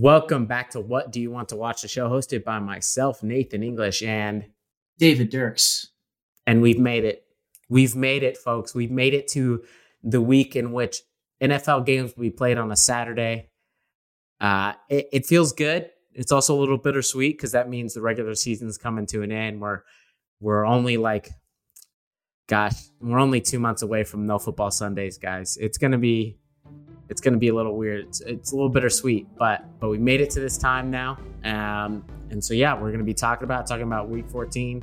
Welcome 0.00 0.46
back 0.46 0.70
to 0.70 0.80
What 0.80 1.10
Do 1.10 1.20
You 1.20 1.32
Want 1.32 1.48
to 1.48 1.56
Watch? 1.56 1.82
The 1.82 1.88
show 1.88 2.08
hosted 2.08 2.44
by 2.44 2.60
myself, 2.60 3.24
Nathan 3.24 3.64
English, 3.64 4.00
and 4.00 4.46
David 4.96 5.28
Dirks. 5.28 5.88
And 6.46 6.62
we've 6.62 6.78
made 6.78 7.04
it. 7.04 7.24
We've 7.68 7.96
made 7.96 8.22
it, 8.22 8.36
folks. 8.36 8.76
We've 8.76 8.92
made 8.92 9.12
it 9.12 9.26
to 9.28 9.64
the 10.04 10.20
week 10.20 10.54
in 10.54 10.70
which 10.70 11.02
NFL 11.42 11.84
games 11.84 12.14
will 12.14 12.22
be 12.22 12.30
played 12.30 12.58
on 12.58 12.70
a 12.70 12.76
Saturday. 12.76 13.50
Uh, 14.40 14.74
it, 14.88 15.08
it 15.12 15.26
feels 15.26 15.52
good. 15.52 15.90
It's 16.12 16.30
also 16.30 16.56
a 16.56 16.60
little 16.60 16.78
bittersweet 16.78 17.36
because 17.36 17.50
that 17.50 17.68
means 17.68 17.94
the 17.94 18.00
regular 18.00 18.36
season's 18.36 18.78
coming 18.78 19.06
to 19.06 19.22
an 19.22 19.32
end. 19.32 19.60
We're 19.60 19.80
we're 20.38 20.64
only 20.64 20.96
like, 20.96 21.28
gosh, 22.46 22.74
we're 23.00 23.18
only 23.18 23.40
two 23.40 23.58
months 23.58 23.82
away 23.82 24.04
from 24.04 24.26
no 24.26 24.38
football 24.38 24.70
Sundays, 24.70 25.18
guys. 25.18 25.56
It's 25.56 25.76
gonna 25.76 25.98
be 25.98 26.38
it's 27.08 27.20
going 27.20 27.34
to 27.34 27.38
be 27.38 27.48
a 27.48 27.54
little 27.54 27.76
weird. 27.76 28.06
It's, 28.06 28.20
it's, 28.20 28.52
a 28.52 28.54
little 28.54 28.68
bittersweet, 28.68 29.26
but 29.36 29.64
but 29.80 29.88
we 29.88 29.98
made 29.98 30.20
it 30.20 30.30
to 30.30 30.40
this 30.40 30.58
time 30.58 30.90
now, 30.90 31.18
um, 31.44 32.04
and 32.30 32.42
so 32.42 32.54
yeah, 32.54 32.74
we're 32.74 32.88
going 32.88 32.98
to 32.98 33.04
be 33.04 33.14
talking 33.14 33.44
about 33.44 33.66
talking 33.66 33.84
about 33.84 34.08
Week 34.08 34.28
14, 34.28 34.82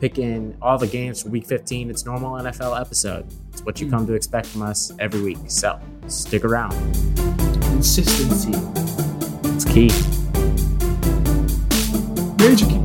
picking 0.00 0.56
all 0.60 0.78
the 0.78 0.86
games 0.86 1.22
for 1.22 1.28
Week 1.28 1.46
15. 1.46 1.90
It's 1.90 2.04
normal 2.04 2.32
NFL 2.32 2.80
episode. 2.80 3.26
It's 3.52 3.62
what 3.62 3.80
you 3.80 3.88
come 3.88 4.06
to 4.06 4.14
expect 4.14 4.46
from 4.46 4.62
us 4.62 4.92
every 4.98 5.22
week. 5.22 5.38
So 5.46 5.78
stick 6.06 6.44
around. 6.44 6.72
Consistency. 7.62 8.52
It's 9.44 9.64
key. 9.64 9.90
Major 12.38 12.66
key. 12.66 12.79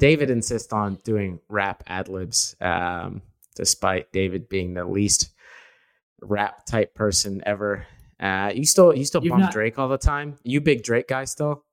David 0.00 0.30
insists 0.30 0.72
on 0.72 0.96
doing 1.04 1.38
rap 1.48 1.84
ad 1.86 2.08
libs, 2.08 2.56
um, 2.60 3.22
despite 3.54 4.10
David 4.12 4.48
being 4.48 4.74
the 4.74 4.84
least 4.84 5.30
rap 6.22 6.66
type 6.66 6.94
person 6.94 7.42
ever. 7.46 7.86
Uh, 8.18 8.50
you 8.54 8.64
still 8.64 8.94
you 8.96 9.04
still 9.04 9.22
You've 9.22 9.30
bump 9.30 9.44
not, 9.44 9.52
Drake 9.52 9.78
all 9.78 9.88
the 9.88 9.98
time. 9.98 10.36
You 10.42 10.60
big 10.60 10.82
Drake 10.82 11.06
guy 11.06 11.24
still? 11.24 11.64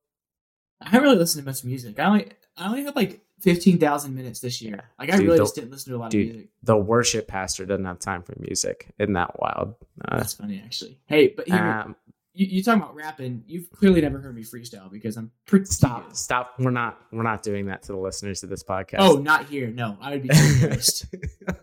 I 0.81 0.89
haven't 0.89 1.03
really 1.03 1.17
listened 1.17 1.43
to 1.43 1.49
much 1.49 1.63
music. 1.63 1.99
I 1.99 2.05
only 2.05 2.27
I 2.55 2.67
only 2.67 2.83
had 2.83 2.95
like 2.95 3.21
fifteen 3.39 3.77
thousand 3.79 4.13
minutes 4.13 4.39
this 4.39 4.61
year. 4.61 4.83
Like 4.99 5.09
I 5.09 5.17
dude, 5.17 5.25
really 5.25 5.37
the, 5.37 5.43
just 5.43 5.55
didn't 5.55 5.71
listen 5.71 5.93
to 5.93 5.97
a 5.97 5.99
lot 5.99 6.11
dude, 6.11 6.27
of 6.29 6.33
music. 6.35 6.49
The 6.63 6.77
worship 6.77 7.27
pastor 7.27 7.65
doesn't 7.65 7.85
have 7.85 7.99
time 7.99 8.23
for 8.23 8.35
music. 8.39 8.87
Isn't 8.99 9.13
that 9.13 9.39
wild? 9.39 9.75
Uh, 10.05 10.17
That's 10.17 10.33
funny 10.33 10.61
actually. 10.63 10.99
Hey, 11.05 11.33
but 11.35 11.47
here, 11.47 11.57
um, 11.57 11.95
you, 12.37 12.45
you 12.45 12.63
talking 12.63 12.81
about 12.81 12.95
rapping? 12.95 13.43
You've 13.47 13.71
clearly 13.71 13.99
never 13.99 14.19
heard 14.19 14.35
me 14.35 14.43
freestyle 14.43 14.91
because 14.91 15.17
I'm 15.17 15.31
pretty. 15.47 15.65
Stop! 15.65 16.07
Good. 16.07 16.17
Stop! 16.17 16.53
We're 16.59 16.69
not. 16.69 17.01
We're 17.11 17.23
not 17.23 17.41
doing 17.41 17.65
that 17.65 17.81
to 17.83 17.93
the 17.93 17.97
listeners 17.97 18.43
of 18.43 18.49
this 18.49 18.63
podcast. 18.63 18.97
Oh, 18.99 19.15
not 19.15 19.45
here. 19.45 19.67
No, 19.69 19.97
I 19.99 20.11
would 20.11 20.21
be 20.21 20.29
embarrassed. 20.31 21.07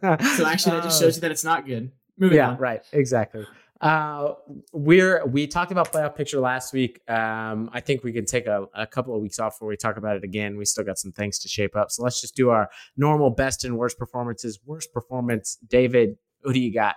so 0.03 0.47
actually, 0.47 0.73
that 0.73 0.83
just 0.83 1.01
shows 1.01 1.17
you 1.17 1.21
that 1.21 1.31
it's 1.31 1.45
not 1.45 1.65
good. 1.65 1.93
Moving 2.19 2.39
yeah, 2.39 2.51
on. 2.51 2.59
right. 2.59 2.83
Exactly. 2.93 3.47
Uh, 3.81 4.35
we're 4.73 5.25
we 5.27 5.47
talked 5.47 5.71
about 5.71 5.93
playoff 5.93 6.17
picture 6.17 6.41
last 6.41 6.73
week. 6.73 7.01
Um, 7.09 7.71
I 7.73 7.79
think 7.81 8.03
we 8.03 8.13
can 8.13 8.25
take 8.25 8.47
a, 8.47 8.67
a 8.75 8.87
couple 8.87 9.15
of 9.15 9.23
weeks 9.23 9.39
off 9.39 9.55
before 9.55 9.69
we 9.69 9.77
talk 9.77 9.97
about 9.97 10.17
it 10.17 10.25
again. 10.25 10.57
We 10.57 10.65
still 10.65 10.85
got 10.85 10.99
some 10.99 11.13
things 11.13 11.39
to 11.41 11.49
shape 11.49 11.77
up, 11.77 11.93
so 11.93 12.03
let's 12.03 12.21
just 12.21 12.35
do 12.35 12.51
our 12.51 12.69
normal 12.97 13.31
best 13.31 13.65
and 13.65 13.79
worst 13.79 13.97
performances. 13.97 14.59
Worst 14.67 14.93
performance, 14.93 15.57
David. 15.69 16.17
Who 16.43 16.53
do 16.53 16.61
you 16.61 16.73
got? 16.73 16.97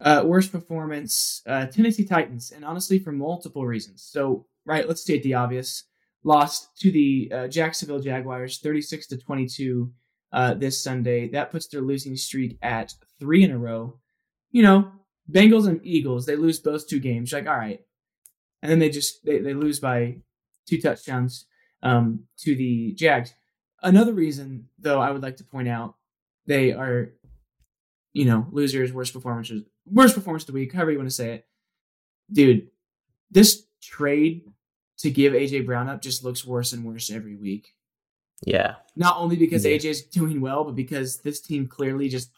Uh, 0.00 0.22
worst 0.24 0.52
performance, 0.52 1.42
uh, 1.46 1.66
Tennessee 1.66 2.04
Titans, 2.04 2.52
and 2.52 2.64
honestly, 2.64 3.00
for 3.00 3.10
multiple 3.10 3.66
reasons. 3.66 4.06
So, 4.08 4.46
right, 4.64 4.86
let's 4.86 5.02
state 5.02 5.24
the 5.24 5.34
obvious. 5.34 5.84
Lost 6.22 6.68
to 6.78 6.92
the 6.92 7.32
uh, 7.34 7.48
Jacksonville 7.48 7.98
Jaguars, 7.98 8.58
thirty-six 8.58 9.08
to 9.08 9.16
twenty-two, 9.16 9.92
uh, 10.32 10.54
this 10.54 10.80
Sunday. 10.80 11.28
That 11.28 11.50
puts 11.50 11.66
their 11.66 11.80
losing 11.80 12.16
streak 12.16 12.58
at 12.62 12.94
three 13.18 13.42
in 13.42 13.50
a 13.50 13.58
row. 13.58 13.98
You 14.52 14.62
know, 14.62 14.92
Bengals 15.28 15.66
and 15.66 15.80
Eagles, 15.82 16.26
they 16.26 16.36
lose 16.36 16.60
both 16.60 16.86
two 16.86 17.00
games. 17.00 17.32
You're 17.32 17.40
like, 17.40 17.50
all 17.50 17.58
right, 17.58 17.80
and 18.62 18.70
then 18.70 18.78
they 18.78 18.90
just 18.90 19.24
they, 19.24 19.38
they 19.38 19.54
lose 19.54 19.80
by 19.80 20.18
two 20.68 20.80
touchdowns 20.80 21.46
um, 21.82 22.24
to 22.38 22.54
the 22.54 22.92
Jags. 22.92 23.34
Another 23.82 24.12
reason, 24.12 24.68
though, 24.78 25.00
I 25.00 25.10
would 25.10 25.22
like 25.22 25.38
to 25.38 25.44
point 25.44 25.68
out, 25.68 25.94
they 26.46 26.72
are, 26.72 27.14
you 28.12 28.26
know, 28.26 28.46
losers, 28.52 28.92
worst 28.92 29.12
performances 29.12 29.64
worst 29.90 30.14
performance 30.14 30.44
of 30.44 30.48
the 30.48 30.52
week, 30.52 30.72
however 30.72 30.92
you 30.92 30.98
want 30.98 31.10
to 31.10 31.14
say 31.14 31.34
it. 31.34 31.46
Dude, 32.30 32.68
this 33.30 33.64
trade 33.82 34.42
to 34.98 35.10
give 35.10 35.32
AJ 35.32 35.66
Brown 35.66 35.88
up 35.88 36.02
just 36.02 36.24
looks 36.24 36.44
worse 36.44 36.72
and 36.72 36.84
worse 36.84 37.10
every 37.10 37.36
week. 37.36 37.74
Yeah. 38.44 38.76
Not 38.96 39.16
only 39.16 39.36
because 39.36 39.64
yeah. 39.64 39.76
AJ's 39.76 40.02
doing 40.02 40.40
well, 40.40 40.64
but 40.64 40.74
because 40.74 41.18
this 41.18 41.40
team 41.40 41.66
clearly 41.66 42.08
just 42.08 42.30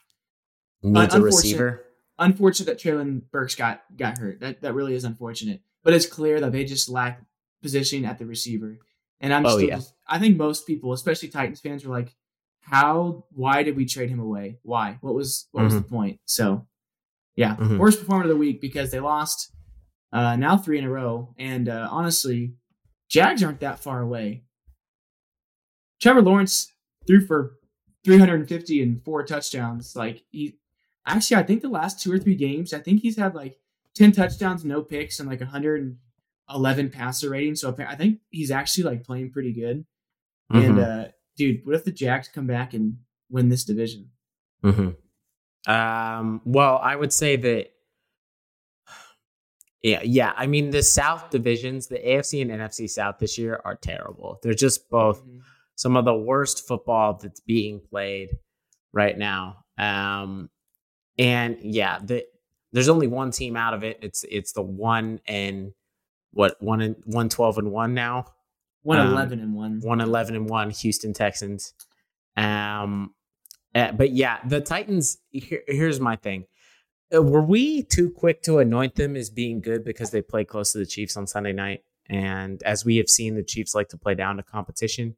needs 0.82 1.14
un- 1.14 1.20
a 1.20 1.24
receiver. 1.24 1.84
Unfortunate 2.18 2.66
that 2.66 2.78
Treylon 2.78 3.22
Burks 3.30 3.54
got 3.54 3.82
got 3.96 4.18
hurt. 4.18 4.40
That 4.40 4.60
that 4.60 4.74
really 4.74 4.94
is 4.94 5.04
unfortunate. 5.04 5.62
But 5.82 5.94
it's 5.94 6.06
clear 6.06 6.40
that 6.40 6.52
they 6.52 6.64
just 6.64 6.88
lack 6.88 7.22
positioning 7.62 8.04
at 8.04 8.18
the 8.18 8.26
receiver. 8.26 8.78
And 9.20 9.32
I'm 9.32 9.46
oh, 9.46 9.56
still 9.56 9.68
yeah. 9.68 9.76
just, 9.76 9.94
I 10.06 10.18
think 10.18 10.36
most 10.36 10.66
people, 10.66 10.92
especially 10.92 11.28
Titans 11.28 11.60
fans, 11.60 11.84
were 11.84 11.96
like, 11.96 12.14
"How? 12.60 13.24
Why 13.32 13.62
did 13.62 13.76
we 13.76 13.86
trade 13.86 14.10
him 14.10 14.20
away? 14.20 14.58
Why? 14.62 14.98
What 15.00 15.14
was 15.14 15.48
what 15.52 15.60
mm-hmm. 15.60 15.74
was 15.74 15.82
the 15.82 15.88
point?" 15.88 16.20
So 16.26 16.66
yeah, 17.36 17.56
mm-hmm. 17.56 17.78
worst 17.78 18.00
performer 18.00 18.24
of 18.24 18.28
the 18.28 18.36
week 18.36 18.60
because 18.60 18.90
they 18.90 19.00
lost 19.00 19.52
uh, 20.12 20.36
now 20.36 20.56
three 20.56 20.78
in 20.78 20.84
a 20.84 20.90
row. 20.90 21.34
And 21.38 21.68
uh, 21.68 21.88
honestly, 21.90 22.54
Jags 23.08 23.42
aren't 23.42 23.60
that 23.60 23.80
far 23.80 24.00
away. 24.00 24.44
Trevor 26.00 26.22
Lawrence 26.22 26.72
threw 27.06 27.24
for 27.26 27.56
350 28.04 28.82
and 28.82 29.02
four 29.04 29.24
touchdowns. 29.24 29.94
Like 29.94 30.22
he 30.30 30.58
actually, 31.06 31.36
I 31.36 31.42
think 31.42 31.62
the 31.62 31.68
last 31.68 32.00
two 32.00 32.12
or 32.12 32.18
three 32.18 32.34
games, 32.34 32.72
I 32.72 32.80
think 32.80 33.02
he's 33.02 33.16
had 33.16 33.34
like 33.34 33.58
10 33.96 34.12
touchdowns, 34.12 34.64
no 34.64 34.82
picks, 34.82 35.20
and 35.20 35.28
like 35.28 35.40
111 35.40 36.90
passer 36.90 37.30
rating. 37.30 37.56
So 37.56 37.74
I 37.78 37.96
think 37.96 38.20
he's 38.30 38.50
actually 38.50 38.84
like 38.84 39.04
playing 39.04 39.32
pretty 39.32 39.52
good. 39.52 39.84
Mm-hmm. 40.52 40.66
And 40.66 40.80
uh, 40.80 41.04
dude, 41.36 41.64
what 41.64 41.74
if 41.74 41.84
the 41.84 41.92
Jags 41.92 42.28
come 42.28 42.46
back 42.46 42.74
and 42.74 42.98
win 43.30 43.48
this 43.48 43.64
division? 43.64 44.10
Mm-hmm. 44.64 44.90
Um, 45.66 46.40
well, 46.44 46.80
I 46.82 46.96
would 46.96 47.12
say 47.12 47.36
that 47.36 47.70
yeah, 49.82 50.02
yeah. 50.02 50.32
I 50.36 50.46
mean, 50.46 50.70
the 50.70 50.82
South 50.82 51.30
divisions, 51.30 51.86
the 51.86 51.98
AFC 51.98 52.42
and 52.42 52.50
NFC 52.50 52.88
South 52.88 53.18
this 53.18 53.38
year 53.38 53.60
are 53.64 53.76
terrible. 53.76 54.38
They're 54.42 54.52
just 54.52 54.90
both 54.90 55.22
mm-hmm. 55.22 55.38
some 55.74 55.96
of 55.96 56.04
the 56.04 56.14
worst 56.14 56.68
football 56.68 57.14
that's 57.14 57.40
being 57.40 57.80
played 57.80 58.36
right 58.92 59.16
now. 59.16 59.64
Um, 59.78 60.50
and 61.18 61.56
yeah, 61.62 61.98
the, 62.02 62.26
there's 62.72 62.90
only 62.90 63.06
one 63.06 63.30
team 63.30 63.56
out 63.56 63.72
of 63.72 63.82
it. 63.82 63.98
It's 64.02 64.24
it's 64.30 64.52
the 64.52 64.62
one 64.62 65.20
and 65.26 65.72
what 66.32 66.56
one 66.60 66.82
and 66.82 66.96
one 67.06 67.30
twelve 67.30 67.56
and 67.56 67.72
one 67.72 67.94
now. 67.94 68.26
One 68.82 68.98
eleven 68.98 69.40
um, 69.40 69.44
and 69.44 69.54
one. 69.54 69.80
One 69.80 70.00
eleven 70.00 70.36
and 70.36 70.48
one. 70.48 70.70
Houston 70.70 71.14
Texans. 71.14 71.72
Um, 72.36 73.14
uh, 73.74 73.92
but 73.92 74.10
yeah, 74.10 74.38
the 74.46 74.60
Titans. 74.60 75.18
Here, 75.30 75.62
here's 75.66 76.00
my 76.00 76.16
thing: 76.16 76.44
uh, 77.14 77.22
Were 77.22 77.42
we 77.42 77.82
too 77.82 78.10
quick 78.10 78.42
to 78.42 78.58
anoint 78.58 78.96
them 78.96 79.16
as 79.16 79.30
being 79.30 79.60
good 79.60 79.84
because 79.84 80.10
they 80.10 80.22
play 80.22 80.44
close 80.44 80.72
to 80.72 80.78
the 80.78 80.86
Chiefs 80.86 81.16
on 81.16 81.26
Sunday 81.26 81.52
night? 81.52 81.84
And 82.08 82.62
as 82.64 82.84
we 82.84 82.96
have 82.96 83.08
seen, 83.08 83.36
the 83.36 83.44
Chiefs 83.44 83.74
like 83.74 83.88
to 83.90 83.98
play 83.98 84.14
down 84.14 84.36
to 84.36 84.42
competition. 84.42 85.16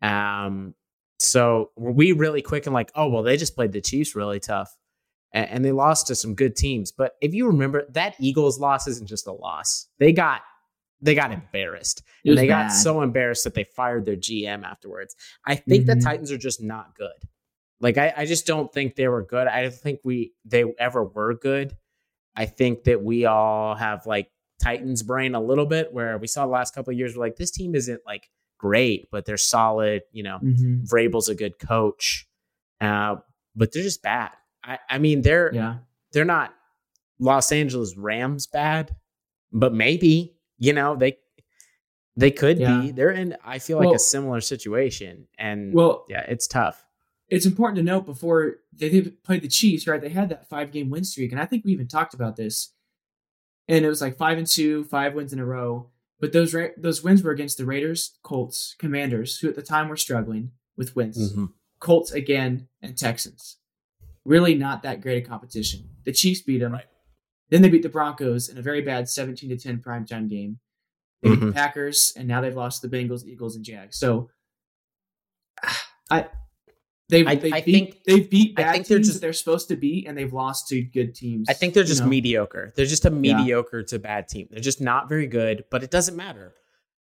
Um, 0.00 0.74
so 1.18 1.70
were 1.76 1.92
we 1.92 2.12
really 2.12 2.42
quick 2.42 2.66
and 2.66 2.74
like, 2.74 2.92
oh 2.94 3.08
well, 3.08 3.22
they 3.22 3.36
just 3.36 3.56
played 3.56 3.72
the 3.72 3.80
Chiefs 3.80 4.14
really 4.14 4.40
tough, 4.40 4.70
and, 5.32 5.50
and 5.50 5.64
they 5.64 5.72
lost 5.72 6.06
to 6.06 6.14
some 6.14 6.34
good 6.34 6.54
teams. 6.54 6.92
But 6.92 7.14
if 7.20 7.34
you 7.34 7.48
remember, 7.48 7.86
that 7.90 8.14
Eagles 8.20 8.60
loss 8.60 8.86
isn't 8.86 9.08
just 9.08 9.26
a 9.26 9.32
loss; 9.32 9.88
they 9.98 10.12
got 10.12 10.42
they 11.02 11.14
got 11.14 11.32
embarrassed. 11.32 12.02
And 12.24 12.36
they 12.36 12.46
bad. 12.46 12.68
got 12.68 12.72
so 12.72 13.02
embarrassed 13.02 13.44
that 13.44 13.54
they 13.54 13.64
fired 13.64 14.04
their 14.04 14.16
GM 14.16 14.64
afterwards. 14.64 15.16
I 15.46 15.56
think 15.56 15.86
mm-hmm. 15.86 15.98
the 15.98 16.04
Titans 16.04 16.30
are 16.30 16.38
just 16.38 16.62
not 16.62 16.94
good. 16.94 17.28
Like 17.80 17.96
I, 17.96 18.12
I 18.16 18.26
just 18.26 18.46
don't 18.46 18.72
think 18.72 18.94
they 18.94 19.08
were 19.08 19.22
good. 19.22 19.46
I 19.46 19.62
don't 19.62 19.74
think 19.74 20.00
we 20.04 20.34
they 20.44 20.64
ever 20.78 21.04
were 21.04 21.34
good. 21.34 21.76
I 22.36 22.46
think 22.46 22.84
that 22.84 23.02
we 23.02 23.24
all 23.24 23.74
have 23.74 24.06
like 24.06 24.30
Titans 24.62 25.02
brain 25.02 25.34
a 25.34 25.40
little 25.40 25.66
bit 25.66 25.92
where 25.92 26.18
we 26.18 26.26
saw 26.26 26.44
the 26.44 26.52
last 26.52 26.74
couple 26.74 26.92
of 26.92 26.98
years 26.98 27.16
we're 27.16 27.24
like 27.24 27.36
this 27.36 27.50
team 27.50 27.74
isn't 27.74 28.00
like 28.06 28.28
great, 28.58 29.08
but 29.10 29.24
they're 29.24 29.38
solid. 29.38 30.02
You 30.12 30.24
know, 30.24 30.38
mm-hmm. 30.42 30.84
Vrabel's 30.84 31.30
a 31.30 31.34
good 31.34 31.58
coach, 31.58 32.28
uh, 32.80 33.16
but 33.56 33.72
they're 33.72 33.82
just 33.82 34.02
bad. 34.02 34.32
I, 34.62 34.78
I 34.88 34.98
mean 34.98 35.22
they're 35.22 35.50
yeah. 35.54 35.76
they're 36.12 36.26
not 36.26 36.52
Los 37.18 37.50
Angeles 37.50 37.96
Rams 37.96 38.46
bad, 38.46 38.94
but 39.52 39.72
maybe 39.72 40.36
you 40.58 40.74
know 40.74 40.96
they 40.96 41.16
they 42.14 42.30
could 42.30 42.58
yeah. 42.58 42.80
be. 42.82 42.90
They're 42.90 43.10
in 43.10 43.38
I 43.42 43.58
feel 43.58 43.78
like 43.78 43.86
well, 43.86 43.94
a 43.94 43.98
similar 43.98 44.42
situation, 44.42 45.28
and 45.38 45.72
well, 45.72 46.04
yeah, 46.10 46.26
it's 46.28 46.46
tough 46.46 46.84
it's 47.30 47.46
important 47.46 47.76
to 47.76 47.82
note 47.82 48.04
before 48.06 48.56
they 48.72 49.00
played 49.00 49.42
the 49.42 49.48
Chiefs, 49.48 49.86
right? 49.86 50.00
They 50.00 50.08
had 50.08 50.28
that 50.30 50.48
five 50.48 50.72
game 50.72 50.90
win 50.90 51.04
streak, 51.04 51.32
and 51.32 51.40
I 51.40 51.46
think 51.46 51.64
we 51.64 51.72
even 51.72 51.88
talked 51.88 52.12
about 52.14 52.36
this. 52.36 52.72
And 53.68 53.84
it 53.84 53.88
was 53.88 54.00
like 54.00 54.16
five 54.18 54.36
and 54.36 54.46
two, 54.46 54.84
five 54.84 55.14
wins 55.14 55.32
in 55.32 55.38
a 55.38 55.44
row. 55.46 55.90
But 56.18 56.32
those 56.32 56.54
those 56.76 57.02
wins 57.02 57.22
were 57.22 57.30
against 57.30 57.56
the 57.56 57.64
Raiders, 57.64 58.18
Colts, 58.22 58.74
Commanders, 58.78 59.38
who 59.38 59.48
at 59.48 59.54
the 59.54 59.62
time 59.62 59.88
were 59.88 59.96
struggling 59.96 60.50
with 60.76 60.94
wins. 60.96 61.32
Mm-hmm. 61.32 61.46
Colts 61.78 62.10
again, 62.12 62.68
and 62.82 62.98
Texans. 62.98 63.56
really 64.26 64.54
not 64.54 64.82
that 64.82 65.00
great 65.00 65.24
a 65.24 65.26
competition. 65.26 65.88
The 66.04 66.12
Chiefs 66.12 66.42
beat 66.42 66.58
them. 66.58 66.72
Right. 66.72 66.84
Then 67.48 67.62
they 67.62 67.70
beat 67.70 67.82
the 67.82 67.88
Broncos 67.88 68.48
in 68.50 68.58
a 68.58 68.62
very 68.62 68.82
bad 68.82 69.08
17 69.08 69.48
to 69.48 69.56
10 69.56 69.78
primetime 69.78 70.28
game. 70.28 70.58
They 71.22 71.30
beat 71.30 71.38
Mhm. 71.40 71.46
the 71.46 71.52
Packers, 71.52 72.12
and 72.16 72.28
now 72.28 72.40
they've 72.42 72.54
lost 72.54 72.82
to 72.82 72.88
the 72.88 72.94
Bengals, 72.96 73.24
Eagles, 73.24 73.56
and 73.56 73.64
Jags. 73.64 73.96
So 73.98 74.28
I 76.10 76.28
they've, 77.10 77.26
I- 77.26 77.34
they 77.34 77.52
I 77.52 77.60
beat, 77.60 77.72
think- 77.74 78.04
they've 78.04 78.30
beat 78.30 78.58
I 78.58 78.72
think 78.72 78.86
they're 78.86 78.98
teams 78.98 79.08
just- 79.08 79.20
they're 79.20 79.32
supposed 79.32 79.68
to 79.68 79.76
beat, 79.76 80.06
and 80.06 80.16
they've 80.16 80.32
lost 80.32 80.68
to 80.68 80.80
good 80.82 81.14
teams. 81.14 81.48
I 81.48 81.52
think 81.52 81.74
they're 81.74 81.82
you 81.82 81.88
just 81.88 82.02
know? 82.02 82.08
mediocre. 82.08 82.72
They're 82.76 82.86
just 82.86 83.04
a 83.04 83.10
mediocre 83.10 83.82
to 83.84 83.98
bad 83.98 84.28
team. 84.28 84.48
They're 84.50 84.60
just 84.60 84.80
not 84.80 85.08
very 85.08 85.26
good, 85.26 85.64
but 85.70 85.82
it 85.82 85.90
doesn't 85.90 86.16
matter 86.16 86.54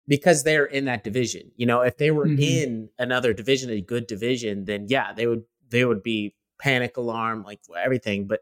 because 0.08 0.44
they're 0.44 0.66
in 0.66 0.86
that 0.86 1.04
division. 1.04 1.52
You 1.56 1.66
know, 1.68 1.82
if 1.82 1.98
they 1.98 2.12
were 2.12 2.26
Mhm. 2.28 2.40
in 2.42 2.90
another 3.00 3.34
division, 3.34 3.70
a 3.70 3.82
good 3.82 4.08
division, 4.08 4.66
then 4.66 4.88
yeah, 4.90 5.14
they 5.14 5.28
would 5.28 5.44
they 5.70 5.86
would 5.86 6.04
be 6.04 6.36
panic 6.60 6.98
alarm, 6.98 7.44
like 7.44 7.62
everything. 7.78 8.28
But 8.28 8.42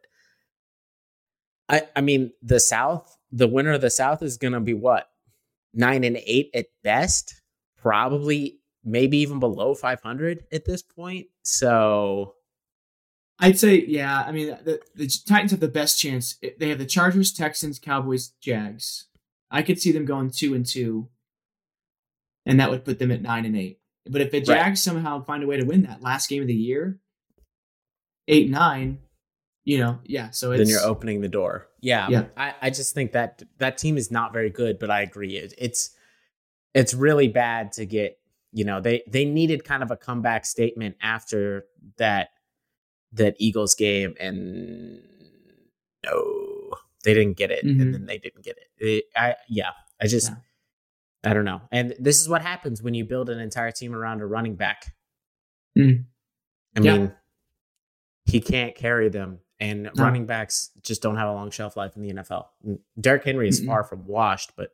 I 1.68 1.84
I 1.96 2.02
mean, 2.02 2.32
the 2.42 2.60
South, 2.60 3.18
the 3.32 3.48
winner 3.48 3.72
of 3.74 3.82
the 3.82 3.90
South 3.90 4.24
is 4.24 4.38
gonna 4.38 4.60
be 4.62 4.74
what? 4.74 5.10
Nine 5.74 6.04
and 6.04 6.18
eight 6.26 6.50
at 6.56 6.66
best, 6.84 7.42
probably 7.78 8.60
maybe 8.84 9.18
even 9.20 9.40
below 9.40 9.76
five 9.76 10.02
hundred 10.02 10.46
at 10.52 10.66
this 10.66 10.82
point. 10.82 11.28
So 11.50 12.36
I'd 13.40 13.58
say, 13.58 13.84
yeah. 13.88 14.24
I 14.26 14.32
mean, 14.32 14.48
the, 14.64 14.82
the 14.96 15.08
Titans 15.08 15.52
have 15.52 15.60
the 15.60 15.68
best 15.68 16.00
chance. 16.00 16.36
They 16.58 16.70
have 16.70 16.78
the 16.78 16.86
Chargers, 16.86 17.32
Texans, 17.32 17.80
Cowboys, 17.80 18.34
Jags. 18.42 19.06
I 19.50 19.64
could 19.64 19.82
see 19.82 19.92
them 19.92 20.06
going 20.06 20.30
two 20.30 20.54
and 20.54 20.66
two, 20.66 21.10
and 22.46 22.60
that 22.60 22.70
would 22.70 22.86
put 22.86 23.00
them 23.00 23.12
at 23.12 23.22
nine 23.22 23.46
and 23.46 23.58
eight. 23.58 23.80
But 24.06 24.22
if 24.22 24.32
the 24.32 24.40
Right. 24.40 24.46
Jags 24.46 24.84
somehow 24.84 25.24
find 25.24 25.44
a 25.44 25.48
way 25.48 25.58
to 25.58 25.66
win 25.66 25.84
that 25.84 26.02
last 26.04 26.30
game 26.30 26.42
of 26.42 26.48
the 26.48 26.54
year, 26.54 27.00
eight 28.28 28.50
nine, 28.50 29.00
you 29.64 29.80
know, 29.80 30.00
yeah. 30.04 30.30
So 30.30 30.52
it's 30.52 30.60
then 30.60 30.68
you're 30.70 30.88
opening 30.88 31.22
the 31.22 31.28
door. 31.28 31.68
Yeah, 31.82 32.08
Yeah. 32.10 32.26
I, 32.38 32.54
I 32.62 32.70
just 32.70 32.94
think 32.94 33.14
that 33.14 33.42
that 33.58 33.78
team 33.78 33.98
is 33.98 34.12
not 34.12 34.34
very 34.34 34.50
good, 34.52 34.78
but 34.78 34.92
I 34.92 35.02
agree. 35.02 35.38
It, 35.38 35.54
it's 35.58 35.92
it's 36.76 36.94
really 36.94 37.28
bad 37.28 37.72
to 37.74 37.86
get. 37.86 38.19
You 38.52 38.66
know, 38.66 38.82
they 38.82 39.04
they 39.08 39.26
needed 39.26 39.64
kind 39.64 39.84
of 39.84 39.92
a 39.92 39.98
comeback 39.98 40.46
statement 40.46 40.96
after 41.02 41.66
that 41.98 42.30
that 43.14 43.36
Eagles 43.40 43.76
game, 43.76 44.16
and 44.20 45.02
no, 46.06 46.72
they 47.04 47.14
didn't 47.14 47.38
get 47.38 47.52
it, 47.52 47.66
Mhm. 47.66 47.82
and 47.82 47.94
then 47.94 48.06
they 48.06 48.18
didn't 48.18 48.44
get 48.44 48.58
it. 48.58 48.84
It- 48.84 49.06
I 49.16 49.36
yeah, 49.48 49.72
I 50.02 50.08
just 50.08 50.30
Yeah. 50.30 50.36
I 51.24 51.34
don't 51.34 51.46
know. 51.46 51.62
And 51.72 51.96
this 52.00 52.22
is 52.22 52.30
what 52.30 52.42
happens 52.42 52.82
when 52.82 52.94
you 52.94 53.04
build 53.04 53.30
an 53.30 53.40
entire 53.40 53.72
team 53.72 53.94
around 53.94 54.22
a 54.22 54.26
running 54.26 54.56
back. 54.56 54.96
Mm. 55.78 56.06
I 56.78 56.80
Yeah. 56.82 56.98
mean, 56.98 57.16
he 58.26 58.40
can't 58.40 58.74
carry 58.76 59.10
them, 59.10 59.42
and 59.60 59.84
No. 59.84 59.92
running 59.98 60.26
backs 60.26 60.72
just 60.82 61.02
don't 61.02 61.18
have 61.18 61.28
a 61.28 61.34
long 61.34 61.52
shelf 61.52 61.76
life 61.76 61.96
in 61.98 62.02
the 62.04 62.10
NFL. 62.10 62.54
Derrick 63.00 63.26
Henry 63.26 63.50
is 63.50 63.60
Mm-mm. 63.62 63.66
far 63.68 63.84
from 63.84 64.06
washed, 64.08 64.56
but 64.56 64.72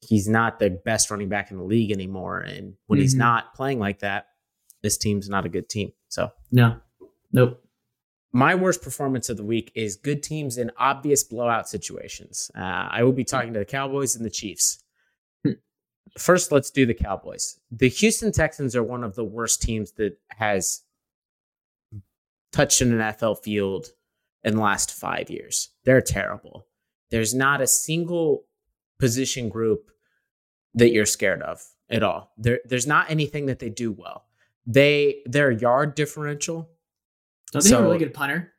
he's 0.00 0.28
not 0.28 0.58
the 0.58 0.70
best 0.70 1.10
running 1.10 1.28
back 1.28 1.50
in 1.50 1.56
the 1.56 1.64
league 1.64 1.90
anymore. 1.90 2.40
And 2.40 2.74
when 2.86 2.98
he's 3.00 3.14
Mhm. 3.14 3.18
not 3.18 3.54
playing 3.54 3.78
like 3.78 3.98
that, 4.00 4.28
this 4.82 4.96
team's 4.96 5.28
not 5.28 5.44
a 5.44 5.48
good 5.48 5.68
team. 5.68 5.92
So 6.08 6.30
no, 6.52 6.80
nope. 7.32 7.62
my 8.32 8.54
worst 8.54 8.80
performance 8.82 9.28
of 9.28 9.36
the 9.36 9.44
week 9.44 9.72
is 9.74 9.96
good 9.96 10.22
teams 10.22 10.56
in 10.58 10.70
obvious 10.76 11.24
blowout 11.24 11.68
situations. 11.68 12.50
Uh, 12.54 12.60
I 12.90 13.02
will 13.02 13.12
be 13.12 13.24
talking 13.24 13.52
to 13.54 13.58
the 13.58 13.64
Cowboys 13.64 14.14
and 14.14 14.24
the 14.24 14.30
Chiefs. 14.30 14.84
Hmm. 15.44 15.52
First, 16.16 16.52
let's 16.52 16.70
do 16.70 16.86
the 16.86 16.94
Cowboys. 16.94 17.58
The 17.70 17.88
Houston 17.88 18.30
Texans 18.32 18.76
are 18.76 18.82
one 18.84 19.02
of 19.02 19.14
the 19.16 19.24
worst 19.24 19.62
teams 19.62 19.92
that 19.92 20.16
has 20.28 20.82
touched 22.52 22.80
an 22.80 22.92
NFL 22.92 23.42
field 23.42 23.88
in 24.44 24.54
the 24.56 24.62
last 24.62 24.92
five 24.92 25.28
years. 25.30 25.70
They're 25.84 26.00
terrible. 26.00 26.66
There's 27.10 27.34
not 27.34 27.60
a 27.60 27.66
single 27.66 28.44
position 28.98 29.48
group 29.48 29.90
that 30.74 30.90
you're 30.90 31.06
scared 31.06 31.42
of 31.42 31.60
at 31.90 32.02
all. 32.02 32.32
There, 32.36 32.60
there's 32.64 32.86
not 32.86 33.10
anything 33.10 33.46
that 33.46 33.58
they 33.58 33.70
do 33.70 33.92
well. 33.92 34.24
They 34.66 35.22
their 35.26 35.50
yard 35.50 35.94
differential 35.94 36.68
Don't 37.52 37.64
they 37.64 37.70
have 37.70 37.80
a 37.80 37.82
really 37.84 37.98
good 37.98 38.12
punter? 38.14 38.52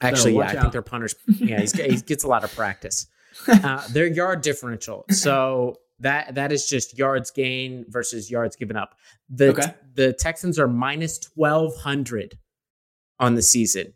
Actually, 0.00 0.32
yeah, 0.32 0.38
watch 0.38 0.48
I 0.48 0.52
think 0.52 0.64
out. 0.66 0.72
their 0.72 0.82
punters. 0.82 1.14
Yeah, 1.38 1.60
he's, 1.60 1.72
he 1.72 1.96
gets 2.02 2.24
a 2.24 2.28
lot 2.28 2.44
of 2.44 2.54
practice. 2.54 3.06
Uh, 3.48 3.86
their 3.88 4.06
yard 4.06 4.40
differential. 4.40 5.04
So 5.10 5.76
that 6.00 6.36
that 6.36 6.52
is 6.52 6.66
just 6.66 6.96
yards 6.96 7.30
gain 7.30 7.84
versus 7.88 8.30
yards 8.30 8.56
given 8.56 8.76
up. 8.76 8.94
The 9.28 9.48
Okay. 9.48 9.74
the 9.94 10.12
Texans 10.14 10.58
are 10.58 10.68
minus 10.68 11.18
twelve 11.18 11.76
hundred 11.76 12.38
on 13.20 13.34
the 13.34 13.42
season. 13.42 13.92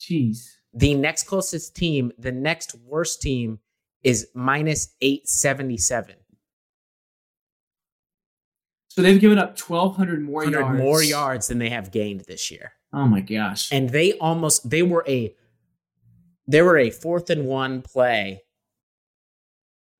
Jeez. 0.00 0.44
The 0.72 0.94
next 0.94 1.24
closest 1.24 1.74
team, 1.74 2.12
the 2.18 2.30
next 2.32 2.76
worst 2.84 3.20
team, 3.20 3.58
is 4.04 4.28
minus 4.34 4.94
eight 5.00 5.28
seventy 5.28 5.78
seven. 5.78 6.16
So 8.88 9.02
they've 9.02 9.20
given 9.20 9.38
up 9.38 9.56
twelve 9.56 9.96
hundred 9.96 10.22
more 10.22 10.44
yards. 10.44 10.78
more 10.78 11.02
yards 11.02 11.48
than 11.48 11.58
they 11.58 11.70
have 11.70 11.90
gained 11.90 12.20
this 12.28 12.50
year. 12.50 12.72
Oh 12.92 13.06
my 13.08 13.20
gosh. 13.20 13.72
and 13.72 13.90
they 13.90 14.12
almost 14.18 14.70
they 14.70 14.82
were 14.82 15.04
a 15.08 15.34
they 16.46 16.62
were 16.62 16.78
a 16.78 16.90
fourth 16.90 17.28
and 17.30 17.46
one 17.46 17.82
play 17.82 18.42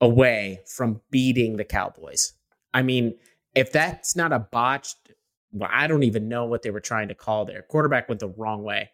away 0.00 0.60
from 0.66 1.00
beating 1.10 1.56
the 1.56 1.64
Cowboys. 1.64 2.34
I 2.72 2.82
mean, 2.82 3.14
if 3.54 3.72
that's 3.72 4.14
not 4.14 4.32
a 4.32 4.38
botched, 4.38 5.12
well, 5.52 5.70
I 5.72 5.86
don't 5.86 6.02
even 6.02 6.28
know 6.28 6.44
what 6.44 6.62
they 6.62 6.70
were 6.70 6.80
trying 6.80 7.08
to 7.08 7.14
call 7.14 7.46
there. 7.46 7.62
Quarterback 7.62 8.08
went 8.08 8.20
the 8.20 8.28
wrong 8.28 8.62
way. 8.62 8.90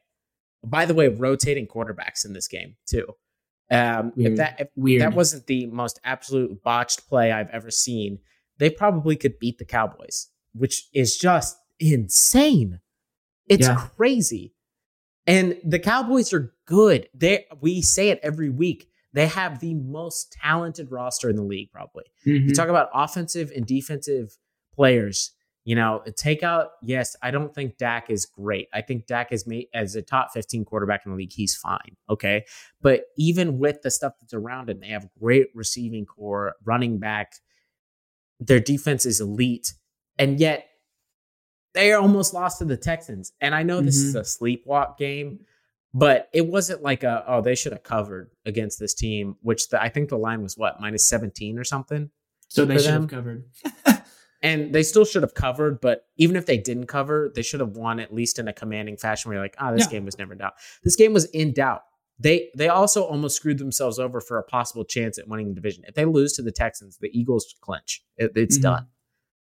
By 0.65 0.87
the 0.87 0.95
way, 0.95 1.09
rotating 1.09 1.67
quarterbacks 1.67 2.25
in 2.25 2.33
this 2.33 2.47
game 2.49 2.77
too. 2.87 3.07
Um, 3.71 4.13
if 4.17 4.37
that 4.37 4.61
if 4.61 4.69
Weird. 4.75 5.03
that 5.03 5.15
wasn't 5.15 5.47
the 5.47 5.67
most 5.67 6.01
absolute 6.05 6.63
botched 6.63 7.09
play 7.09 7.31
I've 7.31 7.51
ever 7.51 7.71
seen, 7.71 8.19
they 8.59 8.69
probably 8.71 9.15
could 9.17 9.39
beat 9.39 9.59
the 9.59 9.65
Cowboys, 9.65 10.29
which 10.55 10.89
is 10.93 11.17
just 11.17 11.57
insane. 11.79 12.81
It's 13.49 13.67
Yeah. 13.69 13.77
crazy. 13.97 14.55
And 15.27 15.57
the 15.65 15.79
Cowboys 15.79 16.33
are 16.33 16.53
good. 16.67 17.09
They 17.15 17.47
we 17.61 17.81
say 17.83 18.09
it 18.11 18.19
every 18.23 18.51
week. 18.51 18.89
They 19.13 19.27
have 19.27 19.61
the 19.61 19.75
most 19.75 20.33
talented 20.33 20.91
roster 20.91 21.29
in 21.31 21.37
the 21.37 21.43
league, 21.43 21.71
probably. 21.73 22.05
Mhm. 22.27 22.49
You 22.49 22.55
talk 22.55 22.69
about 22.69 22.91
offensive 22.95 23.53
and 23.55 23.67
defensive 23.67 24.37
players. 24.75 25.33
You 25.65 25.75
know, 25.75 26.03
take 26.17 26.43
out. 26.43 26.71
Yes, 26.83 27.17
I 27.23 27.31
don't 27.31 27.55
think 27.55 27.77
Dak 27.77 28.09
is 28.09 28.25
great. 28.25 28.69
I 28.73 28.81
think 28.81 29.07
Dak 29.07 29.31
is 29.31 29.47
made 29.47 29.67
as 29.75 29.95
a 29.95 30.03
top 30.03 30.31
fifteen 30.33 30.65
quarterback 30.65 31.03
in 31.05 31.13
the 31.13 31.19
league. 31.19 31.33
He's 31.33 31.55
fine, 31.55 31.97
okay. 32.09 32.45
But 32.81 33.03
even 33.19 33.59
with 33.59 33.83
the 33.83 33.91
stuff 33.91 34.15
that's 34.21 34.33
around 34.33 34.71
him, 34.71 34.81
they 34.81 34.89
have 34.89 35.09
great 35.21 35.49
receiving 35.55 36.07
corps, 36.07 36.55
running 36.65 36.99
back. 36.99 37.35
Their 38.39 38.61
defense 38.61 39.05
is 39.05 39.21
elite, 39.21 39.75
and 40.19 40.41
yet 40.41 40.67
they 41.75 41.93
are 41.93 42.01
almost 42.01 42.33
lost 42.33 42.59
to 42.59 42.65
the 42.65 42.79
Texans. 42.79 43.33
And 43.41 43.55
I 43.55 43.63
know 43.63 43.81
this 43.81 43.97
is 43.97 44.15
mm-hmm. 44.15 44.19
a 44.19 44.67
sleepwalk 44.67 44.97
game, 44.97 45.41
but 45.93 46.29
it 46.33 46.47
wasn't 46.47 46.83
like 46.83 47.05
a 47.05 47.23
oh 47.27 47.43
they 47.43 47.55
should 47.55 47.73
have 47.73 47.83
covered 47.83 48.31
against 48.47 48.81
this 48.81 48.95
team, 48.95 49.37
which 49.43 49.69
the, 49.69 49.81
I 49.81 49.91
think 49.91 50.09
the 50.09 50.17
line 50.17 50.43
was 50.43 50.57
what 50.57 50.81
minus 50.81 51.05
seventeen 51.05 51.59
or 51.59 51.65
something 51.65 52.11
so 52.51 52.65
they 52.65 52.79
should 52.79 52.87
them. 52.87 53.03
have 53.03 53.11
covered. 53.11 53.45
and 54.43 54.73
they 54.75 54.83
still 54.83 55.05
should 55.05 55.23
have 55.23 55.35
covered. 55.35 55.81
But 55.81 56.07
even 56.17 56.37
if 56.37 56.47
they 56.47 56.57
didn't 56.59 56.87
cover, 56.87 57.31
they 57.35 57.43
should 57.43 57.61
have 57.61 57.77
won 57.77 58.01
at 58.01 58.13
least 58.15 58.39
in 58.39 58.49
a 58.49 58.53
commanding 58.53 58.97
fashion. 58.97 59.29
Where 59.29 59.37
you're 59.37 59.45
like, 59.45 59.57
ah, 59.59 59.73
this 59.73 59.87
Yeah. 59.87 59.91
game 59.93 60.05
was 60.05 60.19
never 60.19 60.33
in 60.33 60.39
doubt. 60.39 60.55
This 60.83 60.97
game 60.97 61.13
was 61.13 61.27
in 61.27 61.53
doubt. 61.53 61.83
They 62.19 62.51
they 62.57 62.69
also 62.69 63.05
almost 63.05 63.37
screwed 63.37 63.59
themselves 63.59 63.99
over 63.99 64.21
for 64.21 64.39
a 64.39 64.43
possible 64.43 64.85
chance 64.85 65.19
at 65.19 65.27
winning 65.29 65.49
the 65.49 65.55
division. 65.55 65.85
If 65.89 65.95
they 65.95 66.05
lose 66.05 66.35
to 66.35 66.43
the 66.43 66.53
Texans, 66.53 66.99
the 66.99 67.09
Eagles 67.19 67.55
clinch. 67.61 68.03
It, 68.17 68.33
it's 68.37 68.59
Mhm. 68.59 68.63
done. 68.63 68.87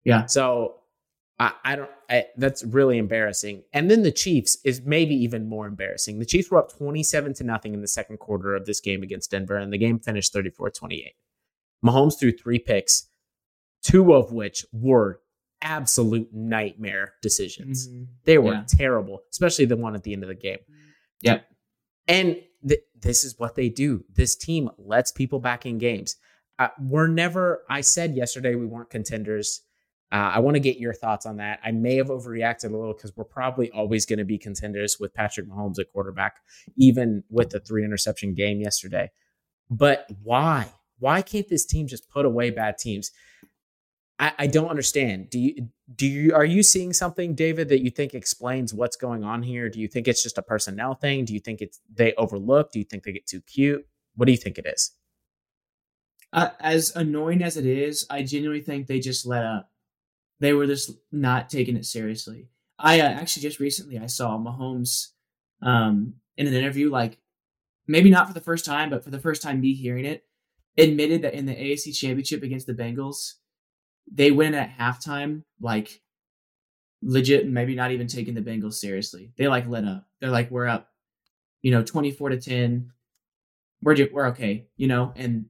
Yeah. 0.04 0.26
So 0.26 0.80
I, 1.38 1.52
I 1.64 1.76
don't. 1.76 1.90
I, 2.08 2.26
that's 2.36 2.62
really 2.62 2.98
embarrassing. 2.98 3.64
And 3.72 3.90
then 3.90 4.02
the 4.02 4.12
Chiefs 4.12 4.58
is 4.64 4.82
maybe 4.82 5.14
even 5.16 5.48
more 5.48 5.66
embarrassing. 5.66 6.18
The 6.20 6.24
Chiefs 6.26 6.50
were 6.50 6.58
up 6.58 6.70
twenty-seven 6.76 7.34
to 7.34 7.44
nothing 7.44 7.74
in 7.74 7.80
the 7.80 7.88
second 7.88 8.18
quarter 8.18 8.54
of 8.54 8.66
this 8.66 8.80
game 8.80 9.02
against 9.02 9.30
Denver, 9.32 9.56
and 9.56 9.72
the 9.72 9.78
game 9.78 9.98
finished 9.98 10.32
34-28. 10.32 11.14
Mahomes 11.84 12.18
threw 12.18 12.30
three 12.32 12.58
picks, 12.58 13.08
two 13.84 14.12
of 14.14 14.32
which 14.32 14.66
were 14.72 15.20
absolute 15.62 16.28
nightmare 16.34 17.14
decisions. 17.22 17.88
Mhm. 17.88 18.06
They 18.24 18.38
were 18.38 18.52
Yeah. 18.54 18.64
terrible, 18.68 19.22
especially 19.30 19.64
the 19.66 19.76
one 19.76 19.94
at 19.94 20.02
the 20.02 20.12
end 20.12 20.22
of 20.22 20.28
the 20.28 20.34
game. 20.34 20.58
Yep. 21.22 21.46
And 22.08 22.42
th- 22.68 22.80
this 23.00 23.24
is 23.24 23.38
what 23.38 23.54
they 23.54 23.68
do. 23.70 24.04
This 24.12 24.36
team 24.36 24.68
lets 24.78 25.10
people 25.12 25.38
back 25.38 25.64
in 25.64 25.78
games. 25.78 26.16
Uh, 26.58 26.68
we're 26.80 27.06
never, 27.08 27.64
I 27.70 27.80
said 27.80 28.14
yesterday 28.14 28.54
we 28.56 28.66
weren't 28.66 28.90
contenders. 28.90 29.62
Uh, 30.12 30.32
I 30.34 30.38
want 30.40 30.54
to 30.54 30.60
get 30.60 30.76
your 30.78 30.92
thoughts 30.92 31.24
on 31.26 31.38
that. 31.38 31.60
I 31.64 31.72
may 31.72 31.96
have 31.96 32.08
overreacted 32.08 32.70
a 32.70 32.76
little 32.76 32.92
because 32.92 33.16
we're 33.16 33.24
probably 33.24 33.70
always 33.70 34.04
going 34.06 34.18
to 34.18 34.24
be 34.24 34.38
contenders 34.38 35.00
with 35.00 35.14
Patrick 35.14 35.48
Mahomes 35.48 35.78
at 35.80 35.90
quarterback, 35.92 36.36
even 36.76 37.24
with 37.30 37.50
the 37.50 37.60
three 37.60 37.84
interception 37.84 38.34
game 38.34 38.60
yesterday. 38.60 39.10
But 39.70 40.06
why? 40.22 40.70
Why 40.98 41.22
can't 41.22 41.48
this 41.48 41.64
team 41.66 41.86
just 41.88 42.08
put 42.10 42.26
away 42.26 42.50
bad 42.50 42.76
teams? 42.78 43.10
I, 44.18 44.32
I 44.38 44.46
don't 44.46 44.68
understand. 44.68 45.30
Do 45.30 45.38
you 45.38 45.68
do 45.94 46.06
you 46.06 46.34
are 46.34 46.44
you 46.44 46.62
seeing 46.62 46.92
something, 46.92 47.34
David, 47.34 47.68
that 47.68 47.82
you 47.82 47.90
think 47.90 48.14
explains 48.14 48.72
what's 48.72 48.96
going 48.96 49.24
on 49.24 49.42
here? 49.42 49.68
Do 49.68 49.80
you 49.80 49.88
think 49.88 50.08
it's 50.08 50.22
just 50.22 50.38
a 50.38 50.42
personnel 50.42 50.94
thing? 50.94 51.24
Do 51.24 51.34
you 51.34 51.40
think 51.40 51.60
it's 51.60 51.80
they 51.92 52.14
overlook? 52.14 52.72
Do 52.72 52.78
you 52.78 52.84
think 52.84 53.02
they 53.02 53.12
get 53.12 53.26
too 53.26 53.40
cute? 53.40 53.86
What 54.14 54.26
do 54.26 54.32
you 54.32 54.38
think 54.38 54.58
it 54.58 54.66
is? 54.66 54.92
Uh, 56.32 56.50
as 56.60 56.94
annoying 56.96 57.42
as 57.42 57.56
it 57.56 57.66
is, 57.66 58.06
I 58.10 58.22
genuinely 58.22 58.62
think 58.62 58.86
they 58.86 59.00
just 59.00 59.26
let 59.26 59.44
up. 59.44 59.70
They 60.40 60.52
were 60.52 60.66
just 60.66 60.90
not 61.12 61.48
taking 61.48 61.76
it 61.76 61.86
seriously. 61.86 62.48
I 62.78 63.00
uh, 63.00 63.04
actually 63.04 63.42
just 63.42 63.60
recently 63.60 63.98
I 63.98 64.06
saw 64.06 64.36
Mahomes 64.38 65.08
um, 65.62 66.14
in 66.36 66.46
an 66.46 66.54
interview, 66.54 66.90
like 66.90 67.18
maybe 67.86 68.10
not 68.10 68.26
for 68.26 68.34
the 68.34 68.40
first 68.40 68.64
time, 68.64 68.90
but 68.90 69.04
for 69.04 69.10
the 69.10 69.20
first 69.20 69.42
time 69.42 69.60
me 69.60 69.74
hearing 69.74 70.04
it, 70.04 70.24
admitted 70.76 71.22
that 71.22 71.34
in 71.34 71.46
the 71.46 71.54
AFC 71.54 71.96
Championship 71.96 72.42
against 72.42 72.66
the 72.66 72.74
Bengals, 72.74 73.34
they 74.12 74.30
win 74.30 74.54
at 74.54 74.76
halftime, 74.76 75.42
like 75.60 76.00
legit, 77.02 77.48
maybe 77.48 77.74
not 77.74 77.90
even 77.90 78.06
taking 78.06 78.34
the 78.34 78.40
Bengals 78.40 78.74
seriously. 78.74 79.32
They 79.36 79.48
like 79.48 79.68
lit 79.68 79.84
up. 79.84 80.06
They're 80.20 80.30
like, 80.30 80.50
we're 80.50 80.66
up, 80.66 80.88
you 81.62 81.70
know, 81.70 81.82
24 81.82 82.30
to 82.30 82.40
10. 82.40 82.90
We're, 83.82 83.94
just, 83.94 84.12
we're 84.12 84.28
okay, 84.28 84.66
you 84.76 84.86
know? 84.86 85.12
And 85.16 85.46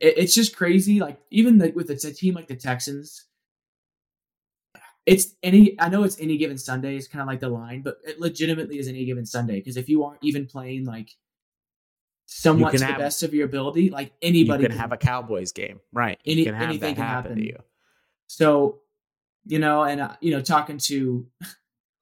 it, 0.00 0.18
it's 0.18 0.34
just 0.34 0.56
crazy. 0.56 1.00
Like, 1.00 1.18
even 1.30 1.58
the, 1.58 1.70
with 1.70 1.90
a 1.90 1.96
team 1.96 2.34
like 2.34 2.48
the 2.48 2.56
Texans, 2.56 3.26
it's 5.06 5.34
any, 5.42 5.80
I 5.80 5.88
know 5.88 6.04
it's 6.04 6.20
any 6.20 6.36
given 6.36 6.58
Sunday 6.58 6.96
is 6.96 7.08
kind 7.08 7.22
of 7.22 7.26
like 7.26 7.40
the 7.40 7.48
line, 7.48 7.82
but 7.82 7.96
it 8.04 8.20
legitimately 8.20 8.78
is 8.78 8.88
any 8.88 9.04
given 9.04 9.26
Sunday. 9.26 9.56
Because 9.56 9.76
if 9.76 9.88
you 9.88 10.04
aren't 10.04 10.22
even 10.22 10.46
playing 10.46 10.84
like 10.84 11.10
somewhat 12.26 12.72
to 12.72 12.78
the 12.78 12.94
best 12.98 13.22
of 13.22 13.34
your 13.34 13.46
ability, 13.46 13.90
like 13.90 14.12
anybody 14.22 14.62
you 14.62 14.68
can, 14.68 14.76
can 14.76 14.80
have 14.80 14.92
a 14.92 14.96
Cowboys 14.96 15.52
game, 15.52 15.80
right? 15.92 16.20
Any, 16.24 16.44
can 16.44 16.54
anything 16.54 16.94
can 16.94 17.04
happen, 17.04 17.30
happen 17.30 17.36
to 17.38 17.44
you. 17.44 17.58
So, 18.32 18.78
you 19.44 19.58
know, 19.58 19.82
and 19.82 20.00
uh, 20.00 20.16
you 20.22 20.30
know, 20.30 20.40
talking 20.40 20.78
to 20.78 21.26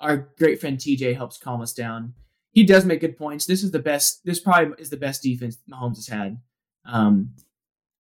our 0.00 0.28
great 0.38 0.60
friend 0.60 0.78
TJ 0.78 1.16
helps 1.16 1.38
calm 1.38 1.60
us 1.60 1.72
down. 1.72 2.14
He 2.52 2.62
does 2.62 2.84
make 2.84 3.00
good 3.00 3.18
points. 3.18 3.46
This 3.46 3.64
is 3.64 3.72
the 3.72 3.80
best. 3.80 4.24
This 4.24 4.38
probably 4.38 4.74
is 4.78 4.90
the 4.90 4.96
best 4.96 5.24
defense 5.24 5.58
Mahomes 5.68 5.96
has 5.96 6.06
had, 6.06 6.38
um, 6.84 7.30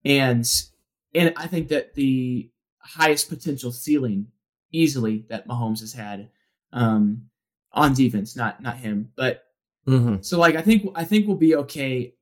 and 0.06 0.48
and 1.16 1.34
I 1.38 1.48
think 1.48 1.70
that 1.70 1.96
the 1.96 2.52
highest 2.78 3.30
potential 3.30 3.72
ceiling 3.72 4.28
easily 4.72 5.26
that 5.30 5.48
Mahomes 5.48 5.80
has 5.80 5.94
had 5.94 6.30
um, 6.72 7.24
on 7.74 7.96
defense, 7.96 8.36
not 8.36 8.62
not 8.62 8.78
him, 8.78 9.12
but 9.16 9.44
mm-hmm. 9.88 10.22
so 10.22 10.38
like 10.38 10.56
I 10.56 10.62
think 10.62 10.88
I 10.94 11.04
think 11.04 11.26
we'll 11.28 11.36
be 11.36 11.56
okay. 11.56 12.14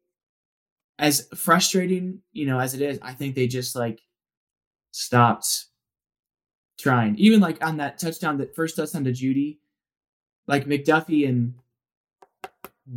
As 1.00 1.28
frustrating, 1.36 2.22
you 2.32 2.46
know, 2.46 2.60
as 2.60 2.74
it 2.74 2.82
is, 2.82 2.98
I 3.02 3.12
think 3.12 3.36
they 3.36 3.48
just 3.48 3.76
like 3.76 4.00
stopped 4.92 5.68
trying. 6.78 7.16
Even 7.18 7.40
like 7.40 7.64
on 7.66 7.78
that 7.78 7.98
touchdown, 7.98 8.38
that 8.38 8.56
first 8.56 8.76
touchdown 8.76 9.04
to 9.06 9.12
Jeudy, 9.12 9.60
like 10.48 10.66
McDuffie 10.66 11.28
and 11.28 11.56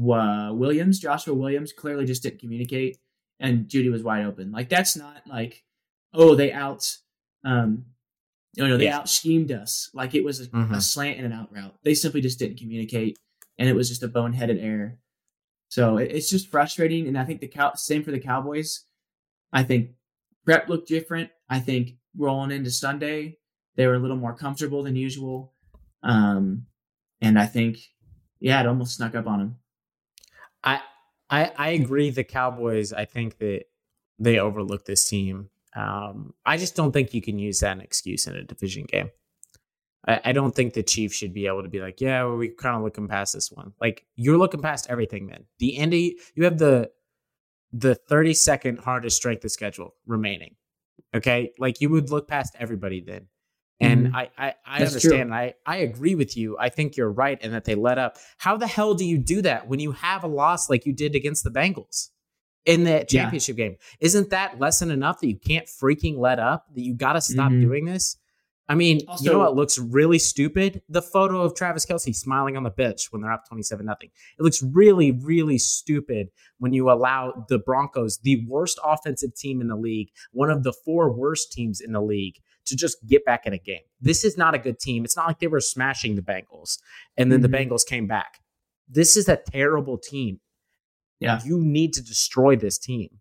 uh, 0.08 0.52
Williams, 0.52 0.99
Joshua 0.99 1.34
Williams, 1.34 1.72
clearly 1.72 2.04
just 2.04 2.22
didn't 2.22 2.40
communicate, 2.40 2.99
and 3.40 3.66
Jeudy 3.66 3.90
was 3.90 4.02
wide 4.02 4.25
open. 4.25 4.52
Like 4.52 4.68
that's 4.68 4.96
not 4.96 5.22
like, 5.26 5.64
oh, 6.14 6.34
they 6.34 6.52
out, 6.52 6.96
um, 7.44 7.87
no, 8.56 8.68
no, 8.68 8.76
they 8.76 8.84
yeah. 8.84 8.99
out 8.99 9.08
schemed 9.08 9.52
us. 9.52 9.90
Like 9.94 10.14
it 10.14 10.25
was 10.25 10.40
a, 10.40 10.46
mm-hmm. 10.46 10.75
a, 10.75 10.80
slant 10.80 11.18
and 11.18 11.26
an 11.26 11.32
out 11.32 11.52
route. 11.52 11.75
They 11.82 11.94
simply 11.94 12.20
just 12.20 12.38
didn't 12.38 12.58
communicate, 12.58 13.18
and 13.58 13.68
it 13.68 13.75
was 13.75 13.88
just 13.88 14.02
a 14.02 14.08
boneheaded 14.08 14.62
error. 14.62 14.99
So 15.68 15.99
it, 15.99 16.12
it's 16.12 16.30
just 16.30 16.50
frustrating, 16.50 17.08
and 17.08 17.18
I 17.18 17.25
think 17.25 17.40
the 17.40 17.49
cow 17.49 17.75
same 17.75 18.04
for 18.04 18.10
the 18.10 18.20
Cowboys. 18.20 18.84
I 19.52 19.64
think 19.64 19.90
prep 20.44 20.68
looked 20.68 20.88
different. 20.88 21.30
I 21.49 21.58
think 21.58 21.94
rolling 22.16 22.52
into 22.52 22.70
Sunday, 22.70 23.38
they 23.77 23.87
were 23.87 23.95
a 23.95 23.99
little 23.99 24.17
more 24.17 24.35
comfortable 24.35 24.83
than 24.83 24.97
usual. 24.97 25.53
Um, 26.03 26.67
and 27.21 27.39
I 27.39 27.47
think, 27.47 27.79
yeah, 28.39 28.61
it 28.61 28.67
almost 28.67 28.97
snuck 28.97 29.15
up 29.15 29.27
on 29.27 29.39
them. 29.39 29.57
I, 30.65 30.81
I, 31.29 31.53
I 31.57 31.69
agree. 31.71 32.11
The 32.11 32.25
Cowboys, 32.25 32.93
I 32.93 33.05
think 33.05 33.39
that 33.39 33.65
they 34.19 34.39
overlooked 34.39 34.87
this 34.87 35.09
team. 35.09 35.50
Um, 35.75 36.35
I 36.45 36.57
just 36.57 36.75
don't 36.75 36.93
think 36.93 37.15
you 37.15 37.23
can 37.23 37.39
use 37.39 37.61
that 37.61 37.73
an 37.73 37.81
excuse 37.81 38.27
in 38.27 38.35
a 38.35 38.43
division 38.43 38.85
game. 38.85 39.11
I, 40.07 40.21
I 40.27 40.33
don't 40.33 40.55
think 40.55 40.75
the 40.75 40.83
Chiefs 40.83 41.17
should 41.17 41.33
be 41.35 41.47
able 41.47 41.62
to 41.62 41.69
be 41.69 41.81
like, 41.81 42.00
yeah, 42.00 42.25
well, 42.25 42.37
we 42.37 42.49
kind 42.49 42.77
of 42.77 42.83
looking 42.83 43.09
past 43.09 43.35
this 43.35 43.50
one. 43.53 43.73
Like 43.81 44.05
you're 44.17 44.39
looking 44.39 44.62
past 44.62 44.87
everything. 44.89 45.29
Then 45.29 45.45
the 45.59 45.79
end, 45.79 45.95
you 45.95 46.45
have 46.45 46.59
the 46.59 46.91
the 47.73 47.97
32nd 48.11 48.81
hardest 48.81 49.17
strength 49.17 49.45
of 49.45 49.53
schedule 49.53 49.95
remaining. 50.07 50.57
Okay, 51.15 51.53
like 51.59 51.81
you 51.81 51.89
would 51.91 52.11
look 52.11 52.29
past 52.29 52.57
everybody 52.59 53.00
then. 53.00 53.27
And 53.80 54.08
mm-hmm. 54.08 54.16
I, 54.16 54.30
I, 54.37 54.54
I 54.66 54.82
understand. 54.82 55.34
I, 55.34 55.54
I 55.64 55.78
agree 55.78 56.14
with 56.14 56.37
you. 56.37 56.56
I 56.58 56.68
think 56.68 56.96
you're 56.96 57.10
right 57.10 57.38
and 57.42 57.54
that 57.54 57.64
they 57.64 57.75
let 57.75 57.99
up. 57.99 58.18
How 58.37 58.56
the 58.56 58.66
hell 58.66 58.94
do 58.94 59.04
you 59.04 59.18
do 59.18 59.42
that 59.42 59.68
when 59.68 59.80
you 59.80 59.92
have 59.92 60.22
a 60.22 60.28
loss 60.28 60.68
like 60.68 60.84
you 60.84 60.92
did 60.92 61.14
against 61.14 61.44
the 61.44 61.50
Bengals 61.50 62.08
in 62.66 62.84
the 62.84 63.06
championship 63.08 63.56
yeah. 63.56 63.68
game? 63.68 63.76
Isn't 64.00 64.30
that 64.30 64.58
lesson 64.58 64.90
enough 64.90 65.20
that 65.20 65.28
you 65.28 65.38
can't 65.38 65.66
freaking 65.66 66.18
let 66.18 66.38
up? 66.38 66.66
That 66.75 66.82
you 66.82 66.94
got 66.94 67.14
to 67.14 67.22
stop 67.22 67.50
mm-hmm. 67.50 67.62
doing 67.62 67.84
this? 67.87 68.18
I 68.70 68.76
mean, 68.76 69.00
also, 69.08 69.25
you 69.25 69.32
know 69.32 69.40
what 69.40 69.56
looks 69.56 69.78
really 69.80 70.20
stupid? 70.20 70.80
The 70.88 71.02
photo 71.02 71.40
of 71.40 71.56
Travis 71.56 71.84
Kelce 71.84 72.14
smiling 72.14 72.56
on 72.56 72.62
the 72.62 72.70
bench 72.70 73.10
when 73.10 73.20
they're 73.20 73.32
up 73.32 73.49
27 73.49 73.84
nothing. 73.84 74.10
It 74.38 74.42
looks 74.42 74.62
really, 74.62 75.10
really 75.10 75.58
stupid 75.58 76.28
when 76.58 76.72
you 76.72 76.88
allow 76.88 77.46
the 77.49 77.58
Broncos, 77.58 78.18
the 78.18 78.46
worst 78.46 78.78
offensive 78.84 79.34
team 79.34 79.60
in 79.60 79.66
the 79.66 79.76
league, 79.76 80.10
one 80.30 80.50
of 80.50 80.62
the 80.62 80.72
four 80.72 81.10
worst 81.10 81.50
teams 81.50 81.80
in 81.80 81.90
the 81.90 82.00
league, 82.00 82.37
to 82.67 82.76
just 82.76 82.99
get 83.07 83.25
back 83.25 83.47
in 83.47 83.52
a 83.52 83.59
game. 83.59 83.81
This 84.00 84.25
is 84.25 84.37
not 84.37 84.55
a 84.55 84.59
good 84.59 84.79
team. 84.79 85.05
It's 85.05 85.17
not 85.17 85.26
like 85.26 85.40
they 85.40 85.47
were 85.47 85.61
smashing 85.61 86.17
the 86.17 86.23
Bengals 86.23 86.79
and 87.17 87.31
then 87.31 87.43
mm-hmm. 87.43 87.50
the 87.50 87.59
Bengals 87.59 87.87
came 87.87 88.07
back. 88.07 88.38
This 88.88 89.17
is 89.17 89.29
a 89.29 89.37
terrible 89.37 89.99
team. 89.99 90.40
Yeah. 91.21 91.40
You 91.45 91.59
need 91.59 91.93
to 91.95 92.02
destroy 92.02 92.57
this 92.57 92.79
team. 92.79 93.21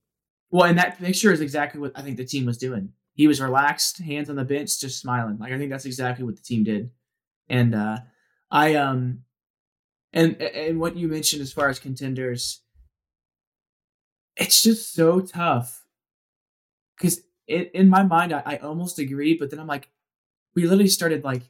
Well, 0.51 0.63
and 0.63 0.77
that 0.77 0.97
picture 0.97 1.31
is 1.31 1.41
exactly 1.41 1.79
what 1.79 1.91
I 1.95 2.01
think 2.01 2.17
the 2.17 2.25
team 2.25 2.45
was 2.45 2.57
doing. 2.57 2.93
He 3.13 3.27
was 3.27 3.41
relaxed, 3.41 3.99
hands 3.99 4.29
on 4.29 4.35
the 4.35 4.45
bench, 4.45 4.79
just 4.79 4.99
smiling. 4.99 5.37
Like 5.37 5.51
I 5.51 5.57
think 5.57 5.69
that's 5.69 5.85
exactly 5.85 6.25
what 6.25 6.35
the 6.35 6.41
team 6.41 6.63
did. 6.63 6.91
And 7.49 7.75
uh 7.75 7.97
I 8.49 8.75
um 8.75 9.23
and 10.13 10.41
and 10.41 10.79
what 10.79 10.95
you 10.95 11.07
mentioned 11.07 11.41
as 11.41 11.53
far 11.53 11.69
as 11.69 11.79
contenders, 11.79 12.61
it's 14.35 14.63
just 14.63 14.93
so 14.93 15.19
tough. 15.19 15.83
Cause 16.99 17.21
it, 17.49 17.71
in 17.73 17.89
my 17.89 18.03
mind, 18.03 18.31
I, 18.31 18.43
I 18.45 18.57
almost 18.57 18.99
agree, 18.99 19.35
but 19.37 19.49
then 19.49 19.59
I'm 19.59 19.67
like, 19.67 19.89
we 20.55 20.63
literally 20.63 20.87
started 20.87 21.23
like 21.23 21.43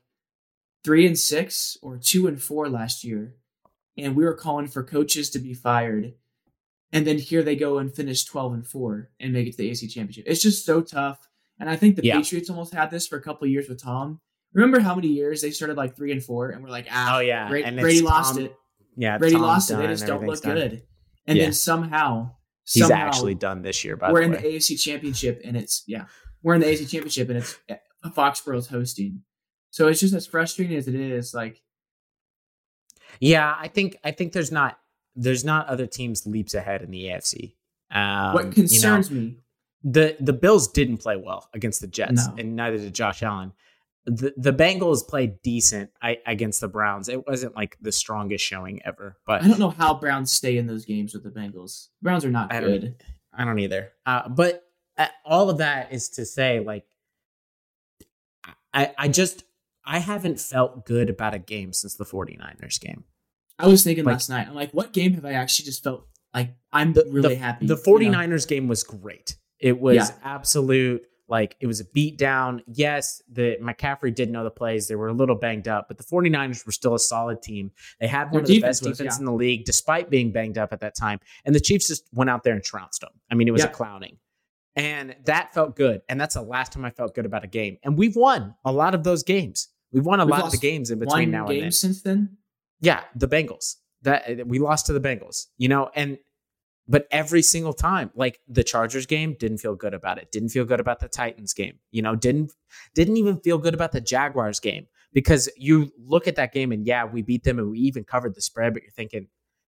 three 0.83 1.05
and 1.05 1.17
six 1.17 1.77
or 1.81 1.97
two 1.97 2.27
and 2.27 2.41
four 2.41 2.69
last 2.69 3.03
year, 3.03 3.35
and 3.97 4.15
we 4.15 4.23
were 4.23 4.33
calling 4.33 4.67
for 4.67 4.83
coaches 4.83 5.29
to 5.31 5.39
be 5.39 5.53
fired. 5.53 6.13
And 6.91 7.05
then 7.05 7.19
here 7.19 7.43
they 7.43 7.55
go 7.55 7.77
and 7.77 7.93
finish 7.93 8.23
12 8.25 8.53
and 8.53 8.65
4 8.65 9.11
and 9.19 9.31
make 9.31 9.45
it 9.45 9.51
to 9.51 9.57
the 9.57 9.69
AC 9.69 9.87
championship. 9.87 10.23
It's 10.25 10.41
just 10.41 10.65
so 10.65 10.81
tough. 10.81 11.19
And 11.59 11.69
I 11.69 11.75
think 11.75 11.95
the 11.95 12.03
yeah. 12.03 12.15
Patriots 12.15 12.49
almost 12.49 12.73
had 12.73 12.89
this 12.89 13.05
for 13.05 13.17
a 13.17 13.21
couple 13.21 13.45
years 13.47 13.69
with 13.69 13.79
Tom. 13.79 14.19
Remember 14.53 14.79
how 14.79 14.95
many 14.95 15.09
years 15.09 15.41
they 15.41 15.51
started 15.51 15.77
like 15.77 15.95
three 15.95 16.11
and 16.11 16.23
four 16.23 16.49
and 16.49 16.63
we're 16.63 16.71
like, 16.71 16.87
ah, 16.89 17.17
oh 17.17 17.19
yeah, 17.19 17.47
Brady, 17.47 17.79
Brady 17.79 18.01
lost 18.01 18.35
Tom, 18.35 18.45
it. 18.45 18.55
Yeah, 18.97 19.19
Brady 19.19 19.35
Tom's 19.35 19.43
lost 19.43 19.71
it. 19.71 19.77
They 19.77 19.87
just 19.87 20.07
don't 20.07 20.25
look 20.25 20.41
done. 20.41 20.55
good. 20.55 20.81
And 21.27 21.37
yeah. 21.37 21.43
then 21.43 21.53
somehow 21.53 22.31
He's 22.71 22.91
actually 22.91 23.35
done 23.35 23.61
this 23.61 23.83
year. 23.83 23.95
By 23.95 24.07
the 24.07 24.13
way. 24.13 24.21
we're 24.21 24.27
the 24.27 24.37
in 24.37 24.43
the 24.43 24.57
AFC 24.57 24.79
Championship, 24.79 25.41
and 25.43 25.57
it's 25.57 25.83
yeah, 25.87 26.05
we're 26.43 26.55
in 26.55 26.61
the 26.61 26.67
AFC 26.67 26.89
Championship, 26.89 27.29
and 27.29 27.37
it's 27.39 27.57
uh, 27.69 28.09
Foxborough's 28.11 28.67
hosting. 28.67 29.21
So 29.71 29.87
it's 29.87 29.99
just 29.99 30.13
as 30.13 30.25
frustrating 30.27 30.77
as 30.77 30.87
it 30.87 30.95
is. 30.95 31.33
Like, 31.33 31.61
yeah, 33.19 33.55
I 33.57 33.67
think 33.67 33.97
I 34.03 34.11
think 34.11 34.33
there's 34.33 34.51
not 34.51 34.77
there's 35.15 35.43
not 35.43 35.67
other 35.67 35.87
teams 35.87 36.25
leaps 36.25 36.53
ahead 36.53 36.81
in 36.81 36.91
the 36.91 37.05
AFC. 37.05 37.55
Um, 37.91 38.33
what 38.33 38.51
concerns 38.51 39.09
you 39.09 39.15
know, 39.15 39.21
me 39.21 39.37
the 39.83 40.17
the 40.19 40.33
Bills 40.33 40.67
didn't 40.67 40.97
play 40.97 41.15
well 41.15 41.49
against 41.53 41.81
the 41.81 41.87
Jets, 41.87 42.27
no. 42.27 42.35
and 42.37 42.55
neither 42.55 42.77
did 42.77 42.93
Josh 42.93 43.23
Allen 43.23 43.53
the 44.05 44.33
the 44.37 44.53
Bengals 44.53 45.07
played 45.07 45.41
decent 45.41 45.91
I, 46.01 46.17
against 46.25 46.61
the 46.61 46.67
Browns. 46.67 47.09
It 47.09 47.27
wasn't 47.27 47.55
like 47.55 47.77
the 47.81 47.91
strongest 47.91 48.43
showing 48.43 48.81
ever, 48.85 49.17
but 49.25 49.43
I 49.43 49.47
don't 49.47 49.59
know 49.59 49.69
how 49.69 49.93
Browns 49.93 50.31
stay 50.31 50.57
in 50.57 50.67
those 50.67 50.85
games 50.85 51.13
with 51.13 51.23
the 51.23 51.29
Bengals. 51.29 51.89
Browns 52.01 52.25
are 52.25 52.31
not 52.31 52.53
I 52.53 52.59
good. 52.61 52.81
Don't, 52.81 53.03
I 53.33 53.45
don't 53.45 53.59
either. 53.59 53.91
Uh, 54.05 54.29
but 54.29 54.63
uh, 54.97 55.07
all 55.25 55.49
of 55.49 55.59
that 55.59 55.93
is 55.93 56.09
to 56.09 56.25
say, 56.25 56.59
like, 56.59 56.85
I 58.73 58.93
I 58.97 59.07
just 59.07 59.43
I 59.85 59.99
haven't 59.99 60.39
felt 60.39 60.85
good 60.85 61.09
about 61.09 61.33
a 61.33 61.39
game 61.39 61.73
since 61.73 61.95
the 61.95 62.05
49ers 62.05 62.79
game. 62.79 63.05
I 63.57 63.67
was 63.67 63.83
thinking 63.83 64.05
like, 64.05 64.13
last 64.13 64.29
night, 64.29 64.47
I'm 64.47 64.55
like, 64.55 64.71
what 64.71 64.93
game 64.93 65.13
have 65.13 65.25
I 65.25 65.33
actually 65.33 65.65
just 65.65 65.83
felt 65.83 66.07
like 66.33 66.55
I'm 66.71 66.93
the, 66.93 67.05
really 67.11 67.35
the, 67.35 67.41
happy? 67.41 67.67
The 67.67 67.75
49ers 67.75 68.01
you 68.01 68.29
know? 68.29 68.37
game 68.47 68.67
was 68.67 68.83
great. 68.83 69.35
It 69.59 69.79
was 69.79 69.95
yeah. 69.95 70.15
absolute 70.23 71.03
like 71.29 71.55
it 71.59 71.67
was 71.67 71.79
a 71.79 71.85
beat 71.85 72.17
down. 72.17 72.61
Yes, 72.67 73.21
the 73.31 73.57
McCaffrey 73.61 74.13
didn't 74.13 74.33
know 74.33 74.43
the 74.43 74.51
plays. 74.51 74.87
They 74.87 74.95
were 74.95 75.07
a 75.07 75.13
little 75.13 75.35
banged 75.35 75.67
up, 75.67 75.87
but 75.87 75.97
the 75.97 76.03
49ers 76.03 76.65
were 76.65 76.71
still 76.71 76.95
a 76.95 76.99
solid 76.99 77.41
team. 77.41 77.71
They 77.99 78.07
had 78.07 78.31
one 78.31 78.31
Their 78.31 78.41
of 78.41 78.47
the 78.47 78.59
best 78.61 78.83
defense 78.83 79.15
yeah. 79.15 79.19
in 79.19 79.25
the 79.25 79.33
league 79.33 79.65
despite 79.65 80.09
being 80.09 80.31
banged 80.31 80.57
up 80.57 80.73
at 80.73 80.79
that 80.81 80.95
time. 80.95 81.19
And 81.45 81.53
the 81.53 81.59
Chiefs 81.59 81.87
just 81.87 82.05
went 82.13 82.29
out 82.29 82.43
there 82.43 82.53
and 82.53 82.63
trounced 82.63 83.01
them. 83.01 83.11
I 83.31 83.35
mean, 83.35 83.47
it 83.47 83.51
was 83.51 83.63
a 83.63 83.67
clowning. 83.67 84.17
And 84.75 85.15
that 85.25 85.53
felt 85.53 85.75
good. 85.75 86.01
And 86.07 86.19
that's 86.19 86.35
the 86.35 86.41
last 86.41 86.71
time 86.71 86.85
I 86.85 86.89
felt 86.89 87.13
good 87.13 87.25
about 87.25 87.43
a 87.43 87.47
game. 87.47 87.77
And 87.83 87.97
we've 87.97 88.15
won 88.15 88.55
a 88.63 88.71
lot 88.71 88.95
of 88.95 89.03
those 89.03 89.23
games. 89.23 89.67
We've 89.91 90.05
won 90.05 90.19
a 90.19 90.25
We've 90.25 90.31
lot 90.31 90.45
of 90.45 90.51
the 90.51 90.57
games 90.57 90.91
in 90.91 90.99
between 90.99 91.31
now 91.31 91.47
and 91.47 91.63
then. 91.63 91.71
since 91.71 92.01
then. 92.01 92.37
Yeah, 92.79 93.01
the 93.15 93.27
Bengals. 93.27 93.75
That 94.03 94.47
we 94.47 94.59
lost 94.59 94.85
to 94.85 94.93
the 94.93 95.01
Bengals, 95.01 95.47
you 95.57 95.67
know, 95.67 95.89
and 95.93 96.17
but 96.89 97.07
every 97.11 97.41
single 97.43 97.71
time, 97.73 98.09
like 98.15 98.39
the 98.47 98.63
Chargers 98.63 99.05
game, 99.05 99.35
didn't 99.39 99.59
feel 99.59 99.75
good 99.75 99.93
about 99.93 100.17
it. 100.17 100.31
Didn't 100.31 100.49
feel 100.49 100.65
good 100.65 100.79
about 100.81 100.99
the 100.99 101.07
Titans 101.07 101.53
game. 101.53 101.77
You 101.91 102.01
know, 102.01 102.15
didn't 102.15 102.51
didn't 102.95 103.15
even 103.17 103.39
feel 103.39 103.59
good 103.59 103.73
about 103.75 103.91
the 103.93 104.01
Jaguars 104.01 104.59
game 104.59 104.87
because 105.13 105.47
you 105.55 105.91
look 105.97 106.27
at 106.27 106.35
that 106.35 106.51
game 106.51 106.71
and 106.71 106.85
yeah, 106.85 107.05
we 107.05 107.21
beat 107.21 107.43
them 107.43 107.59
and 107.59 107.69
we 107.69 107.79
even 107.79 108.03
covered 108.03 108.35
the 108.35 108.41
spread, 108.41 108.73
but 108.73 108.81
you're 108.83 108.91
thinking 108.91 109.27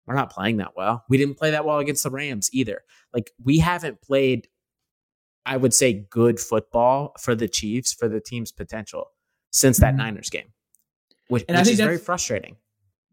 we're 0.07 0.15
not 0.15 0.31
playing 0.31 0.57
that 0.57 0.75
well. 0.75 1.03
We 1.09 1.17
didn't 1.17 1.35
play 1.37 1.51
that 1.51 1.65
well 1.65 1.77
against 1.79 2.03
the 2.03 2.09
Rams 2.09 2.49
either. 2.53 2.81
Like 3.13 3.31
we 3.43 3.59
haven't 3.59 4.01
played, 4.01 4.47
I 5.45 5.57
would 5.57 5.73
say, 5.73 5.93
good 6.09 6.39
football 6.39 7.13
for 7.19 7.35
the 7.35 7.47
Chiefs 7.49 7.93
for 7.93 8.07
the 8.07 8.19
team's 8.21 8.51
potential 8.51 9.11
since 9.51 9.77
that 9.79 9.93
Mhm. 9.93 9.97
Niners 9.97 10.29
game, 10.29 10.53
which, 11.27 11.43
And 11.47 11.57
I 11.57 11.63
think 11.63 11.73
is 11.73 11.79
very 11.79 11.97
frustrating. 11.97 12.55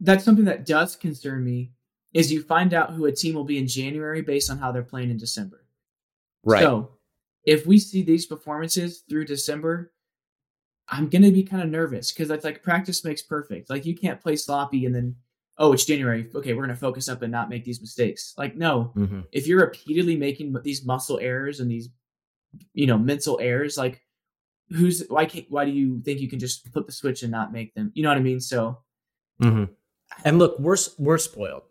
That's 0.01 0.25
something 0.25 0.45
that 0.45 0.65
does 0.67 0.95
concern 0.97 1.45
me. 1.45 1.73
Is 2.17 2.33
you 2.33 2.43
find 2.43 2.73
out 2.73 2.93
who 2.95 3.05
a 3.07 3.13
team 3.13 3.35
will 3.35 3.45
be 3.45 3.59
in 3.59 3.67
January 3.67 4.23
based 4.23 4.51
on 4.51 4.59
how 4.59 4.73
they're 4.73 4.83
playing 4.83 5.11
in 5.11 5.19
December. 5.19 5.67
Right. 6.45 6.63
So 6.63 6.93
if 7.45 7.67
we 7.67 7.79
see 7.79 8.03
these 8.03 8.25
performances 8.27 9.03
through 9.09 9.27
December, 9.27 9.93
I'm 10.89 11.09
gonna 11.09 11.31
be 11.31 11.43
kind 11.43 11.63
of 11.63 11.69
nervous 11.69 12.13
because 12.13 12.29
that's 12.29 12.45
like 12.45 12.63
practice 12.63 13.05
makes 13.05 13.23
perfect. 13.23 13.69
Like 13.69 13.85
you 13.85 13.95
can't 13.97 14.21
play 14.21 14.37
sloppy 14.37 14.87
and 14.87 14.95
then 14.95 15.17
oh 15.59 15.73
it's 15.73 15.85
January. 15.85 16.29
Okay, 16.35 16.55
we're 16.55 16.63
gonna 16.63 16.77
focus 16.77 17.09
up 17.09 17.23
and 17.23 17.33
not 17.33 17.51
make 17.51 17.65
these 17.65 17.81
mistakes. 17.81 18.35
Like 18.39 18.57
no, 18.57 18.93
Mhm. 18.97 19.27
if 19.33 19.47
you're 19.47 19.61
repeatedly 19.61 20.17
making 20.17 20.55
these 20.63 20.85
muscle 20.87 21.19
errors 21.21 21.61
and 21.61 21.71
these 21.71 21.89
you 22.73 22.87
know 22.87 22.97
mental 22.99 23.39
errors, 23.43 23.77
like 23.77 24.01
who's 24.71 25.05
why 25.09 25.27
can't 25.27 25.47
why 25.51 25.65
do 25.65 25.71
you 25.73 26.01
think 26.03 26.21
you 26.21 26.29
can 26.29 26.39
just 26.39 26.67
flip 26.73 26.87
the 26.87 26.93
switch 26.93 27.23
and 27.23 27.31
not 27.33 27.53
make 27.53 27.75
them? 27.75 27.91
You 27.95 28.03
know 28.05 28.09
what 28.11 28.19
I 28.19 28.23
mean? 28.23 28.41
So 28.41 28.79
hmm 29.43 29.65
And 30.25 30.39
look, 30.39 30.59
we're 30.59 30.79
we're 30.99 31.19
spoiled. 31.19 31.65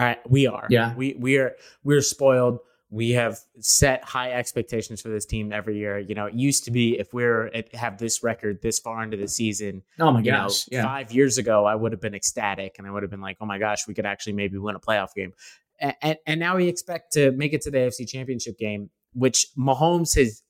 All 0.00 0.06
right, 0.06 0.30
we 0.30 0.46
are. 0.46 0.66
Yeah. 0.70 0.94
we 0.96 1.14
we 1.18 1.36
are 1.38 1.52
we're 1.84 2.00
spoiled. 2.02 2.58
We 2.92 3.10
have 3.10 3.38
set 3.60 4.02
high 4.02 4.32
expectations 4.32 5.00
for 5.00 5.10
this 5.10 5.24
team 5.24 5.52
every 5.52 5.78
year. 5.78 5.98
You 6.00 6.14
know, 6.16 6.26
it 6.26 6.34
used 6.34 6.64
to 6.64 6.72
be 6.72 6.98
if 6.98 7.12
we're 7.14 7.50
have 7.74 7.98
this 7.98 8.22
record 8.24 8.60
this 8.62 8.80
far 8.80 9.04
into 9.04 9.16
the 9.16 9.28
season, 9.28 9.82
oh 10.00 10.10
my 10.10 10.20
you 10.20 10.32
know, 10.32 10.44
gosh, 10.48 10.66
yeah, 10.72 10.82
five 10.82 11.12
years 11.12 11.38
ago, 11.38 11.66
I 11.66 11.74
would 11.76 11.92
have 11.92 12.00
been 12.00 12.14
ecstatic 12.14 12.76
and 12.78 12.88
I 12.88 12.90
would 12.90 13.02
have 13.04 13.10
been 13.10 13.20
like, 13.20 13.36
oh 13.40 13.46
my 13.46 13.58
gosh, 13.58 13.86
we 13.86 13.94
could 13.94 14.06
actually 14.06 14.32
maybe 14.32 14.58
win 14.58 14.74
a 14.74 14.80
playoff 14.80 15.14
game. 15.14 15.32
And, 15.78 15.94
and, 16.02 16.18
and 16.26 16.40
now 16.40 16.56
we 16.56 16.66
expect 16.66 17.12
to 17.12 17.30
make 17.32 17.52
it 17.52 17.60
to 17.62 17.70
the 17.70 17.78
AFC 17.78 18.08
Championship 18.08 18.58
game, 18.58 18.90
which 19.12 19.46
Mahomes 19.56 20.16
has 20.16 20.42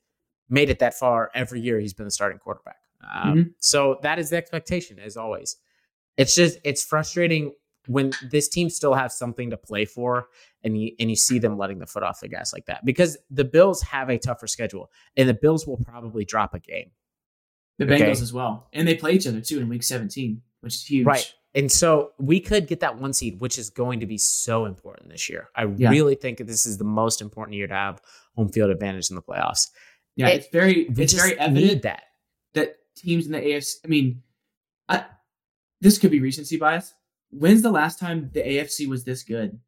made 0.49 0.71
it 0.71 0.79
that 0.79 0.95
far 0.95 1.31
every 1.35 1.61
year. 1.61 1.79
He's 1.79 1.93
been 1.93 2.07
the 2.07 2.11
starting 2.11 2.39
quarterback. 2.39 2.77
Um, 3.03 3.35
Mhm. 3.37 3.55
So 3.59 3.99
that 4.03 4.19
is 4.19 4.31
the 4.31 4.37
expectation, 4.39 4.99
as 4.99 5.17
always. 5.17 5.57
It's 6.17 6.35
just 6.35 6.59
it's 6.65 6.83
frustrating 6.85 7.53
when 7.91 8.13
this 8.31 8.49
team 8.49 8.71
still 8.71 8.95
has 8.95 9.17
something 9.17 9.51
to 9.51 9.57
play 9.57 9.85
for, 9.85 10.29
and 10.63 10.81
you 10.81 10.93
and 11.01 11.11
you 11.11 11.17
see 11.17 11.39
them 11.39 11.59
letting 11.59 11.79
the 11.79 11.87
foot 11.87 12.03
off 12.03 12.21
the 12.21 12.29
gas 12.29 12.53
like 12.53 12.67
that 12.67 12.85
because 12.85 13.17
the 13.31 13.45
Bills 13.45 13.83
have 13.83 14.09
a 14.11 14.19
tougher 14.19 14.47
schedule, 14.47 14.91
and 15.17 15.29
the 15.29 15.35
Bills 15.35 15.67
will 15.67 15.77
probably 15.79 16.25
drop 16.25 16.55
a 16.55 16.59
game. 16.61 16.91
the 17.79 17.85
okay. 17.87 18.01
Bengals 18.05 18.21
as 18.23 18.33
well, 18.33 18.69
and 18.73 18.87
they 18.87 18.95
play 18.95 19.13
each 19.13 19.27
other 19.27 19.41
too 19.41 19.59
in 19.59 19.69
Week 19.69 19.83
17, 19.83 20.41
which 20.61 20.75
is 20.75 20.85
huge. 20.85 21.07
Right. 21.07 21.35
And 21.55 21.73
so 21.73 22.13
we 22.19 22.39
could 22.39 22.69
get 22.69 22.79
that 22.81 22.99
one 22.99 23.13
seed, 23.13 23.41
which 23.41 23.59
is 23.59 23.71
going 23.71 24.01
to 24.01 24.07
be 24.07 24.19
so 24.19 24.67
important 24.67 25.09
this 25.11 25.29
year. 25.29 25.49
I 25.57 25.65
Yeah. 25.65 25.91
really 25.91 26.15
think 26.15 26.39
this 26.39 26.65
is 26.67 26.79
the 26.79 26.85
most 26.85 27.21
important 27.21 27.57
year 27.57 27.67
to 27.67 27.75
have 27.75 28.01
home 28.37 28.51
field 28.51 28.71
advantage 28.71 29.11
in 29.11 29.17
the 29.17 29.23
playoffs. 29.23 29.69
Yeah, 30.15 30.29
It- 30.29 30.37
it's 30.43 30.49
very 30.53 30.83
it's 30.97 31.13
very 31.13 31.37
evident 31.39 31.83
that. 31.83 32.03
that 32.55 32.77
teams 32.97 33.27
in 33.27 33.33
the 33.33 33.39
AFC. 33.41 33.81
I 33.85 33.89
mean, 33.89 34.23
I, 34.89 35.07
this 35.81 35.99
could 35.99 36.11
be 36.13 36.21
recency 36.21 36.57
bias. 36.57 36.95
When's 37.31 37.63
the 37.63 37.71
last 37.71 37.99
time 37.99 38.31
the 38.33 38.41
AFC 38.43 38.87
was 38.89 39.05
this 39.05 39.23
good? 39.23 39.59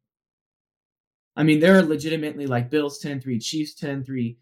I 1.35 1.43
mean, 1.43 1.59
there 1.59 1.77
are 1.77 1.81
legitimately 1.81 2.45
like 2.45 2.69
Bills 2.69 2.99
ten 2.99 3.13
and 3.13 3.23
three, 3.23 3.39
Chiefs 3.39 3.73
ten 3.73 3.89
and 3.89 4.05
three, 4.05 4.37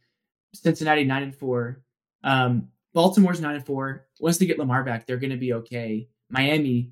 Cincinnati 0.54 1.04
nine 1.06 1.24
and 1.24 1.36
four, 1.36 1.84
um, 2.24 2.70
Baltimore's 2.94 3.40
nine 3.40 3.56
and 3.56 3.66
four. 3.66 4.08
Once 4.20 4.38
they 4.38 4.46
get 4.46 4.60
Lamar 4.60 4.84
back, 4.84 5.06
they're 5.08 5.18
going 5.18 5.30
to 5.32 5.38
be 5.38 5.54
okay. 5.54 6.10
Miami, 6.30 6.92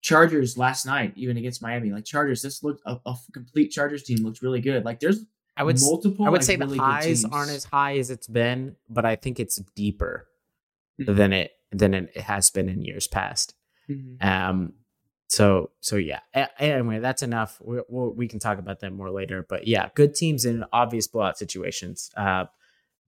Chargers 0.00 0.56
last 0.56 0.86
night, 0.86 1.12
even 1.16 1.36
against 1.36 1.60
Miami, 1.60 1.90
like 1.90 2.04
Chargers, 2.04 2.40
this 2.40 2.62
looked 2.62 2.80
a, 2.86 2.96
a 3.04 3.14
complete 3.34 3.68
Chargers 3.70 4.04
team 4.04 4.18
looked 4.24 4.40
really 4.42 4.60
good. 4.60 4.84
Like 4.84 5.00
there's 5.00 5.24
I 5.56 5.64
would 5.64 5.80
multiple. 5.80 6.24
I 6.24 6.30
would 6.30 6.38
like, 6.38 6.44
say 6.46 6.56
really 6.56 6.78
the 6.78 6.82
highs 6.84 7.24
aren't 7.24 7.50
as 7.50 7.64
high 7.64 7.98
as 7.98 8.10
it's 8.10 8.28
been, 8.28 8.76
but 8.88 9.04
I 9.04 9.16
think 9.16 9.40
it's 9.40 9.56
deeper 9.74 10.28
Mhm. 11.00 11.16
than 11.16 11.32
it 11.32 11.50
than 11.72 11.92
it 11.94 12.16
has 12.16 12.50
been 12.50 12.68
in 12.68 12.80
years 12.82 13.08
past. 13.08 13.54
Mhm. 13.90 14.24
Um, 14.24 14.72
so 15.28 15.70
so 15.80 15.96
yeah. 15.96 16.20
Anyway, 16.58 16.98
that's 17.00 17.22
enough. 17.22 17.60
We, 17.62 17.80
we 17.88 18.28
can 18.28 18.38
talk 18.38 18.58
about 18.58 18.80
that 18.80 18.92
more 18.92 19.10
later. 19.10 19.44
But 19.48 19.66
yeah, 19.68 19.88
good 19.94 20.14
teams 20.14 20.44
in 20.44 20.64
obvious 20.72 21.06
blowout 21.06 21.38
situations. 21.38 22.10
Uh, 22.16 22.46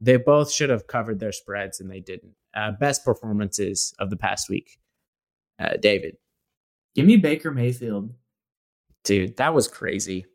they 0.00 0.16
both 0.16 0.50
should 0.52 0.70
have 0.70 0.86
covered 0.86 1.18
their 1.20 1.32
spreads 1.32 1.80
and 1.80 1.90
they 1.90 2.00
didn't. 2.00 2.34
Uh, 2.54 2.72
best 2.72 3.04
performances 3.04 3.94
of 3.98 4.10
the 4.10 4.16
past 4.16 4.48
week. 4.48 4.78
Uh, 5.58 5.76
David, 5.80 6.16
Give 6.94 7.06
me 7.06 7.16
Baker 7.16 7.50
Mayfield. 7.50 8.12
dude, 9.04 9.36
that 9.36 9.54
was 9.54 9.68
crazy. 9.68 10.26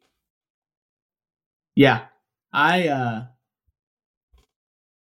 Yeah, 1.76 2.06
I 2.54 2.88
uh 2.88 3.26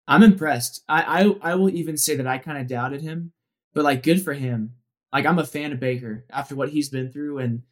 I'm 0.07 0.23
impressed. 0.23 0.83
I 0.89 1.23
I 1.43 1.53
I 1.53 1.55
will 1.57 1.71
even 1.71 1.97
say 1.97 2.17
that 2.17 2.27
I 2.27 2.39
kind 2.39 2.59
of 2.59 2.67
doubted 2.67 3.01
him, 3.03 3.33
but 3.75 3.85
like 3.85 4.03
good 4.03 4.23
for 4.23 4.33
him. 4.35 4.75
Like 5.13 5.27
I'm 5.27 5.39
a 5.39 5.45
fan 5.47 5.73
of 5.73 5.81
Baker 5.81 6.25
after 6.31 6.55
what 6.55 6.71
he's 6.71 6.89
been 6.89 7.11
through 7.13 7.39
and 7.39 7.63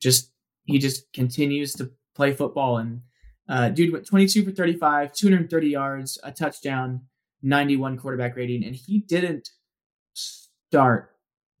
just 0.00 0.32
he 0.64 0.78
just 0.78 1.12
continues 1.12 1.72
to 1.74 1.90
play 2.14 2.32
football 2.32 2.78
and 2.78 3.02
uh 3.48 3.68
dude 3.68 3.92
went 3.92 4.06
22 4.06 4.44
for 4.44 4.50
35, 4.50 5.12
230 5.12 5.68
yards, 5.68 6.18
a 6.22 6.32
touchdown, 6.32 7.02
91 7.42 7.98
quarterback 7.98 8.36
rating 8.36 8.64
and 8.64 8.74
he 8.74 8.98
didn't 9.00 9.50
start. 10.14 11.10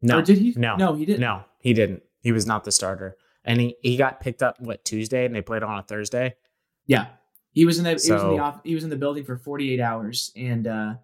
No, 0.02 0.18
or 0.18 0.22
did 0.22 0.38
he? 0.38 0.54
no, 0.56 0.76
No, 0.76 0.94
he 0.94 1.04
didn't. 1.04 1.20
no, 1.20 1.44
he 1.60 1.72
didn't. 1.72 2.02
He 2.20 2.32
was 2.32 2.46
not 2.46 2.64
the 2.64 2.72
starter, 2.72 3.16
and 3.44 3.60
he 3.60 3.76
he 3.82 3.96
got 3.96 4.20
picked 4.20 4.42
up 4.42 4.60
what 4.60 4.84
Tuesday, 4.84 5.24
and 5.24 5.34
they 5.34 5.42
played 5.42 5.62
on 5.62 5.78
a 5.78 5.82
Thursday. 5.82 6.34
Yeah, 6.86 7.06
he 7.52 7.64
was 7.64 7.78
in 7.78 7.84
the 7.84 7.90
he 7.90 8.12
was 8.12 8.22
in 8.22 8.30
the 8.30 8.38
off, 8.38 8.60
he 8.64 8.74
was 8.74 8.84
in 8.84 8.90
the 8.90 8.96
building 8.96 9.24
for 9.24 9.36
48 9.36 9.80
hours 9.80 10.32
and 10.36 10.66
uh, 10.66 10.94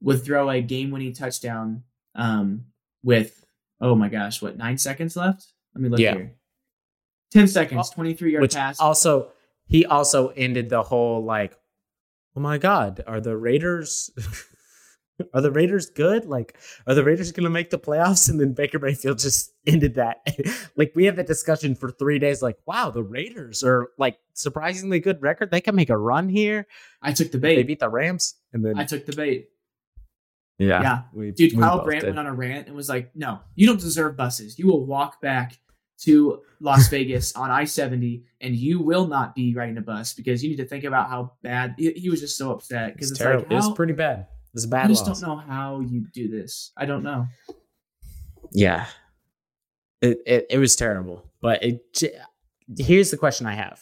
would 0.00 0.24
throw 0.24 0.50
a 0.50 0.60
game-winning 0.60 1.14
touchdown 1.14 1.82
um, 2.14 2.66
with 3.02 3.41
oh 3.82 3.94
my 3.94 4.08
gosh, 4.08 4.40
what 4.40 4.56
nine 4.56 4.78
seconds 4.78 5.14
left? 5.16 5.44
Let 5.74 5.82
me 5.82 5.88
look 5.90 6.00
Yeah. 6.00 6.14
here. 6.14 6.32
Ten 7.32 7.48
seconds, 7.48 7.90
23 7.90 8.32
yard 8.32 8.42
which 8.42 8.54
pass. 8.54 8.78
also 8.80 9.28
he 9.66 9.84
also 9.86 10.28
ended 10.28 10.68
the 10.70 10.82
whole 10.82 11.24
like 11.24 11.54
oh 12.36 12.40
my 12.40 12.58
god 12.58 13.02
are 13.06 13.20
the 13.20 13.36
raiders 13.36 14.10
are 15.34 15.40
the 15.40 15.50
raiders 15.50 15.88
good 15.88 16.26
like 16.26 16.56
are 16.86 16.94
the 16.94 17.02
raiders 17.04 17.32
gonna 17.32 17.48
make 17.48 17.70
the 17.70 17.78
playoffs 17.78 18.28
and 18.28 18.38
then 18.40 18.52
baker 18.52 18.78
mayfield 18.78 19.18
just 19.18 19.52
ended 19.66 19.94
that 19.94 20.16
like 20.76 20.92
we 20.94 21.04
had 21.06 21.16
that 21.16 21.26
discussion 21.26 21.74
for 21.74 21.90
three 21.90 22.18
days 22.18 22.42
like 22.42 22.56
wow 22.66 22.90
the 22.90 23.02
raiders 23.02 23.62
are 23.62 23.88
like 23.98 24.18
surprisingly 24.34 25.00
good 25.00 25.22
record 25.22 25.50
they 25.50 25.60
can 25.60 25.74
make 25.74 25.90
a 25.90 25.96
run 25.96 26.28
here 26.28 26.66
I 27.00 27.12
took 27.12 27.30
the 27.32 27.38
bait. 27.38 27.56
they 27.56 27.62
beat 27.62 27.80
the 27.80 27.88
rams 27.88 28.34
and 28.52 28.62
then 28.64 28.78
I 28.78 28.84
took 28.84 29.06
the 29.06 29.12
bait. 29.16 29.48
Yeah, 30.58 30.82
yeah. 30.82 31.02
we, 31.12 31.30
Dude, 31.32 31.52
we 31.54 31.58
Kyle 31.62 31.82
Brandt 31.84 32.02
did. 32.04 32.14
went 32.14 32.18
on 32.18 32.26
a 32.26 32.34
rant 32.34 32.66
and 32.68 32.76
was 32.76 32.88
like, 32.88 33.14
"No, 33.16 33.40
you 33.54 33.66
don't 33.66 33.80
deserve 33.80 34.16
buses. 34.16 34.58
You 34.58 34.66
will 34.66 34.84
walk 34.86 35.20
back 35.20 35.58
to 36.02 36.42
Las 36.60 36.88
Vegas 36.90 37.34
on 37.34 37.50
I 37.50 37.64
seventy, 37.64 38.24
and 38.40 38.54
you 38.54 38.80
will 38.80 39.06
not 39.06 39.34
be 39.34 39.54
riding 39.54 39.78
a 39.78 39.82
bus 39.82 40.14
because 40.14 40.42
you 40.42 40.50
need 40.50 40.56
to 40.56 40.66
think 40.66 40.84
about 40.84 41.08
how 41.08 41.32
bad." 41.42 41.74
He, 41.78 41.92
he 41.92 42.10
was 42.10 42.20
just 42.20 42.36
so 42.36 42.52
upset 42.52 42.94
because 42.94 43.10
it's 43.10 43.18
it's, 43.20 43.24
terrible 43.24 43.46
like, 43.50 43.62
how- 43.62 43.74
pretty 43.74 43.92
bad 43.94 44.26
It's 44.54 44.64
a 44.64 44.68
bad 44.68 44.86
I 44.86 44.88
just 44.88 45.06
loss. 45.06 45.20
don't 45.20 45.28
know 45.28 45.36
how 45.36 45.80
you 45.80 46.06
do 46.12 46.28
this. 46.28 46.72
I 46.76 46.86
don't 46.86 47.02
know. 47.02 47.26
Yeah. 48.52 48.86
It, 50.00 50.18
it 50.26 50.46
it 50.50 50.58
was 50.58 50.76
terrible. 50.76 51.24
But 51.40 51.62
it 51.62 51.80
here's 52.78 53.10
the 53.10 53.16
question 53.16 53.46
I 53.46 53.54
have. 53.54 53.80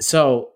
So, 0.00 0.50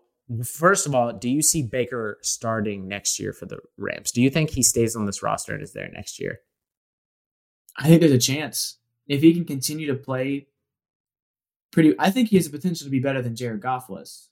first 0.45 0.87
of 0.87 0.95
all, 0.95 1.13
do 1.13 1.29
you 1.29 1.43
see 1.43 1.63
Baker 1.63 2.19
starting 2.23 2.89
next 2.89 3.19
year 3.19 3.33
for 3.33 3.47
the 3.47 3.59
Rams? 3.77 4.13
Do 4.13 4.23
you 4.23 4.31
think 4.31 4.51
he 4.51 4.63
stays 4.63 4.97
on 4.97 5.07
this 5.07 5.23
roster 5.23 5.55
and 5.55 5.63
is 5.63 5.73
there 5.73 5.89
next 5.89 6.21
year? 6.21 6.41
I 7.77 7.89
think 7.89 8.01
there's 8.01 8.13
a 8.13 8.19
chance 8.19 8.79
if 9.07 9.23
he 9.23 9.33
can 9.35 9.45
continue 9.45 9.87
to 9.89 9.95
play 9.95 10.49
pretty. 11.73 11.95
I 11.99 12.11
think 12.11 12.29
he 12.29 12.37
has 12.37 12.49
the 12.49 12.57
potential 12.57 12.85
to 12.85 12.91
be 12.91 13.01
better 13.01 13.23
than 13.23 13.35
Jared 13.37 13.61
Goff 13.61 13.89
was. 13.89 14.29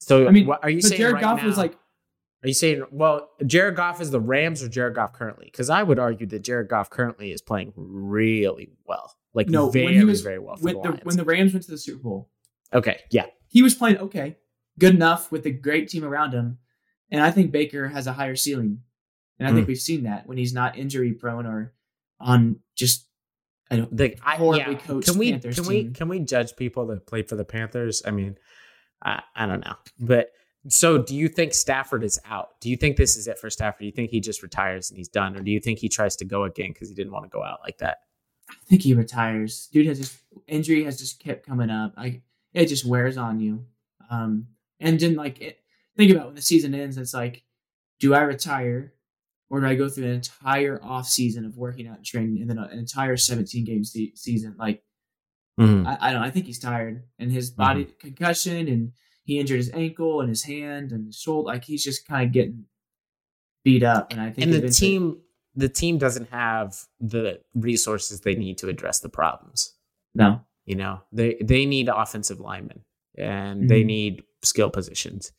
So, 0.00 0.26
I 0.26 0.30
mean, 0.30 0.46
what, 0.46 0.62
are 0.62 0.70
you 0.70 0.80
saying 0.80 0.98
Jared 0.98 1.14
right 1.14 1.22
Goff 1.22 1.42
was 1.42 1.56
now- 1.56 1.62
like, 1.62 1.72
Are 2.42 2.48
you 2.48 2.54
saying 2.54 2.84
well, 2.90 3.30
Jared 3.44 3.76
Goff 3.76 4.00
is 4.00 4.10
the 4.10 4.20
Rams 4.20 4.62
or 4.62 4.68
Jared 4.68 4.94
Goff 4.94 5.12
currently? 5.12 5.46
Because 5.46 5.70
I 5.70 5.82
would 5.82 5.98
argue 5.98 6.26
that 6.28 6.40
Jared 6.40 6.68
Goff 6.68 6.88
currently 6.88 7.32
is 7.32 7.42
playing 7.42 7.72
really 7.76 8.70
well, 8.86 9.14
like 9.34 9.48
no, 9.48 9.68
very 9.70 9.86
when 9.86 9.94
he 9.94 10.04
was 10.04 10.22
very 10.22 10.38
well 10.38 10.56
for 10.56 10.64
when 10.64 10.74
the 10.82 10.92
the, 10.92 11.00
when 11.02 11.16
the 11.16 11.24
Rams 11.24 11.52
went 11.52 11.64
to 11.64 11.70
the 11.70 11.78
Super 11.78 12.02
Bowl. 12.02 12.30
Okay, 12.72 13.00
yeah, 13.10 13.26
he 13.48 13.62
was 13.62 13.74
playing 13.74 13.98
okay, 13.98 14.36
good 14.78 14.94
enough 14.94 15.30
with 15.32 15.46
a 15.46 15.50
great 15.50 15.88
team 15.88 16.04
around 16.04 16.32
him, 16.32 16.58
and 17.10 17.22
I 17.22 17.30
think 17.30 17.52
Baker 17.52 17.88
has 17.88 18.06
a 18.06 18.12
higher 18.12 18.36
ceiling, 18.36 18.80
and 19.38 19.48
I 19.48 19.50
mm. 19.50 19.54
think 19.54 19.68
we've 19.68 19.78
seen 19.78 20.04
that 20.04 20.26
when 20.26 20.38
he's 20.38 20.52
not 20.52 20.78
injury 20.78 21.12
prone 21.12 21.46
or 21.46 21.74
on 22.20 22.60
just 22.74 23.06
I 23.70 23.76
don't 23.76 23.96
the, 23.96 24.16
I, 24.22 24.36
horribly 24.36 24.74
yeah. 24.74 24.78
coached 24.80 25.08
can 25.08 25.18
we, 25.18 25.32
Panthers 25.32 25.54
can 25.56 25.64
team. 25.64 25.86
we 25.86 25.92
can 25.92 26.08
we 26.08 26.20
judge 26.20 26.56
people 26.56 26.86
that 26.86 27.06
play 27.06 27.22
for 27.22 27.36
the 27.36 27.44
Panthers? 27.44 28.02
I 28.04 28.10
mean, 28.10 28.36
I, 29.02 29.22
I 29.34 29.46
don't 29.46 29.64
know, 29.64 29.76
but 29.98 30.30
so 30.68 30.98
do 30.98 31.14
you 31.14 31.28
think 31.28 31.54
Stafford 31.54 32.02
is 32.02 32.18
out? 32.24 32.60
Do 32.60 32.68
you 32.70 32.76
think 32.76 32.96
this 32.96 33.16
is 33.16 33.28
it 33.28 33.38
for 33.38 33.50
Stafford? 33.50 33.80
Do 33.80 33.86
you 33.86 33.92
think 33.92 34.10
he 34.10 34.20
just 34.20 34.42
retires 34.42 34.90
and 34.90 34.98
he's 34.98 35.08
done, 35.08 35.36
or 35.36 35.42
do 35.42 35.50
you 35.50 35.60
think 35.60 35.78
he 35.78 35.88
tries 35.88 36.16
to 36.16 36.24
go 36.24 36.44
again 36.44 36.72
because 36.72 36.88
he 36.88 36.94
didn't 36.94 37.12
want 37.12 37.24
to 37.24 37.30
go 37.30 37.42
out 37.42 37.60
like 37.62 37.78
that? 37.78 37.98
I 38.50 38.54
think 38.66 38.82
he 38.82 38.94
retires. 38.94 39.68
Dude 39.72 39.86
has 39.86 39.98
just 39.98 40.18
injury 40.46 40.84
has 40.84 40.98
just 40.98 41.22
kept 41.22 41.46
coming 41.46 41.70
up. 41.70 41.94
Like 41.96 42.22
it 42.58 42.66
just 42.66 42.84
wears 42.84 43.16
on 43.16 43.40
you. 43.40 43.64
Um, 44.10 44.46
and 44.80 44.98
then 44.98 45.14
like 45.14 45.40
it, 45.40 45.60
think 45.96 46.10
about 46.10 46.26
when 46.26 46.34
the 46.34 46.42
season 46.42 46.74
ends, 46.74 46.98
it's 46.98 47.14
like, 47.14 47.42
do 48.00 48.14
I 48.14 48.20
retire 48.20 48.94
or 49.50 49.60
do 49.60 49.66
I 49.66 49.74
go 49.74 49.88
through 49.88 50.04
an 50.04 50.12
entire 50.12 50.80
off 50.82 51.06
season 51.06 51.44
of 51.44 51.56
working 51.56 51.88
out 51.88 51.96
and 51.96 52.06
training 52.06 52.40
and 52.40 52.50
then 52.50 52.58
an 52.58 52.78
entire 52.78 53.16
17 53.16 53.64
game 53.64 53.84
se- 53.84 54.12
season? 54.14 54.54
Like, 54.58 54.82
mm-hmm. 55.58 55.86
I, 55.86 55.98
I, 56.00 56.12
don't. 56.12 56.22
I 56.22 56.30
think 56.30 56.46
he's 56.46 56.58
tired 56.58 57.02
and 57.18 57.30
his 57.30 57.50
body 57.50 57.84
mm-hmm. 57.84 57.98
concussion 57.98 58.68
and 58.68 58.92
he 59.24 59.38
injured 59.38 59.58
his 59.58 59.70
ankle 59.74 60.20
and 60.20 60.28
his 60.28 60.42
hand 60.42 60.92
and 60.92 61.06
his 61.06 61.16
shoulder. 61.16 61.48
Like 61.48 61.64
he's 61.64 61.84
just 61.84 62.06
kind 62.06 62.26
of 62.26 62.32
getting 62.32 62.64
beat 63.64 63.82
up. 63.82 64.12
And 64.12 64.20
I 64.20 64.30
think 64.30 64.52
and 64.52 64.62
the 64.62 64.70
team 64.70 65.18
the 65.54 65.68
team 65.68 65.98
doesn't 65.98 66.30
have 66.30 66.76
the 67.00 67.40
resources 67.54 68.20
they 68.20 68.34
need 68.34 68.58
to 68.58 68.68
address 68.68 69.00
the 69.00 69.08
problems. 69.08 69.74
No, 70.14 70.40
you 70.68 70.76
know 70.76 71.00
they 71.10 71.36
they 71.40 71.64
need 71.64 71.88
offensive 71.88 72.40
linemen 72.40 72.84
and 73.16 73.60
mm-hmm. 73.60 73.68
they 73.68 73.84
need 73.84 74.22
skill 74.42 74.68
positions 74.68 75.32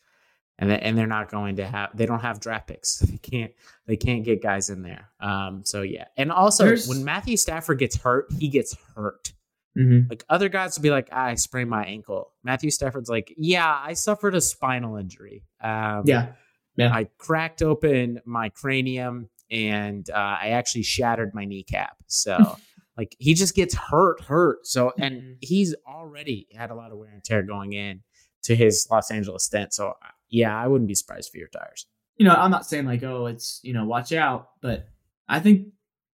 and 0.58 0.72
they, 0.72 0.80
and 0.80 0.98
they're 0.98 1.08
not 1.08 1.30
going 1.30 1.58
to 1.58 1.66
have 1.68 1.96
they 1.96 2.08
don't 2.08 2.22
have 2.22 2.40
draft 2.40 2.68
picks. 2.68 3.02
They 3.10 3.18
can't 3.18 3.52
they 3.86 3.96
can't 3.96 4.24
get 4.24 4.42
guys 4.42 4.70
in 4.70 4.82
there. 4.82 5.10
Um, 5.20 5.62
so 5.64 5.84
yeah, 5.84 6.06
and 6.18 6.32
also 6.32 6.66
There's... 6.66 6.88
when 6.88 7.04
Matthew 7.04 7.38
Stafford 7.38 7.78
gets 7.78 7.96
hurt, 7.96 8.26
he 8.38 8.48
gets 8.50 8.76
hurt. 8.96 9.34
Mm-hmm. 9.78 10.10
Like 10.10 10.26
other 10.30 10.50
guys 10.50 10.78
will 10.78 10.84
be 10.84 10.90
like, 10.90 11.14
I 11.14 11.36
sprained 11.36 11.70
my 11.70 11.86
ankle. 11.86 12.34
Matthew 12.44 12.72
Stafford's 12.72 13.10
like, 13.10 13.34
yeah, 13.38 13.72
I 13.82 13.94
suffered 13.94 14.34
a 14.34 14.42
spinal 14.42 14.98
injury. 14.98 15.44
Um, 15.62 16.04
yeah, 16.06 16.34
yeah, 16.76 16.92
I 16.92 17.06
cracked 17.20 17.62
open 17.62 18.20
my 18.26 18.50
cranium 18.50 19.30
and 19.52 20.10
uh, 20.10 20.38
I 20.42 20.50
actually 20.50 20.84
shattered 20.84 21.34
my 21.36 21.46
kneecap. 21.46 21.98
So. 22.08 22.58
like 23.00 23.16
he 23.18 23.34
just 23.34 23.56
gets 23.56 23.74
hurt, 23.74 24.20
hurt. 24.20 24.68
So, 24.68 24.92
and 25.00 25.16
mm-hmm. 25.16 25.34
he's 25.40 25.74
already 25.88 26.48
had 26.54 26.70
a 26.70 26.76
lot 26.76 26.92
of 26.92 26.98
wear 26.98 27.10
and 27.10 27.24
tear 27.24 27.44
going 27.44 27.72
in 27.72 28.02
to 28.44 28.58
his 28.58 28.86
Los 28.92 29.10
Angeles 29.10 29.46
stint. 29.46 29.74
So 29.74 29.94
yeah, 30.30 30.54
I 30.54 30.68
wouldn't 30.68 30.90
be 30.90 30.96
surprised 30.96 31.32
for 31.32 31.38
your 31.38 31.48
tires. 31.48 31.88
You 32.18 32.26
know, 32.26 32.34
I'm 32.34 32.52
not 32.52 32.66
saying 32.66 32.86
like, 32.86 33.02
oh, 33.04 33.28
it's, 33.28 33.62
you 33.64 33.72
know, 33.72 33.86
watch 33.86 34.12
out, 34.12 34.50
but 34.62 34.90
I 35.30 35.40
think 35.40 35.68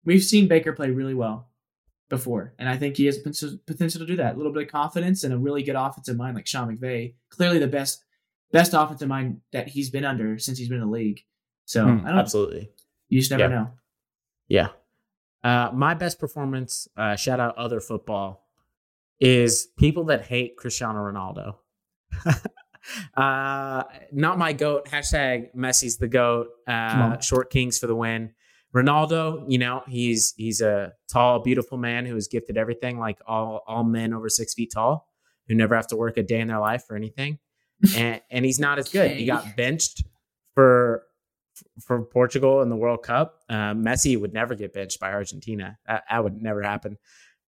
we've 0.07 0.25
seen 0.25 0.49
Baker 0.49 0.73
play 0.73 0.91
really 0.91 1.13
well 1.13 1.51
before. 2.09 2.55
And 2.59 2.67
I 2.67 2.79
think 2.79 2.97
he 2.97 3.05
has 3.05 3.19
potential 3.19 4.01
to 4.01 4.07
do 4.07 4.17
that. 4.17 4.35
A 4.35 4.39
little 4.39 4.53
bit 4.53 4.63
of 4.63 4.73
confidence 4.73 5.23
and 5.23 5.35
a 5.35 5.39
really 5.39 5.63
good 5.63 5.77
offensive 5.77 6.17
mind 6.17 6.35
like 6.35 6.47
Sean 6.47 6.75
McVay. 6.75 7.13
Clearly 7.29 7.59
the 7.59 7.67
best 7.67 8.03
best 8.53 8.73
offensive 8.73 9.07
mind 9.07 9.43
that 9.53 9.69
he's 9.69 9.91
been 9.91 10.07
under 10.07 10.39
since 10.39 10.57
he's 10.57 10.71
been 10.71 10.81
in 10.81 10.87
the 10.87 10.91
league. 10.91 11.21
So 11.67 11.85
mm, 11.85 12.05
I 12.07 12.09
don't 12.09 12.19
absolutely. 12.19 12.71
You 13.11 13.21
just 13.21 13.31
never 13.31 13.43
yeah. 13.43 13.49
know. 13.49 13.71
Yeah. 14.49 14.69
Uh, 15.43 15.71
my 15.73 15.95
best 15.95 16.19
performance, 16.19 16.89
uh, 16.97 17.17
shout 17.17 17.41
out 17.41 17.57
other 17.57 17.81
football, 17.81 18.47
is 19.19 19.69
people 19.79 20.05
that 20.05 20.27
hate 20.27 20.57
Cristiano 20.57 20.99
Ronaldo. 21.01 21.57
uh, 23.17 23.83
not 24.13 24.39
my 24.39 24.53
goat. 24.53 24.87
Hashtag 24.87 25.55
Messi's 25.55 25.97
the 25.99 26.09
goat. 26.09 26.49
Uh, 26.67 27.19
short 27.21 27.51
kings 27.51 27.79
for 27.79 27.87
the 27.87 27.95
win. 27.95 28.33
Ronaldo, 28.75 29.45
you 29.49 29.59
know, 29.59 29.83
he's 29.89 30.33
he's 30.37 30.61
a 30.61 30.93
tall, 31.09 31.41
beautiful 31.41 31.77
man 31.77 32.07
who 32.07 32.17
is 32.17 32.29
gifted 32.29 32.57
everything, 32.57 32.99
like 32.99 33.19
all 33.27 33.63
all 33.67 33.83
men 33.83 34.15
over 34.15 34.29
six 34.29 34.55
feet 34.55 34.71
tall, 34.73 35.09
who 35.49 35.55
never 35.55 35.75
have 35.75 35.89
to 35.89 35.97
work 35.97 36.17
a 36.17 36.23
day 36.23 36.41
in 36.41 36.49
their 36.49 36.61
life 36.61 36.85
or 36.89 36.97
anything. 36.97 37.39
and 37.97 38.21
and 38.31 38.45
he's 38.45 38.61
not 38.61 38.79
as 38.79 38.89
good. 38.89 39.13
He 39.13 39.25
got 39.25 39.57
benched 39.57 40.05
for 40.55 41.03
for 41.83 42.03
Portugal 42.03 42.63
in 42.63 42.69
the 42.69 42.77
World 42.77 43.03
Cup. 43.03 43.41
Uh, 43.49 43.75
Messi 43.75 44.19
would 44.19 44.33
never 44.33 44.55
get 44.55 44.73
benched 44.73 45.01
by 45.01 45.13
Argentina. 45.13 45.79
That, 45.87 46.05
that 46.11 46.25
would 46.25 46.41
never 46.41 46.63
happen. 46.63 46.99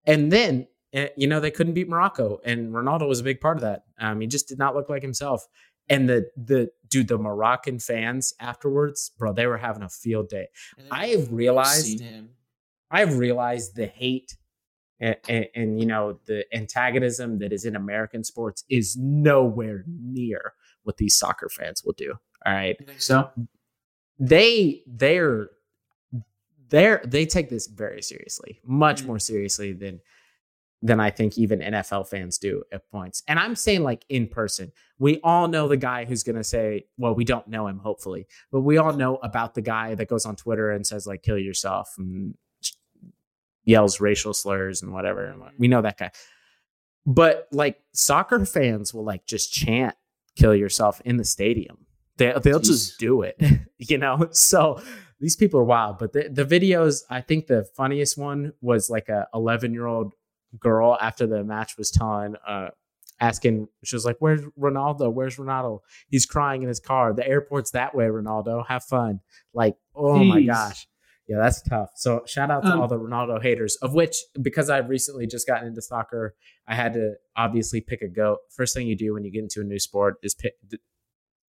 And 0.06 0.32
then 0.32 0.68
Eh, 0.94 1.10
you 1.16 1.28
know, 1.28 1.40
they 1.40 1.52
couldn't 1.52 1.74
beat 1.74 1.88
Morocco, 1.88 2.40
and 2.44 2.74
Ronaldo 2.74 3.08
was 3.08 3.20
a 3.20 3.24
big 3.24 3.40
part 3.40 3.58
of 3.58 3.62
that. 3.62 3.84
Um, 4.00 4.22
he 4.22 4.28
just 4.28 4.48
did 4.48 4.58
not 4.58 4.76
look 4.76 4.90
like 4.90 5.04
himself. 5.04 5.46
And 5.88 6.10
the 6.10 6.30
the 6.36 6.70
dude, 6.88 7.08
the 7.08 7.18
Moroccan 7.18 7.80
fans 7.80 8.34
afterwards, 8.40 9.12
bro, 9.18 9.34
they 9.34 9.46
were 9.46 9.58
having 9.58 9.84
a 9.84 9.90
field 9.90 10.30
day. 10.30 10.48
I 10.92 11.08
have 11.08 11.32
realized, 11.32 12.04
I 12.90 13.00
have 13.02 13.18
realized 13.18 13.76
the 13.76 13.86
hate 13.88 14.36
and, 15.00 15.16
and, 15.28 15.46
and, 15.56 15.80
you 15.80 15.86
know 15.86 16.20
the 16.26 16.46
antagonism 16.54 17.40
that 17.40 17.54
is 17.54 17.66
in 17.66 17.76
American 17.76 18.24
sports 18.24 18.64
is 18.70 18.98
nowhere 18.98 19.84
near 19.88 20.54
what 20.84 20.98
these 20.98 21.18
soccer 21.18 21.50
fans 21.50 21.84
will 21.84 21.94
do. 21.94 22.16
All 22.46 22.54
right, 22.54 22.78
so 22.98 23.30
they 24.20 24.84
they're 24.86 25.50
they're 26.70 27.02
they 27.06 27.26
take 27.26 27.50
this 27.50 27.68
very 27.68 28.02
seriously, 28.02 28.60
much 28.64 29.00
mm-hmm. 29.00 29.08
more 29.08 29.20
seriously 29.20 29.74
than 29.74 30.02
than 30.82 31.00
I 31.00 31.10
think 31.10 31.38
even 31.38 31.60
NFL 31.60 32.08
fans 32.08 32.38
do 32.38 32.64
at 32.72 32.90
points. 32.90 33.22
And 33.28 33.38
I'm 33.38 33.56
saying 33.56 33.84
like 33.84 34.06
in 34.08 34.28
person. 34.28 34.72
We 34.98 35.20
all 35.24 35.48
know 35.48 35.68
the 35.68 35.78
guy 35.78 36.06
who's 36.06 36.24
going 36.24 36.38
to 36.38 36.44
say, 36.44 36.86
well, 36.98 37.14
we 37.14 37.26
don't 37.26 37.48
know 37.50 37.68
him 37.68 37.80
hopefully, 37.80 38.28
but 38.50 38.62
we 38.62 38.78
all 38.78 38.94
know 38.94 39.18
about 39.18 39.56
the 39.56 39.62
guy 39.62 39.96
that 39.96 40.08
goes 40.08 40.26
on 40.26 40.38
Twitter 40.38 40.72
and 40.72 40.88
says 40.88 41.06
like 41.06 41.22
kill 41.22 41.38
yourself 41.38 41.96
and 41.98 42.36
yells 43.66 44.00
racial 44.00 44.34
slurs 44.34 44.82
and 44.82 44.94
whatever. 44.94 45.36
We 45.58 45.68
know 45.68 45.82
that 45.82 45.98
guy. 45.98 46.12
But 47.06 47.48
like 47.52 47.82
soccer 47.94 48.46
fans 48.46 48.94
will 48.94 49.04
like 49.04 49.26
just 49.26 49.52
chant 49.52 49.96
kill 50.36 50.56
yourself 50.56 51.02
in 51.04 51.18
the 51.18 51.26
stadium. 51.26 51.86
They 52.20 52.34
they'll 52.44 52.60
Jeez. 52.60 52.66
just 52.66 53.00
do 53.00 53.24
it, 53.24 53.42
you 53.78 53.98
know? 53.98 54.28
So 54.32 54.82
these 55.20 55.36
people 55.36 55.60
are 55.60 55.66
wild, 55.66 55.98
but 55.98 56.14
the, 56.14 56.30
the 56.30 56.46
videos, 56.46 57.02
I 57.10 57.22
think 57.22 57.48
the 57.48 57.64
funniest 57.76 58.18
one 58.18 58.54
was 58.62 58.90
like 58.90 59.10
a 59.10 59.28
11 59.34 59.74
year 59.74 59.88
old 59.88 60.14
girl 60.60 60.98
after 61.02 61.26
the 61.26 61.44
match 61.44 61.78
was 61.78 61.90
telling, 61.90 62.36
uh, 62.48 62.70
asking, 63.20 63.68
she 63.84 63.96
was 63.96 64.06
like, 64.06 64.18
"Where's 64.20 64.42
Ronaldo? 64.60 65.12
Where's 65.12 65.38
Ronaldo? 65.38 65.80
He's 66.10 66.26
crying 66.26 66.62
in 66.62 66.68
his 66.68 66.80
car. 66.80 67.14
The 67.14 67.28
airport's 67.28 67.72
that 67.72 67.96
way, 67.96 68.06
Ronaldo. 68.06 68.66
Have 68.68 68.84
fun." 68.84 69.22
Like, 69.54 69.76
oh 69.96 70.20
Jeez. 70.20 70.28
my 70.28 70.42
gosh. 70.42 70.88
Yeah, 71.28 71.38
that's 71.38 71.62
tough. 71.62 71.92
So 71.96 72.24
shout 72.26 72.50
out 72.50 72.64
to 72.64 72.70
um, 72.70 72.82
all 72.82 72.88
the 72.88 72.98
Ronaldo 72.98 73.40
haters, 73.40 73.76
of 73.84 73.94
which 73.94 74.18
because 74.42 74.68
I've 74.70 74.90
recently 74.90 75.28
just 75.28 75.46
gotten 75.46 75.68
into 75.68 75.82
soccer, 75.82 76.34
I 76.68 76.74
had 76.74 76.94
to 76.94 77.14
obviously 77.38 77.82
pick 77.82 78.02
a 78.02 78.08
goat. 78.08 78.40
First 78.50 78.74
thing 78.74 78.88
you 78.88 78.96
do 78.98 79.14
when 79.14 79.24
you 79.24 79.32
get 79.32 79.44
into 79.44 79.62
a 79.62 79.64
new 79.64 79.78
sport 79.78 80.16
is 80.24 80.34
pick, 80.34 80.54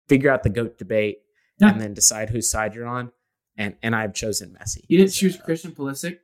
figure 0.08 0.30
out 0.30 0.42
the 0.42 0.50
goat 0.50 0.78
debate 0.78 1.18
yeah. 1.58 1.70
and 1.70 1.80
then 1.80 1.94
decide 1.94 2.30
whose 2.30 2.48
side 2.48 2.74
you're 2.74 2.86
on. 2.86 3.12
And 3.56 3.74
and 3.82 3.96
I've 3.96 4.14
chosen 4.14 4.56
Messi. 4.60 4.84
You 4.88 4.98
didn't 4.98 5.12
choose 5.12 5.38
Christian 5.38 5.72
Pulisic? 5.72 6.18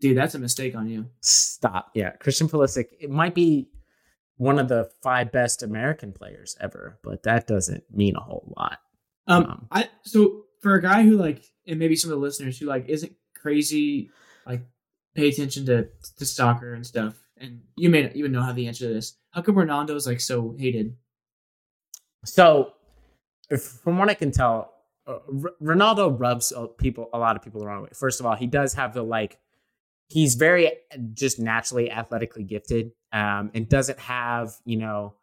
Dude, 0.00 0.16
that's 0.16 0.34
a 0.34 0.38
mistake 0.38 0.76
on 0.76 0.88
you. 0.88 1.06
Stop. 1.20 1.90
Yeah, 1.94 2.10
Christian 2.10 2.48
Pulisic. 2.48 2.88
It 3.00 3.10
might 3.10 3.34
be 3.34 3.68
one 4.36 4.58
of 4.58 4.68
the 4.68 4.90
five 5.02 5.32
best 5.32 5.62
American 5.62 6.12
players 6.12 6.56
ever, 6.60 6.98
but 7.02 7.22
that 7.24 7.46
doesn't 7.46 7.84
mean 7.90 8.14
a 8.16 8.20
whole 8.20 8.52
lot. 8.56 8.78
Um, 9.26 9.44
um 9.46 9.66
I 9.72 9.88
so 10.02 10.44
for 10.60 10.74
a 10.74 10.82
guy 10.82 11.02
who 11.02 11.16
like, 11.16 11.44
and 11.66 11.78
maybe 11.78 11.96
some 11.96 12.10
of 12.10 12.18
the 12.18 12.22
listeners 12.22 12.58
who 12.58 12.66
like 12.66 12.88
isn't 12.88 13.12
crazy, 13.34 14.10
like 14.46 14.62
pay 15.14 15.28
attention 15.28 15.66
to 15.66 15.88
to 16.18 16.26
soccer 16.26 16.74
and 16.74 16.86
stuff, 16.86 17.14
and 17.36 17.62
you 17.76 17.90
may 17.90 18.02
not 18.02 18.14
even 18.14 18.32
know 18.32 18.42
how 18.42 18.52
the 18.52 18.68
answer 18.68 18.86
to 18.86 18.94
this. 18.94 19.16
How 19.30 19.42
come 19.42 19.56
Ronaldo 19.56 19.96
is 19.96 20.06
like 20.06 20.20
so 20.20 20.54
hated? 20.58 20.94
So, 22.24 22.72
if, 23.50 23.62
from 23.62 23.98
what 23.98 24.08
I 24.08 24.14
can 24.14 24.30
tell, 24.30 24.72
uh, 25.06 25.18
R- 25.44 25.54
Ronaldo 25.62 26.18
rubs 26.18 26.52
people 26.78 27.08
a 27.12 27.18
lot 27.18 27.36
of 27.36 27.42
people 27.42 27.60
the 27.60 27.66
wrong 27.66 27.82
way. 27.82 27.90
First 27.94 28.20
of 28.20 28.26
all, 28.26 28.34
he 28.34 28.46
does 28.46 28.74
have 28.74 28.94
the 28.94 29.02
like 29.02 29.38
he's 30.08 30.34
very 30.34 30.72
just 31.14 31.38
naturally 31.38 31.90
athletically 31.90 32.44
gifted 32.44 32.92
um, 33.12 33.50
and 33.54 33.68
doesn't 33.68 33.98
have 33.98 34.52
you 34.64 34.76
know 34.76 35.14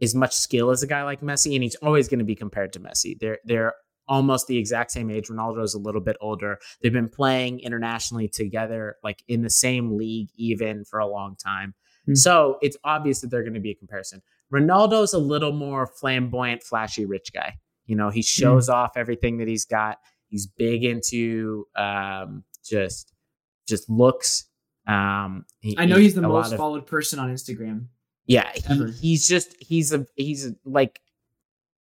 as 0.00 0.14
much 0.14 0.34
skill 0.34 0.70
as 0.70 0.82
a 0.82 0.86
guy 0.86 1.02
like 1.02 1.20
Messi, 1.20 1.54
and 1.54 1.62
he's 1.62 1.76
always 1.76 2.08
going 2.08 2.20
to 2.20 2.24
be 2.24 2.34
compared 2.34 2.72
to 2.74 2.80
Messi. 2.80 3.18
They're 3.18 3.38
they're 3.44 3.74
almost 4.08 4.46
the 4.46 4.56
exact 4.56 4.90
same 4.90 5.10
age. 5.10 5.28
Ronaldo 5.28 5.62
is 5.62 5.74
a 5.74 5.78
little 5.78 6.00
bit 6.00 6.16
older. 6.20 6.58
They've 6.80 6.92
been 6.92 7.08
playing 7.08 7.60
internationally 7.60 8.28
together, 8.28 8.96
like 9.04 9.22
in 9.28 9.42
the 9.42 9.50
same 9.50 9.96
league, 9.96 10.30
even 10.36 10.84
for 10.84 10.98
a 10.98 11.06
long 11.06 11.36
time. 11.36 11.74
Mm-hmm. 12.02 12.14
So 12.14 12.58
it's 12.62 12.76
obvious 12.84 13.20
that 13.20 13.30
they're 13.30 13.42
going 13.42 13.54
to 13.54 13.60
be 13.60 13.70
a 13.70 13.74
comparison. 13.74 14.22
Ronaldo's 14.52 15.12
a 15.12 15.18
little 15.18 15.52
more 15.52 15.86
flamboyant, 15.86 16.62
flashy, 16.62 17.04
rich 17.04 17.32
guy. 17.34 17.58
You 17.88 17.96
know, 17.96 18.10
he 18.10 18.22
shows 18.22 18.68
mm-hmm. 18.68 18.78
off 18.78 18.96
everything 18.96 19.38
that 19.38 19.48
he's 19.48 19.64
got. 19.64 19.98
He's 20.28 20.46
big 20.46 20.84
into 20.84 21.66
um, 21.74 22.44
just 22.64 23.12
just 23.66 23.90
looks. 23.90 24.44
Um, 24.86 25.44
he, 25.60 25.76
I 25.76 25.86
know 25.86 25.96
he's 25.96 26.14
the 26.14 26.22
most 26.22 26.56
followed 26.56 26.86
person 26.86 27.18
on 27.18 27.32
Instagram. 27.32 27.86
Yeah, 28.26 28.48
he, 28.54 28.92
he's 29.00 29.26
just 29.26 29.56
he's 29.58 29.92
a 29.92 30.06
he's 30.14 30.52
like 30.64 31.00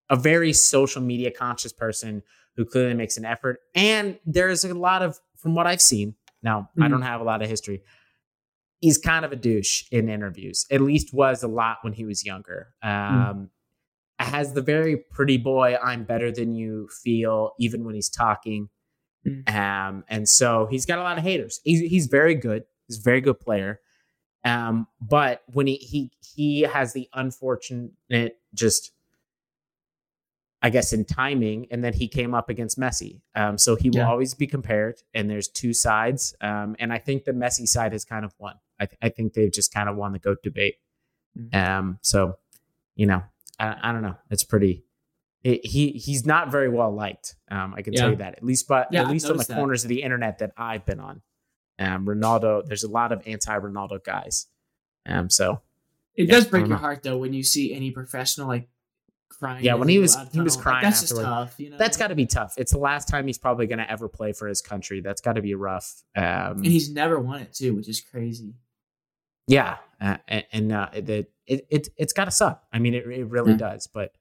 a 0.09 0.15
very 0.15 0.53
social 0.53 1.01
media 1.01 1.29
conscious 1.29 1.73
person 1.73 2.23
who 2.55 2.65
clearly 2.65 2.93
makes 2.93 3.17
an 3.17 3.25
effort. 3.25 3.59
And 3.75 4.17
there's 4.25 4.63
a 4.63 4.73
lot 4.73 5.01
of, 5.01 5.19
from 5.35 5.53
what 5.55 5.67
I've 5.67 5.81
seen, 5.81 6.15
now 6.41 6.61
mm-hmm. 6.61 6.83
I 6.83 6.87
don't 6.87 7.03
have 7.03 7.21
a 7.21 7.23
lot 7.23 7.41
of 7.41 7.49
history. 7.49 7.83
He's 8.79 8.97
kind 8.97 9.25
of 9.25 9.31
a 9.31 9.35
douche 9.35 9.83
in 9.91 10.09
interviews. 10.09 10.65
At 10.71 10.81
least 10.81 11.13
was 11.13 11.43
a 11.43 11.47
lot 11.47 11.79
when 11.81 11.93
he 11.93 12.05
was 12.05 12.25
younger. 12.25 12.73
Mm. 12.83 12.89
Um, 12.89 13.35
mm 13.37 13.49
Has 14.19 14.53
the 14.53 14.61
very 14.61 14.97
pretty 14.97 15.37
boy, 15.37 15.77
I'm 15.81 16.03
better 16.03 16.31
than 16.31 16.55
you 16.55 16.89
feel, 17.03 17.53
even 17.59 17.83
when 17.83 17.93
he's 17.95 18.09
talking. 18.09 18.69
Mm. 19.25 19.55
Um, 19.55 20.03
and 20.07 20.27
so 20.27 20.65
he's 20.65 20.85
got 20.85 20.99
a 20.99 21.03
lot 21.03 21.17
of 21.17 21.23
haters. 21.23 21.59
He's, 21.63 21.81
he's 21.81 22.07
very 22.07 22.33
good. 22.33 22.63
He's 22.87 22.99
a 22.99 23.01
very 23.01 23.21
good 23.21 23.39
player. 23.39 23.79
Um, 24.43 24.87
but 25.01 25.43
when 25.47 25.67
he 25.67 25.75
he 25.75 26.11
he 26.21 26.61
has 26.61 26.93
the 26.93 27.09
unfortunate 27.13 28.37
just 28.53 28.91
I 30.61 30.69
guess 30.69 30.91
in 30.91 31.05
timing, 31.05 31.67
and 31.69 31.83
then 31.83 31.93
he 31.93 32.07
came 32.07 32.33
up 32.33 32.49
against 32.49 32.79
Messi. 32.79 33.21
Um, 33.35 33.57
so 33.57 33.75
he 33.75 33.89
will 33.89 33.97
yeah. 33.97 34.09
always 34.09 34.33
be 34.33 34.47
compared, 34.47 35.01
and 35.13 35.29
there's 35.29 35.47
two 35.47 35.73
sides. 35.73 36.35
Um, 36.41 36.75
and 36.79 36.91
I 36.91 36.97
think 36.97 37.25
the 37.25 37.31
Messi 37.31 37.67
side 37.67 37.91
has 37.91 38.03
kind 38.03 38.25
of 38.25 38.33
won. 38.39 38.55
I, 38.79 38.85
th- 38.87 38.97
I 39.01 39.09
think 39.09 39.33
they've 39.33 39.51
just 39.51 39.73
kind 39.73 39.87
of 39.87 39.95
won 39.95 40.13
the 40.13 40.19
goat 40.19 40.39
debate. 40.41 40.75
Mm-hmm. 41.37 41.55
Um, 41.55 41.99
so 42.01 42.37
you 42.95 43.05
know, 43.05 43.23
I, 43.59 43.75
I 43.81 43.91
don't 43.91 44.01
know. 44.01 44.15
It's 44.29 44.43
pretty. 44.43 44.83
It, 45.43 45.65
he 45.65 45.91
he's 45.91 46.25
not 46.25 46.51
very 46.51 46.69
well 46.69 46.93
liked. 46.93 47.35
Um, 47.49 47.73
I 47.75 47.81
can 47.81 47.93
yeah. 47.93 48.01
tell 48.01 48.09
you 48.09 48.15
that 48.17 48.35
at 48.35 48.43
least, 48.43 48.67
but 48.67 48.87
yeah, 48.91 49.01
at 49.01 49.09
least 49.09 49.29
on 49.29 49.37
the 49.37 49.43
that. 49.43 49.55
corners 49.55 49.83
of 49.83 49.89
the 49.89 50.01
internet 50.01 50.39
that 50.39 50.51
I've 50.57 50.85
been 50.85 50.99
on. 50.99 51.21
Um, 51.79 52.05
Ronaldo, 52.05 52.65
there's 52.65 52.83
a 52.83 52.89
lot 52.89 53.11
of 53.11 53.21
anti-Ronaldo 53.27 54.03
guys. 54.03 54.47
Um, 55.05 55.29
so 55.29 55.61
it 56.15 56.25
does 56.25 56.45
break 56.45 56.67
your 56.67 56.77
heart 56.77 57.03
though 57.03 57.17
when 57.17 57.33
you 57.33 57.43
see 57.43 57.73
any 57.73 57.91
professional 57.91 58.47
like 58.47 58.67
crying. 59.29 59.63
Yeah, 59.63 59.75
when 59.75 59.87
he 59.87 59.99
was 59.99 60.17
he 60.31 60.41
was 60.41 60.57
crying. 60.57 60.83
Like, 60.83 60.93
that's 60.93 61.01
just 61.01 61.15
tough. 61.15 61.59
You 61.59 61.69
know? 61.69 61.77
That's 61.77 61.97
got 61.97 62.07
to 62.07 62.15
be 62.15 62.25
tough. 62.25 62.55
It's 62.57 62.71
the 62.71 62.79
last 62.79 63.07
time 63.07 63.27
he's 63.27 63.37
probably 63.37 63.67
going 63.67 63.79
to 63.79 63.89
ever 63.89 64.09
play 64.09 64.33
for 64.33 64.47
his 64.47 64.61
country. 64.61 65.01
That's 65.01 65.21
got 65.21 65.33
to 65.33 65.41
be 65.41 65.53
rough. 65.53 66.03
Um, 66.15 66.57
and 66.57 66.65
he's 66.65 66.89
never 66.89 67.19
won 67.19 67.41
it 67.41 67.53
too, 67.53 67.75
which 67.75 67.87
is 67.87 68.01
crazy. 68.01 68.55
Yeah, 69.47 69.77
uh, 70.01 70.17
and 70.27 70.71
uh, 70.71 70.89
it, 70.93 71.31
it 71.47 71.65
it 71.69 71.87
it's 71.97 72.13
got 72.13 72.25
to 72.25 72.31
suck. 72.31 72.63
I 72.71 72.79
mean, 72.79 72.93
it 72.93 73.05
it 73.07 73.27
really 73.27 73.51
yeah. 73.51 73.57
does. 73.57 73.87
But 73.87 74.11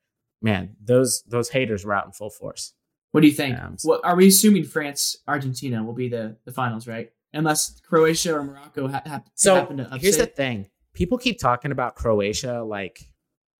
man, 0.41 0.77
those 0.83 1.23
those 1.23 1.49
haters 1.51 1.85
were 1.85 1.95
out 1.95 2.07
in 2.07 2.13
full 2.13 2.31
force. 2.31 2.73
What 3.13 3.21
do 3.21 3.27
you 3.27 3.33
think? 3.33 3.59
Um, 3.59 3.77
what 3.83 4.01
are 4.05 4.17
we 4.17 4.29
assuming? 4.29 4.65
France 4.65 5.17
Argentina 5.27 5.83
will 5.83 5.95
be 5.95 6.09
the 6.09 6.37
the 6.45 6.53
finals, 6.53 6.87
right? 6.87 7.11
Unless 7.33 7.81
Croatia 7.81 8.35
or 8.35 8.45
Morocco 8.45 8.89
ha- 8.89 9.03
ha- 9.07 9.23
so 9.35 9.55
happen 9.57 9.79
to 9.79 9.85
upset. 9.85 10.01
Here's 10.01 10.17
the 10.17 10.27
thing: 10.27 10.69
people 10.95 11.19
keep 11.19 11.39
talking 11.39 11.73
about 11.73 11.97
Croatia 11.97 12.63
like 12.63 13.01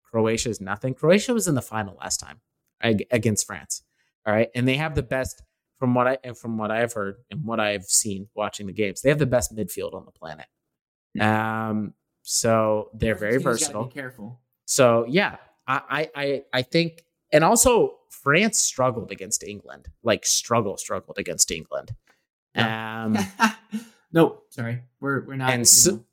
Croatia 0.03 0.51
is 0.51 0.61
nothing. 0.61 0.95
Croatia 0.95 1.35
was 1.35 1.49
in 1.49 1.55
the 1.55 1.63
final 1.63 1.97
last 2.01 2.19
time 2.19 2.41
against 2.81 3.47
France. 3.47 3.83
All 4.27 4.33
right, 4.33 4.49
and 4.55 4.67
they 4.67 4.77
have 4.77 4.95
the 4.95 5.03
best 5.03 5.43
from 5.79 5.95
what 5.95 6.07
I 6.07 6.19
and 6.25 6.37
from 6.37 6.59
what 6.59 6.71
I've 6.71 6.93
heard 6.93 7.17
and 7.31 7.45
what 7.45 7.61
I've 7.61 7.85
seen 7.85 8.29
watching 8.35 8.67
the 8.67 8.73
games. 8.73 9.03
They 9.03 9.09
have 9.09 9.19
the 9.19 9.27
best 9.27 9.55
midfield 9.55 9.95
on 9.95 10.05
the 10.05 10.13
planet. 10.13 10.47
Um, 11.21 11.95
so 12.29 12.91
they're 12.93 13.15
very 13.15 13.39
versatile. 13.39 13.87
careful. 13.87 14.41
So 14.65 15.07
yeah, 15.09 15.37
I, 15.69 16.11
I 16.17 16.43
I 16.53 16.63
think, 16.63 17.05
and 17.33 17.45
also 17.45 17.99
France 18.11 18.59
struggled 18.59 19.13
against 19.13 19.45
England. 19.45 19.87
Like 20.03 20.27
struggle 20.27 20.77
struggled 20.77 21.19
against 21.19 21.53
England. 21.53 21.95
Um, 22.57 23.17
no, 24.13 24.43
sorry, 24.51 24.83
we're 24.99 25.25
we're 25.25 25.37
not. 25.37 25.53
And 25.53 25.69
so, 25.69 25.93
know, 25.93 26.05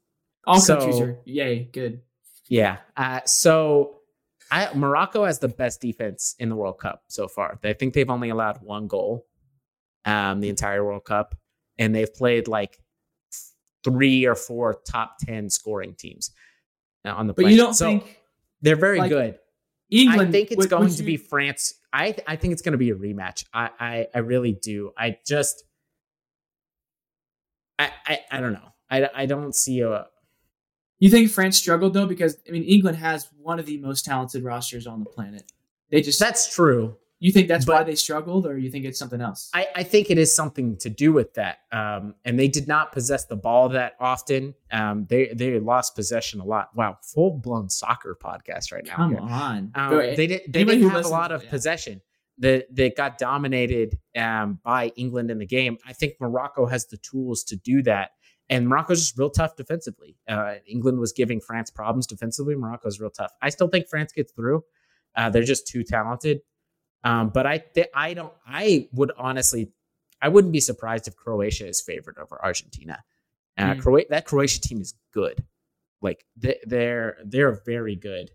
all 0.45 0.59
so, 0.59 0.77
countries 0.77 1.01
are 1.01 1.17
yay 1.25 1.63
good. 1.63 2.01
Yeah. 2.47 2.77
Uh, 2.95 3.21
so 3.25 4.01
I, 4.51 4.71
Morocco 4.75 5.25
has 5.25 5.39
the 5.39 5.47
best 5.47 5.81
defense 5.81 6.35
in 6.37 6.49
the 6.49 6.55
World 6.55 6.77
Cup 6.77 7.05
so 7.07 7.27
far. 7.27 7.59
I 7.63 7.73
think 7.73 7.95
they've 7.95 8.07
only 8.07 8.29
allowed 8.29 8.61
one 8.61 8.85
goal 8.85 9.25
um, 10.05 10.41
the 10.41 10.49
entire 10.49 10.85
World 10.85 11.05
Cup, 11.05 11.33
and 11.79 11.95
they've 11.95 12.13
played 12.13 12.47
like 12.47 12.82
three 13.83 14.25
or 14.25 14.35
four 14.35 14.81
top 14.85 15.17
ten 15.19 15.49
scoring 15.49 15.95
teams 15.95 16.31
uh, 17.05 17.09
on 17.11 17.27
the. 17.27 17.33
But 17.33 17.45
you 17.45 17.57
don't 17.57 17.73
so 17.73 17.85
think 17.85 18.19
they're 18.61 18.75
very 18.75 18.99
like, 18.99 19.09
good. 19.09 19.39
England. 19.89 20.29
I 20.29 20.31
think 20.31 20.51
it's 20.51 20.57
would, 20.57 20.69
going 20.69 20.83
would 20.85 20.97
to 20.97 21.03
be 21.03 21.17
France. 21.17 21.75
I 21.91 22.15
I 22.27 22.35
think 22.35 22.53
it's 22.53 22.61
going 22.61 22.73
to 22.73 22.77
be 22.77 22.89
a 22.89 22.95
rematch. 22.95 23.45
I, 23.53 23.69
I 23.79 24.07
I 24.13 24.19
really 24.19 24.53
do. 24.53 24.91
I 24.97 25.17
just. 25.25 25.63
I, 27.79 27.91
I, 28.05 28.19
I 28.31 28.39
don't 28.39 28.53
know. 28.53 28.73
I, 28.89 29.09
I 29.15 29.25
don't 29.25 29.55
see 29.55 29.81
a, 29.81 30.05
you 30.99 31.09
think 31.09 31.31
France 31.31 31.57
struggled 31.57 31.93
though 31.93 32.05
because 32.05 32.37
I 32.47 32.51
mean 32.51 32.63
England 32.63 32.97
has 32.97 33.27
one 33.37 33.59
of 33.59 33.65
the 33.65 33.77
most 33.79 34.05
talented 34.05 34.43
rosters 34.43 34.87
on 34.87 35.03
the 35.03 35.09
planet. 35.09 35.51
They 35.89 36.01
just 36.01 36.19
That's 36.19 36.53
true. 36.53 36.95
You 37.23 37.31
think 37.31 37.47
that's 37.47 37.65
why 37.65 37.83
they 37.83 37.95
struggled, 37.95 38.45
or 38.45 38.57
you 38.57 38.69
think 38.69 38.83
it's 38.83 38.99
something 38.99 39.21
else? 39.21 39.49
I, 39.53 39.65
I 39.77 39.83
think 39.83 40.11
it 40.11 40.17
is 40.17 40.35
something 40.35 40.75
to 40.79 40.89
do 40.89 41.13
with 41.13 41.35
that. 41.35 41.59
Um, 41.71 42.15
and 42.25 42.37
they 42.37 42.49
did 42.49 42.67
not 42.67 42.91
possess 42.91 43.23
the 43.23 43.37
ball 43.37 43.69
that 43.69 43.93
often. 43.97 44.55
Um, 44.73 45.05
they 45.09 45.27
they 45.33 45.57
lost 45.57 45.95
possession 45.95 46.41
a 46.41 46.43
lot. 46.43 46.75
Wow, 46.75 46.97
full 47.01 47.37
blown 47.37 47.69
soccer 47.69 48.17
podcast 48.21 48.73
right 48.73 48.85
now. 48.85 48.95
Come 48.97 49.11
here. 49.11 49.21
on, 49.21 49.71
um, 49.73 49.95
they 49.95 50.27
did 50.27 50.41
they 50.49 50.65
didn't 50.65 50.89
have 50.89 51.05
a 51.05 51.07
lot 51.07 51.31
of 51.31 51.45
yeah. 51.45 51.49
possession 51.49 52.01
that 52.39 52.65
that 52.75 52.97
got 52.97 53.17
dominated 53.17 53.97
um, 54.17 54.59
by 54.61 54.91
England 54.97 55.31
in 55.31 55.37
the 55.37 55.45
game. 55.45 55.77
I 55.87 55.93
think 55.93 56.15
Morocco 56.19 56.65
has 56.65 56.87
the 56.87 56.97
tools 56.97 57.45
to 57.45 57.55
do 57.55 57.81
that. 57.83 58.11
And 58.49 58.67
Morocco's 58.67 58.99
just 58.99 59.17
real 59.17 59.29
tough 59.29 59.55
defensively. 59.55 60.17
Uh, 60.27 60.55
England 60.67 60.99
was 60.99 61.13
giving 61.13 61.39
France 61.39 61.71
problems 61.71 62.05
defensively. 62.05 62.55
Morocco's 62.55 62.99
real 62.99 63.09
tough. 63.09 63.31
I 63.41 63.47
still 63.47 63.69
think 63.69 63.87
France 63.87 64.11
gets 64.11 64.33
through. 64.33 64.65
Uh, 65.15 65.29
they're 65.29 65.43
just 65.43 65.65
too 65.67 65.85
talented. 65.85 66.41
Um, 67.03 67.29
but 67.29 67.45
I, 67.45 67.57
th- 67.57 67.89
I 67.93 68.13
don't. 68.13 68.33
I 68.47 68.87
would 68.93 69.11
honestly, 69.17 69.71
I 70.21 70.29
wouldn't 70.29 70.53
be 70.53 70.59
surprised 70.59 71.07
if 71.07 71.15
Croatia 71.15 71.67
is 71.67 71.81
favored 71.81 72.17
over 72.17 72.39
Argentina. 72.41 73.03
Uh, 73.57 73.73
mm. 73.73 73.81
Croatia, 73.81 74.07
that 74.11 74.25
Croatia 74.25 74.61
team 74.61 74.81
is 74.81 74.93
good. 75.11 75.43
Like 76.01 76.25
they, 76.37 76.59
they're 76.65 77.17
they're 77.23 77.61
very 77.65 77.95
good. 77.95 78.31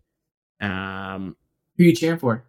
Um, 0.61 1.37
Who 1.77 1.85
are 1.85 1.87
you 1.87 1.95
cheering 1.95 2.19
for? 2.19 2.45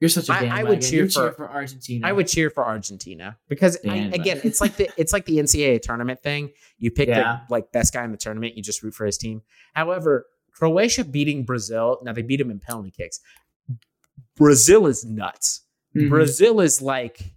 You're 0.00 0.10
such 0.10 0.28
a 0.28 0.32
I, 0.34 0.60
I 0.60 0.62
would 0.62 0.82
cheer 0.82 1.08
for, 1.08 1.32
for, 1.32 1.50
Argentina. 1.50 2.06
I 2.06 2.12
would 2.12 2.28
cheer 2.28 2.50
for 2.50 2.66
Argentina 2.66 3.38
because 3.48 3.78
I, 3.88 4.10
again, 4.12 4.40
it's 4.44 4.60
like 4.60 4.76
the 4.76 4.90
it's 4.98 5.14
like 5.14 5.24
the 5.24 5.38
NCAA 5.38 5.80
tournament 5.80 6.22
thing. 6.22 6.50
You 6.76 6.90
pick 6.90 7.08
yeah. 7.08 7.40
the 7.48 7.52
like 7.52 7.72
best 7.72 7.94
guy 7.94 8.04
in 8.04 8.10
the 8.10 8.18
tournament, 8.18 8.56
you 8.56 8.62
just 8.62 8.82
root 8.82 8.92
for 8.92 9.06
his 9.06 9.16
team. 9.16 9.40
However, 9.72 10.26
Croatia 10.52 11.02
beating 11.02 11.44
Brazil, 11.44 11.98
now 12.02 12.12
they 12.12 12.20
beat 12.20 12.40
him 12.40 12.50
in 12.50 12.60
penalty 12.60 12.90
kicks. 12.90 13.20
Brazil 14.36 14.86
is 14.86 15.04
nuts. 15.04 15.62
Mm-hmm. 15.96 16.08
Brazil 16.08 16.60
is 16.60 16.82
like 16.82 17.36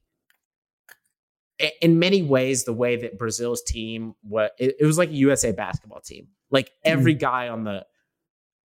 in 1.82 2.00
many 2.00 2.24
ways 2.24 2.64
the 2.64 2.74
way 2.74 2.96
that 2.96 3.18
Brazil's 3.18 3.62
team 3.64 4.16
was 4.24 4.50
it, 4.60 4.76
it 4.80 4.86
was 4.86 4.98
like 4.98 5.10
a 5.10 5.14
USA 5.14 5.52
basketball 5.52 6.02
team. 6.02 6.28
Like 6.52 6.72
every 6.84 7.14
mm-hmm. 7.14 7.20
guy 7.20 7.50
on 7.50 7.64
the 7.64 7.86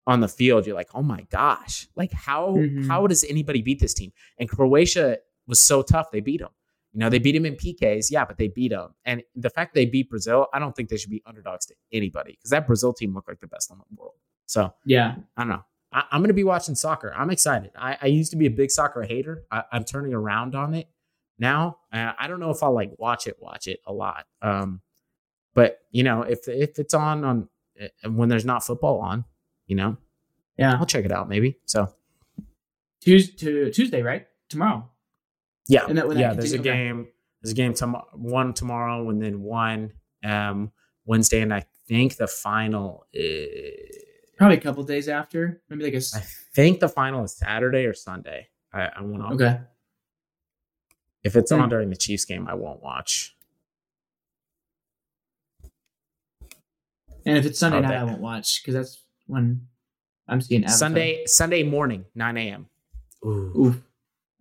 on 0.08 0.19
the 0.19 0.28
field, 0.28 0.65
you're 0.65 0.76
like, 0.76 0.89
oh 0.93 1.04
my 1.04 1.21
gosh, 1.30 1.88
like 1.95 2.12
how 2.12 2.56
mm-hmm. 2.56 2.88
how 2.88 3.08
does 3.08 3.24
anybody 3.24 3.62
beat 3.62 3.80
this 3.80 3.93
team? 3.93 4.12
And 4.39 4.50
Croatia 4.50 5.17
was 5.47 5.60
so 5.60 5.82
tough, 5.82 6.12
they 6.12 6.19
beat 6.19 6.39
them. 6.39 6.52
You 6.93 7.00
know, 7.00 7.10
they 7.10 7.19
beat 7.19 7.32
them 7.32 7.45
in 7.45 7.56
PKs, 7.56 8.12
yeah, 8.12 8.26
but 8.26 8.38
they 8.38 8.50
beat 8.50 8.71
them. 8.71 8.93
And 9.06 9.24
the 9.36 9.50
fact 9.50 9.74
they 9.74 9.86
beat 9.86 10.10
Brazil, 10.10 10.47
I 10.54 10.60
don't 10.60 10.76
think 10.76 10.89
they 10.89 10.97
should 10.97 11.10
be 11.10 11.24
underdogs 11.26 11.65
to 11.67 11.76
anybody 11.93 12.34
because 12.34 12.50
that 12.50 12.67
Brazil 12.67 12.91
team 12.91 13.13
looked 13.13 13.30
like 13.30 13.39
the 13.39 13.47
best 13.47 13.71
in 13.71 13.78
the 13.78 13.84
world. 13.95 14.15
So 14.45 14.74
yeah, 14.86 15.15
I 15.38 15.41
don't 15.41 15.50
know. 15.50 15.63
I, 15.91 16.04
am 16.12 16.21
going 16.21 16.30
to 16.30 16.34
be 16.34 16.43
watching 16.43 16.75
soccer. 16.75 17.13
I'm 17.15 17.30
excited. 17.30 17.71
I, 17.75 17.97
I, 18.01 18.06
used 18.08 18.32
to 18.32 18.38
be 18.38 18.45
a 18.45 18.51
big 18.51 18.71
soccer 18.71 19.04
hater. 19.04 19.43
I, 19.51 19.63
am 19.71 19.84
turning 19.84 20.13
around 20.13 20.56
on 20.56 20.73
it 20.73 20.88
now. 21.38 21.77
Uh, 21.91 22.13
I 22.17 22.27
don't 22.27 22.39
know 22.39 22.51
if 22.51 22.63
I'll 22.63 22.73
like 22.73 22.91
watch 22.97 23.27
it, 23.27 23.38
watch 23.39 23.67
it 23.67 23.82
a 23.86 23.93
lot. 23.93 24.25
Um, 24.41 24.82
but 25.54 25.80
you 25.91 26.04
know, 26.04 26.21
if 26.21 26.47
if 26.47 26.80
it's 26.80 26.93
on 26.93 27.23
on 27.23 27.49
uh, 27.82 28.10
when 28.10 28.30
there's 28.30 28.45
not 28.45 28.63
football 28.63 28.99
on, 28.99 29.25
you 29.67 29.75
know? 29.75 29.97
Yeah. 30.58 30.75
I'll 30.75 30.86
check 30.86 31.06
it 31.06 31.12
out 31.12 31.27
maybe. 31.27 31.58
So 31.65 31.93
Tuesday, 33.01 33.71
Tuesday 33.71 34.01
right? 34.01 34.27
Tomorrow. 34.49 34.89
Yeah. 35.67 35.86
And 35.88 35.97
that, 35.97 36.15
yeah, 36.15 36.34
there's 36.34 36.54
a 36.54 36.60
game. 36.60 37.08
There's 37.41 37.54
a 37.54 37.56
game 37.56 37.73
tomorrow, 37.73 38.08
one 38.13 38.54
tomorrow, 38.54 39.10
and 39.10 39.21
then 39.21 39.41
one 39.41 39.93
um, 40.23 40.71
Wednesday, 41.06 41.41
and 41.41 41.51
I 41.51 41.65
think 41.88 42.17
the 42.17 42.27
final 42.27 43.08
is 43.12 44.11
probably 44.41 44.58
a 44.58 44.62
couple 44.62 44.84
days 44.84 45.08
after. 45.08 45.62
Maybe 45.69 45.84
like 45.84 45.93
a. 45.93 46.01
I 46.15 46.21
think 46.54 46.80
the 46.80 46.89
final 46.89 47.23
is 47.23 47.34
Saturday 47.34 47.86
or 47.86 47.93
Sunday. 47.93 48.47
I, 48.73 48.89
I 48.97 49.01
won't. 49.01 49.34
Okay. 49.34 49.60
If 51.23 51.36
it's 51.36 51.51
on 51.51 51.63
hmm. 51.63 51.69
during 51.69 51.89
the 51.91 51.95
Chiefs 51.95 52.25
game, 52.25 52.47
I 52.47 52.56
won't 52.56 52.82
watch. 52.82 53.36
And 57.23 57.38
if 57.38 57.45
it's 57.45 57.60
Sunday 57.60 57.77
oh, 57.77 57.82
night, 57.82 57.93
I 57.93 58.04
won't 58.04 58.21
watch 58.21 58.63
because 58.63 58.73
that's 58.73 59.04
when 59.27 59.67
I'm 60.27 60.41
seeing 60.41 60.63
Avatar. 60.63 60.77
Sunday 60.77 61.25
Sunday 61.27 61.62
morning, 61.62 62.06
9 62.15 62.38
a.m. 62.38 62.67
Ooh, 63.23 63.30
Ooh 63.30 63.84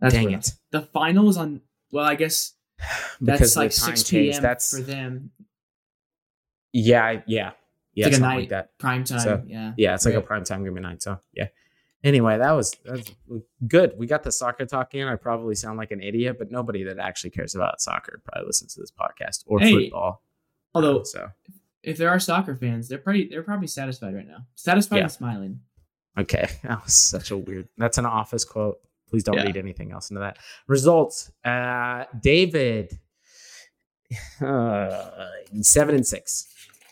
that's 0.00 0.14
dang 0.14 0.32
rough. 0.32 0.46
it. 0.46 0.52
The 0.70 0.80
final 0.80 1.28
is 1.28 1.36
on. 1.36 1.60
Well, 1.92 2.06
I 2.06 2.14
guess 2.14 2.54
that's 3.20 3.54
like 3.54 3.72
6 3.72 4.10
p.m. 4.10 4.40
That's 4.40 4.74
for 4.74 4.82
them. 4.82 5.30
Yeah, 6.72 7.20
yeah, 7.26 7.50
yeah. 8.00 8.06
It's 8.08 8.18
like 8.18 8.18
a 8.18 8.34
night 8.34 8.40
like 8.40 8.48
that. 8.50 8.78
prime 8.78 9.04
time. 9.04 9.20
So, 9.20 9.42
yeah. 9.46 9.72
Yeah, 9.76 9.94
it's 9.94 10.04
like 10.06 10.14
a 10.14 10.20
prime 10.20 10.44
time 10.44 10.64
game 10.64 10.76
at 10.76 10.82
night. 10.82 11.02
So 11.02 11.18
yeah. 11.34 11.48
Anyway, 12.02 12.38
that 12.38 12.52
was 12.52 12.74
that's 12.84 13.10
good. 13.68 13.92
We 13.98 14.06
got 14.06 14.22
the 14.22 14.32
soccer 14.32 14.64
talk 14.64 14.94
in. 14.94 15.06
I 15.06 15.16
probably 15.16 15.54
sound 15.54 15.76
like 15.76 15.90
an 15.90 16.02
idiot, 16.02 16.36
but 16.38 16.50
nobody 16.50 16.82
that 16.84 16.98
actually 16.98 17.30
cares 17.30 17.54
about 17.54 17.80
soccer 17.82 18.22
probably 18.24 18.46
listens 18.46 18.74
to 18.74 18.80
this 18.80 18.90
podcast 18.90 19.44
or 19.46 19.60
Hey, 19.60 19.72
football. 19.84 20.22
Although 20.74 21.02
so 21.02 21.28
if 21.82 21.98
there 21.98 22.08
are 22.08 22.18
soccer 22.18 22.54
fans, 22.56 22.88
they're 22.88 22.98
pretty 22.98 23.28
they're 23.28 23.42
probably 23.42 23.66
satisfied 23.66 24.14
right 24.14 24.26
now. 24.26 24.46
Satisfied 24.54 24.96
Yeah. 24.96 25.02
and 25.02 25.12
smiling. 25.12 25.60
okay, 26.18 26.48
that 26.64 26.82
was 26.84 26.94
such 26.94 27.30
a 27.32 27.36
weird. 27.36 27.68
That's 27.76 27.98
an 27.98 28.06
office 28.06 28.44
quote. 28.46 28.78
Please 29.10 29.22
don't 29.24 29.34
Yeah. 29.36 29.44
read 29.44 29.56
anything 29.58 29.92
else 29.92 30.08
into 30.10 30.20
that. 30.20 30.38
Results: 30.68 31.30
uh, 31.44 32.04
David, 32.22 32.98
uh, 34.40 35.10
seven 35.60 35.94
and 35.96 36.06
six. 36.06 36.46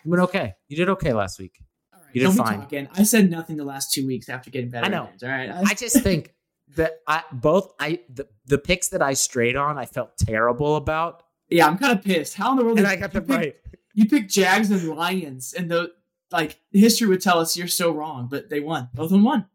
You 0.04 0.11
went 0.11 0.22
okay. 0.24 0.54
You 0.68 0.76
did 0.76 0.88
okay 0.90 1.12
last 1.12 1.38
week. 1.38 1.61
All 1.92 2.00
right, 2.00 2.08
You 2.14 2.20
did 2.20 2.26
don't 2.26 2.37
fine. 2.46 2.61
talking. 2.61 2.88
I 2.94 3.02
said 3.02 3.30
nothing 3.30 3.56
the 3.56 3.64
last 3.64 3.92
two 3.92 4.06
weeks 4.06 4.28
after 4.28 4.50
getting 4.50 4.70
better. 4.70 4.87
I 4.87 4.88
know. 4.88 5.04
wins, 5.04 5.22
All 5.22 5.28
right. 5.28 5.50
I 5.50 5.74
just 5.74 6.00
think 6.02 6.34
that 6.76 6.98
I 7.06 7.22
both 7.32 7.72
I 7.80 8.00
the, 8.12 8.28
the 8.46 8.58
picks 8.58 8.88
that 8.88 9.02
I 9.02 9.14
strayed 9.14 9.56
on, 9.56 9.78
I 9.78 9.87
felt 9.87 10.16
terrible 10.18 10.76
about, 10.76 11.22
yeah, 11.50 11.66
I'm 11.66 11.78
kind 11.78 11.98
of 11.98 12.04
pissed. 12.04 12.34
How 12.34 12.50
in 12.52 12.56
the 12.58 12.64
world? 12.64 12.78
and 12.78 12.87
did 12.87 12.92
I 12.92 12.96
got 12.96 13.14
you 13.14 13.20
them 13.20 13.28
pick- 13.28 13.37
right. 13.38 13.56
You 13.94 14.06
picked 14.06 14.30
Jags 14.30 14.70
and 14.70 14.88
Lions, 14.96 15.54
and 15.54 15.70
the 15.70 15.90
like 16.30 16.61
history 16.72 17.08
would 17.08 17.20
tell 17.22 17.40
us 17.40 17.56
you're 17.56 17.66
so 17.66 17.90
wrong, 17.90 18.28
but 18.30 18.48
they 18.50 18.61
won. 18.61 18.88
Both 18.94 19.06
of 19.06 19.11
them 19.12 19.24
won. 19.24 19.46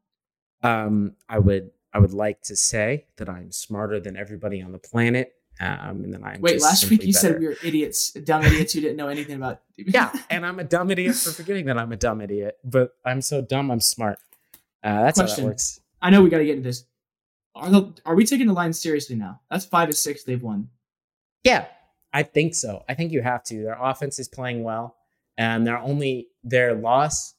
Um, 0.63 1.15
I 1.29 1.39
would 1.39 1.71
I 1.93 1.99
would 1.99 2.13
like 2.13 2.41
to 2.43 2.55
say 2.55 3.05
that 3.17 3.29
I'm 3.29 3.51
smarter 3.51 3.99
than 3.99 4.17
everybody 4.17 4.61
on 4.61 4.71
the 4.71 4.79
planet. 4.79 5.33
Um, 5.59 6.03
and 6.03 6.13
then 6.13 6.23
I'm 6.23 6.41
Wait, 6.41 6.61
last 6.61 6.89
week 6.89 7.03
you 7.03 7.13
said 7.13 7.29
better. 7.29 7.39
we 7.39 7.47
were 7.47 7.55
idiots, 7.63 8.11
dumb 8.11 8.43
idiots 8.43 8.73
who 8.73 8.81
didn't 8.81 8.97
know 8.97 9.07
anything 9.07 9.35
about. 9.35 9.61
yeah, 9.77 10.11
and 10.29 10.45
I'm 10.45 10.59
a 10.59 10.63
dumb 10.63 10.89
idiot 10.91 11.15
for 11.15 11.31
forgetting 11.31 11.65
that 11.67 11.77
I'm 11.77 11.91
a 11.91 11.97
dumb 11.97 12.21
idiot. 12.21 12.57
But 12.63 12.95
I'm 13.05 13.21
so 13.21 13.41
dumb, 13.41 13.71
I'm 13.71 13.79
smart. 13.79 14.19
Uh, 14.83 15.03
that's 15.03 15.19
how 15.19 15.25
Question. 15.25 15.45
that 15.45 15.49
works. 15.51 15.79
I 16.01 16.09
know 16.09 16.21
we 16.21 16.29
got 16.29 16.39
to 16.39 16.45
get 16.45 16.57
into 16.57 16.69
this. 16.69 16.85
Are 17.55 17.69
the 17.69 17.93
are 18.05 18.15
we 18.15 18.25
taking 18.25 18.47
the 18.47 18.53
Lions 18.53 18.81
seriously 18.81 19.15
now? 19.15 19.41
That's 19.49 19.65
five 19.65 19.89
to 19.89 19.95
six 19.95 20.23
they've 20.23 20.41
won. 20.41 20.69
Yeah, 21.43 21.65
I 22.11 22.23
think 22.23 22.55
so. 22.55 22.83
I 22.89 22.95
think 22.95 23.11
you 23.11 23.21
have 23.21 23.43
to. 23.45 23.63
Their 23.63 23.77
offense 23.79 24.17
is 24.17 24.27
playing 24.27 24.63
well, 24.63 24.95
and 25.37 25.65
their 25.65 25.77
only 25.77 26.27
their 26.43 26.73
loss 26.73 27.35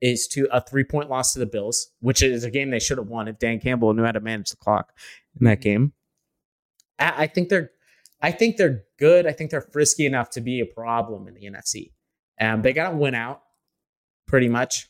is 0.00 0.26
to 0.28 0.48
a 0.50 0.60
three 0.60 0.84
point 0.84 1.10
loss 1.10 1.34
to 1.34 1.38
the 1.38 1.46
Bills, 1.46 1.90
which 2.00 2.22
is 2.22 2.44
a 2.44 2.50
game 2.50 2.70
they 2.70 2.78
should 2.78 2.98
have 2.98 3.08
won 3.08 3.28
if 3.28 3.38
Dan 3.38 3.60
Campbell 3.60 3.94
knew 3.94 4.04
how 4.04 4.12
to 4.12 4.20
manage 4.20 4.50
the 4.50 4.56
clock 4.56 4.92
in 5.38 5.44
that 5.46 5.60
game. 5.60 5.92
I, 6.98 7.26
think 7.26 7.48
they're, 7.48 7.70
I 8.20 8.30
think 8.30 8.56
they're 8.56 8.84
good. 8.98 9.26
I 9.26 9.32
think 9.32 9.50
they're 9.50 9.60
frisky 9.60 10.06
enough 10.06 10.30
to 10.30 10.40
be 10.40 10.60
a 10.60 10.66
problem 10.66 11.28
in 11.28 11.34
the 11.34 11.42
NFC. 11.42 11.92
Um, 12.40 12.62
they 12.62 12.72
got 12.72 12.90
to 12.90 12.96
win 12.96 13.14
out, 13.14 13.42
pretty 14.26 14.48
much, 14.48 14.88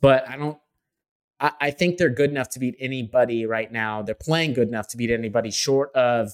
but 0.00 0.28
I 0.28 0.36
don't. 0.36 0.58
I, 1.40 1.52
I 1.60 1.70
think 1.70 1.96
they're 1.96 2.10
good 2.10 2.30
enough 2.30 2.50
to 2.50 2.58
beat 2.58 2.76
anybody 2.78 3.46
right 3.46 3.70
now. 3.72 4.02
They're 4.02 4.14
playing 4.14 4.52
good 4.54 4.68
enough 4.68 4.88
to 4.88 4.96
beat 4.96 5.10
anybody 5.10 5.50
short 5.50 5.94
of 5.94 6.32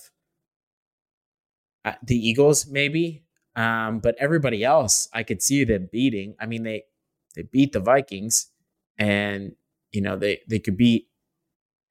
uh, 1.84 1.92
the 2.02 2.16
Eagles, 2.16 2.66
maybe. 2.66 3.24
Um, 3.56 4.00
but 4.00 4.16
everybody 4.18 4.64
else, 4.64 5.08
I 5.12 5.22
could 5.22 5.42
see 5.42 5.64
them 5.64 5.88
beating. 5.90 6.34
I 6.40 6.46
mean, 6.46 6.62
they 6.62 6.84
they 7.34 7.42
beat 7.42 7.72
the 7.72 7.80
Vikings, 7.80 8.46
and 8.98 9.52
you 9.92 10.00
know 10.00 10.16
they 10.16 10.40
they 10.48 10.58
could 10.58 10.76
beat. 10.76 11.08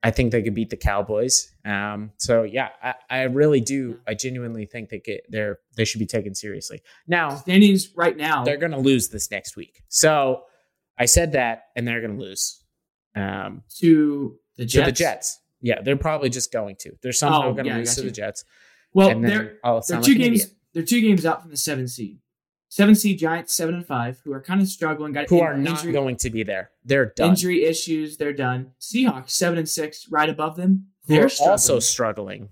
I 0.01 0.11
think 0.11 0.31
they 0.31 0.41
could 0.41 0.53
beat 0.53 0.69
the 0.69 0.77
Cowboys. 0.77 1.51
Um, 1.65 2.11
so 2.17 2.43
yeah, 2.43 2.69
I, 2.81 2.93
I 3.09 3.21
really 3.23 3.59
do. 3.59 3.99
I 4.07 4.13
genuinely 4.13 4.65
think 4.65 4.89
they 4.89 4.99
get 4.99 5.25
they're 5.29 5.59
they 5.75 5.83
should 5.85 5.99
be 5.99 6.05
taken 6.05 6.33
seriously. 6.33 6.81
Now 7.07 7.35
Standings 7.35 7.89
right 7.95 8.15
now. 8.15 8.43
they're 8.45 8.57
going 8.57 8.71
to 8.71 8.77
lose 8.79 9.09
this 9.09 9.29
next 9.29 9.57
week. 9.57 9.83
So 9.89 10.43
I 10.97 11.05
said 11.05 11.33
that, 11.33 11.63
and 11.75 11.87
they're 11.87 12.01
going 12.01 12.15
to 12.17 12.21
lose. 12.23 12.61
Um, 13.15 13.63
to 13.79 14.37
the 14.57 14.65
Jets. 14.65 14.73
to 14.73 14.85
the 14.85 14.91
Jets. 14.95 15.39
Yeah, 15.61 15.81
they're 15.81 15.97
probably 15.97 16.29
just 16.29 16.53
going 16.53 16.77
to. 16.81 16.91
They're 17.01 17.11
somehow 17.11 17.47
Oh, 17.49 17.53
going 17.53 17.65
to 17.65 17.71
yeah, 17.71 17.77
lose 17.77 17.95
to 17.95 18.01
you. 18.03 18.09
the 18.09 18.13
Jets. 18.15 18.45
Well, 18.93 19.19
they're 19.19 19.57
they're 19.63 19.81
two 20.01 20.11
like 20.13 20.17
games. 20.17 20.45
They're 20.73 20.83
two 20.83 21.01
games 21.01 21.25
out 21.25 21.41
from 21.41 21.51
the 21.51 21.57
seven 21.57 21.87
seed. 21.87 22.19
Seven 22.71 22.93
seed 22.93 23.17
Giants, 23.17 23.51
seven 23.53 23.73
and 23.75 23.85
five, 23.85 24.21
who 24.23 24.31
are 24.31 24.41
kind 24.41 24.61
of 24.61 24.67
struggling. 24.67 25.11
Got 25.11 25.27
Who 25.29 25.41
are 25.41 25.57
not 25.57 25.79
injury, 25.79 25.91
going 25.91 26.15
to 26.17 26.29
be 26.29 26.43
there. 26.43 26.69
They're 26.85 27.07
done. 27.15 27.29
injury 27.29 27.63
issues. 27.65 28.17
They're 28.17 28.31
done. 28.33 28.71
Seahawks, 28.79 29.31
seven 29.31 29.57
and 29.57 29.67
six, 29.67 30.07
right 30.09 30.29
above 30.29 30.55
them. 30.55 30.87
They're 31.07 31.25
are 31.25 31.29
struggling. 31.29 31.51
also 31.51 31.79
struggling. 31.79 32.49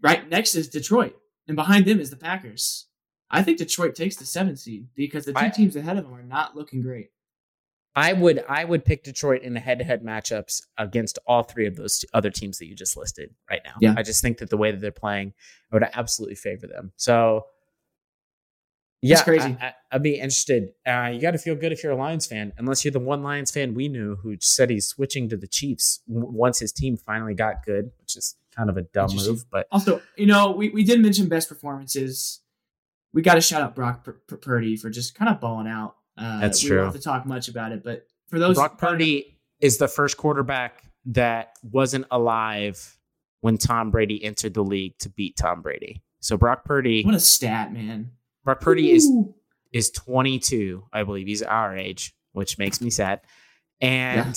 right 0.00 0.28
next 0.28 0.54
is 0.54 0.68
Detroit, 0.68 1.16
and 1.48 1.56
behind 1.56 1.86
them 1.86 1.98
is 2.00 2.10
the 2.10 2.16
Packers. 2.16 2.86
I 3.30 3.42
think 3.42 3.58
Detroit 3.58 3.94
takes 3.96 4.14
the 4.16 4.26
seven 4.26 4.56
seed 4.56 4.86
because 4.94 5.24
the 5.24 5.32
two 5.32 5.38
I- 5.40 5.48
teams 5.48 5.74
ahead 5.74 5.96
of 5.98 6.04
them 6.04 6.14
are 6.14 6.22
not 6.22 6.54
looking 6.56 6.80
great. 6.82 7.08
I 7.96 8.12
would 8.14 8.42
I 8.48 8.64
would 8.64 8.84
pick 8.86 9.02
Detroit 9.04 9.42
in 9.42 9.52
the 9.54 9.60
head 9.60 9.78
to 9.80 9.84
head 9.84 10.02
matchups 10.02 10.62
against 10.78 11.18
all 11.26 11.42
three 11.42 11.66
of 11.66 11.76
those 11.76 12.04
other 12.14 12.30
teams 12.30 12.58
that 12.58 12.66
you 12.66 12.74
just 12.74 12.96
listed 12.96 13.34
right 13.50 13.60
now. 13.66 13.74
Yeah. 13.80 13.94
I 13.98 14.02
just 14.02 14.22
think 14.22 14.38
that 14.38 14.48
the 14.50 14.56
way 14.56 14.70
that 14.70 14.80
they're 14.80 14.90
playing, 14.92 15.34
I 15.70 15.76
would 15.76 15.84
absolutely 15.92 16.36
favor 16.36 16.66
them. 16.66 16.92
So 16.96 17.44
yeah, 19.02 19.16
That's 19.16 19.24
crazy. 19.24 19.56
I, 19.60 19.74
I, 19.90 19.96
would 19.96 20.04
be 20.04 20.14
interested. 20.14 20.74
Uh, 20.86 21.10
you 21.12 21.20
got 21.20 21.32
to 21.32 21.38
feel 21.38 21.56
good 21.56 21.72
if 21.72 21.82
you're 21.82 21.92
a 21.92 21.96
Lions 21.96 22.24
fan, 22.24 22.52
unless 22.56 22.84
you're 22.84 22.92
the 22.92 23.00
one 23.00 23.24
Lions 23.24 23.50
fan 23.50 23.74
we 23.74 23.88
knew 23.88 24.14
who 24.14 24.36
said 24.40 24.70
he's 24.70 24.86
switching 24.86 25.28
to 25.28 25.36
the 25.36 25.48
Chiefs 25.48 26.00
w- 26.06 26.30
once 26.30 26.60
his 26.60 26.70
team 26.72 26.96
finally 26.96 27.34
got 27.34 27.64
good, 27.66 27.90
which 28.00 28.16
is 28.16 28.36
kind 28.56 28.70
of 28.70 28.76
a 28.76 28.82
dumb 28.82 29.10
move. 29.16 29.44
But 29.50 29.66
Also, 29.72 30.00
you 30.16 30.26
know, 30.26 30.52
we, 30.52 30.68
we 30.68 30.84
did 30.84 31.00
mention 31.00 31.28
best 31.28 31.48
performances. 31.48 32.40
We 33.12 33.22
got 33.22 33.34
to 33.34 33.40
shout 33.40 33.60
out 33.60 33.74
Brock 33.74 34.04
Pur- 34.04 34.20
Pur- 34.28 34.36
Purdy 34.36 34.76
for 34.76 34.88
just 34.88 35.16
kind 35.16 35.28
of 35.28 35.40
balling 35.40 35.66
out. 35.66 35.96
Uh, 36.16 36.40
That's 36.40 36.62
we 36.62 36.68
true. 36.68 36.76
don't 36.78 36.86
have 36.86 36.94
to 36.94 37.00
talk 37.00 37.26
much 37.26 37.48
about 37.48 37.72
it, 37.72 37.82
but 37.82 38.06
for 38.28 38.38
those 38.38 38.54
Brock 38.54 38.78
Purdy 38.78 39.36
is 39.60 39.78
the 39.78 39.88
first 39.88 40.16
quarterback 40.16 40.84
that 41.06 41.54
wasn't 41.62 42.06
alive 42.12 42.98
when 43.40 43.58
Tom 43.58 43.90
Brady 43.90 44.22
entered 44.22 44.54
the 44.54 44.62
league 44.62 44.96
to 44.98 45.08
beat 45.08 45.36
Tom 45.36 45.60
Brady. 45.60 46.02
So 46.20 46.36
Brock 46.36 46.64
Purdy, 46.64 47.02
what 47.02 47.14
a 47.14 47.20
stat, 47.20 47.72
man! 47.72 48.12
Brock 48.44 48.60
Purdy 48.60 48.90
is 48.90 49.06
Ooh. 49.06 49.34
is 49.72 49.90
22, 49.90 50.84
I 50.92 51.04
believe. 51.04 51.26
He's 51.26 51.42
our 51.42 51.76
age, 51.76 52.14
which 52.32 52.58
makes 52.58 52.80
me 52.80 52.90
sad. 52.90 53.20
And 53.80 54.34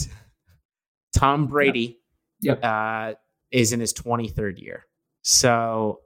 Tom 1.15 1.47
Brady 1.47 1.99
Yep. 2.41 2.63
Uh, 2.63 3.13
is 3.51 3.71
in 3.73 3.79
his 3.79 3.93
23rd 3.93 4.61
year. 4.61 4.85
So, 5.23 6.01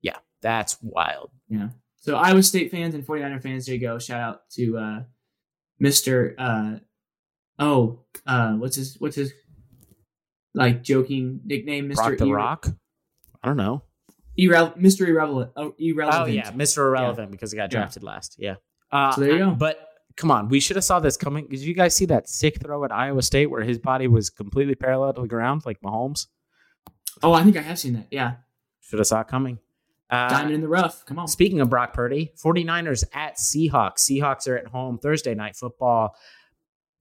yeah, 0.00 0.16
that's 0.40 0.78
wild. 0.80 1.30
Yeah. 1.48 1.68
So 2.00 2.16
Iowa 2.16 2.42
State 2.42 2.70
fans 2.70 2.94
and 2.94 3.04
49er 3.04 3.42
fans, 3.42 3.66
there 3.66 3.74
you 3.74 3.80
go. 3.80 3.98
Shout 3.98 4.20
out 4.20 4.48
to 4.52 4.78
uh, 4.78 5.02
Mr. 5.82 6.34
Uh, 6.38 6.78
oh, 7.58 8.04
uh, 8.26 8.52
what's 8.52 8.76
his 8.76 8.96
what's 9.00 9.16
his 9.16 9.32
like 10.54 10.82
joking 10.82 11.40
nickname, 11.44 11.88
Mr. 11.88 11.96
Rock 11.96 12.18
the 12.18 12.24
Irre- 12.24 12.36
Rock? 12.36 12.66
I 13.42 13.48
don't 13.48 13.56
know. 13.56 13.82
Irre- 14.38 14.76
Mr. 14.78 15.06
Irrelevant. 15.08 15.52
Oh, 15.56 15.74
irrelevant. 15.78 16.22
Oh, 16.22 16.26
yeah, 16.26 16.50
Mr. 16.52 16.78
Irrelevant 16.78 17.30
because 17.30 17.52
he 17.52 17.56
got 17.56 17.72
Yeah. 17.72 17.80
drafted 17.80 18.02
last. 18.02 18.36
Yeah. 18.38 18.56
Uh, 18.92 19.12
So 19.12 19.20
there 19.22 19.32
you 19.32 19.38
go. 19.38 19.50
But 19.52 19.78
come 20.16 20.30
on, 20.30 20.48
we 20.48 20.60
should 20.60 20.76
have 20.76 20.84
saw 20.84 21.00
this 21.00 21.16
coming. 21.16 21.46
Did 21.48 21.60
you 21.60 21.74
guys 21.74 21.94
see 21.96 22.06
that 22.06 22.28
sick 22.28 22.60
throw 22.60 22.84
at 22.84 22.92
Iowa 22.92 23.22
State 23.22 23.46
where 23.46 23.62
his 23.62 23.78
body 23.78 24.06
was 24.08 24.30
completely 24.30 24.74
parallel 24.74 25.12
to 25.14 25.22
the 25.22 25.28
ground 25.28 25.62
like 25.66 25.80
Mahomes? 25.80 26.26
Oh, 27.22 27.32
I 27.32 27.42
think 27.44 27.56
I 27.56 27.62
have 27.62 27.78
seen 27.78 27.94
that. 27.94 28.06
Yeah. 28.10 28.34
Should 28.80 28.98
have 28.98 29.06
saw 29.06 29.20
it 29.22 29.28
coming. 29.28 29.58
Uh, 30.08 30.28
Diamond 30.28 30.54
in 30.54 30.60
the 30.60 30.68
rough. 30.68 31.04
Come 31.06 31.18
on. 31.18 31.26
Speaking 31.26 31.60
of 31.60 31.68
Brock 31.68 31.92
Purdy, 31.92 32.32
49ers 32.36 33.02
at 33.12 33.36
Seahawks. 33.38 33.98
Seahawks 34.00 34.46
are 34.46 34.56
at 34.56 34.68
home 34.68 34.98
Thursday 34.98 35.34
night 35.34 35.56
football. 35.56 36.14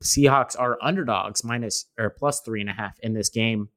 Seahawks 0.03 0.59
are 0.59 0.77
underdogs 0.81 1.43
minus 1.43 1.85
or 1.99 2.09
plus 2.09 2.41
three 2.41 2.61
and 2.61 2.69
a 2.69 2.73
half 2.73 2.99
in 3.01 3.13
this 3.13 3.29
game. 3.29 3.69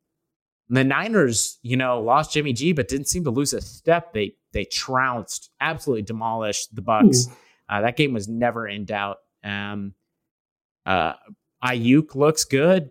The 0.70 0.84
Niners, 0.84 1.58
you 1.62 1.76
know, 1.76 2.00
lost 2.00 2.32
Jimmy 2.32 2.52
G, 2.52 2.72
but 2.72 2.88
didn't 2.88 3.08
seem 3.08 3.24
to 3.24 3.30
lose 3.30 3.52
a 3.52 3.60
step. 3.60 4.12
They 4.12 4.34
they 4.52 4.64
trounced, 4.64 5.50
absolutely 5.60 6.02
demolished 6.02 6.74
the 6.74 6.82
Bucs. 6.82 7.28
Uh, 7.68 7.82
that 7.82 7.96
game 7.96 8.12
was 8.12 8.28
never 8.28 8.66
in 8.66 8.84
doubt. 8.84 9.18
Um, 9.44 9.94
uh, 10.86 11.14
Aiyuk 11.62 12.14
looks 12.14 12.44
good. 12.44 12.90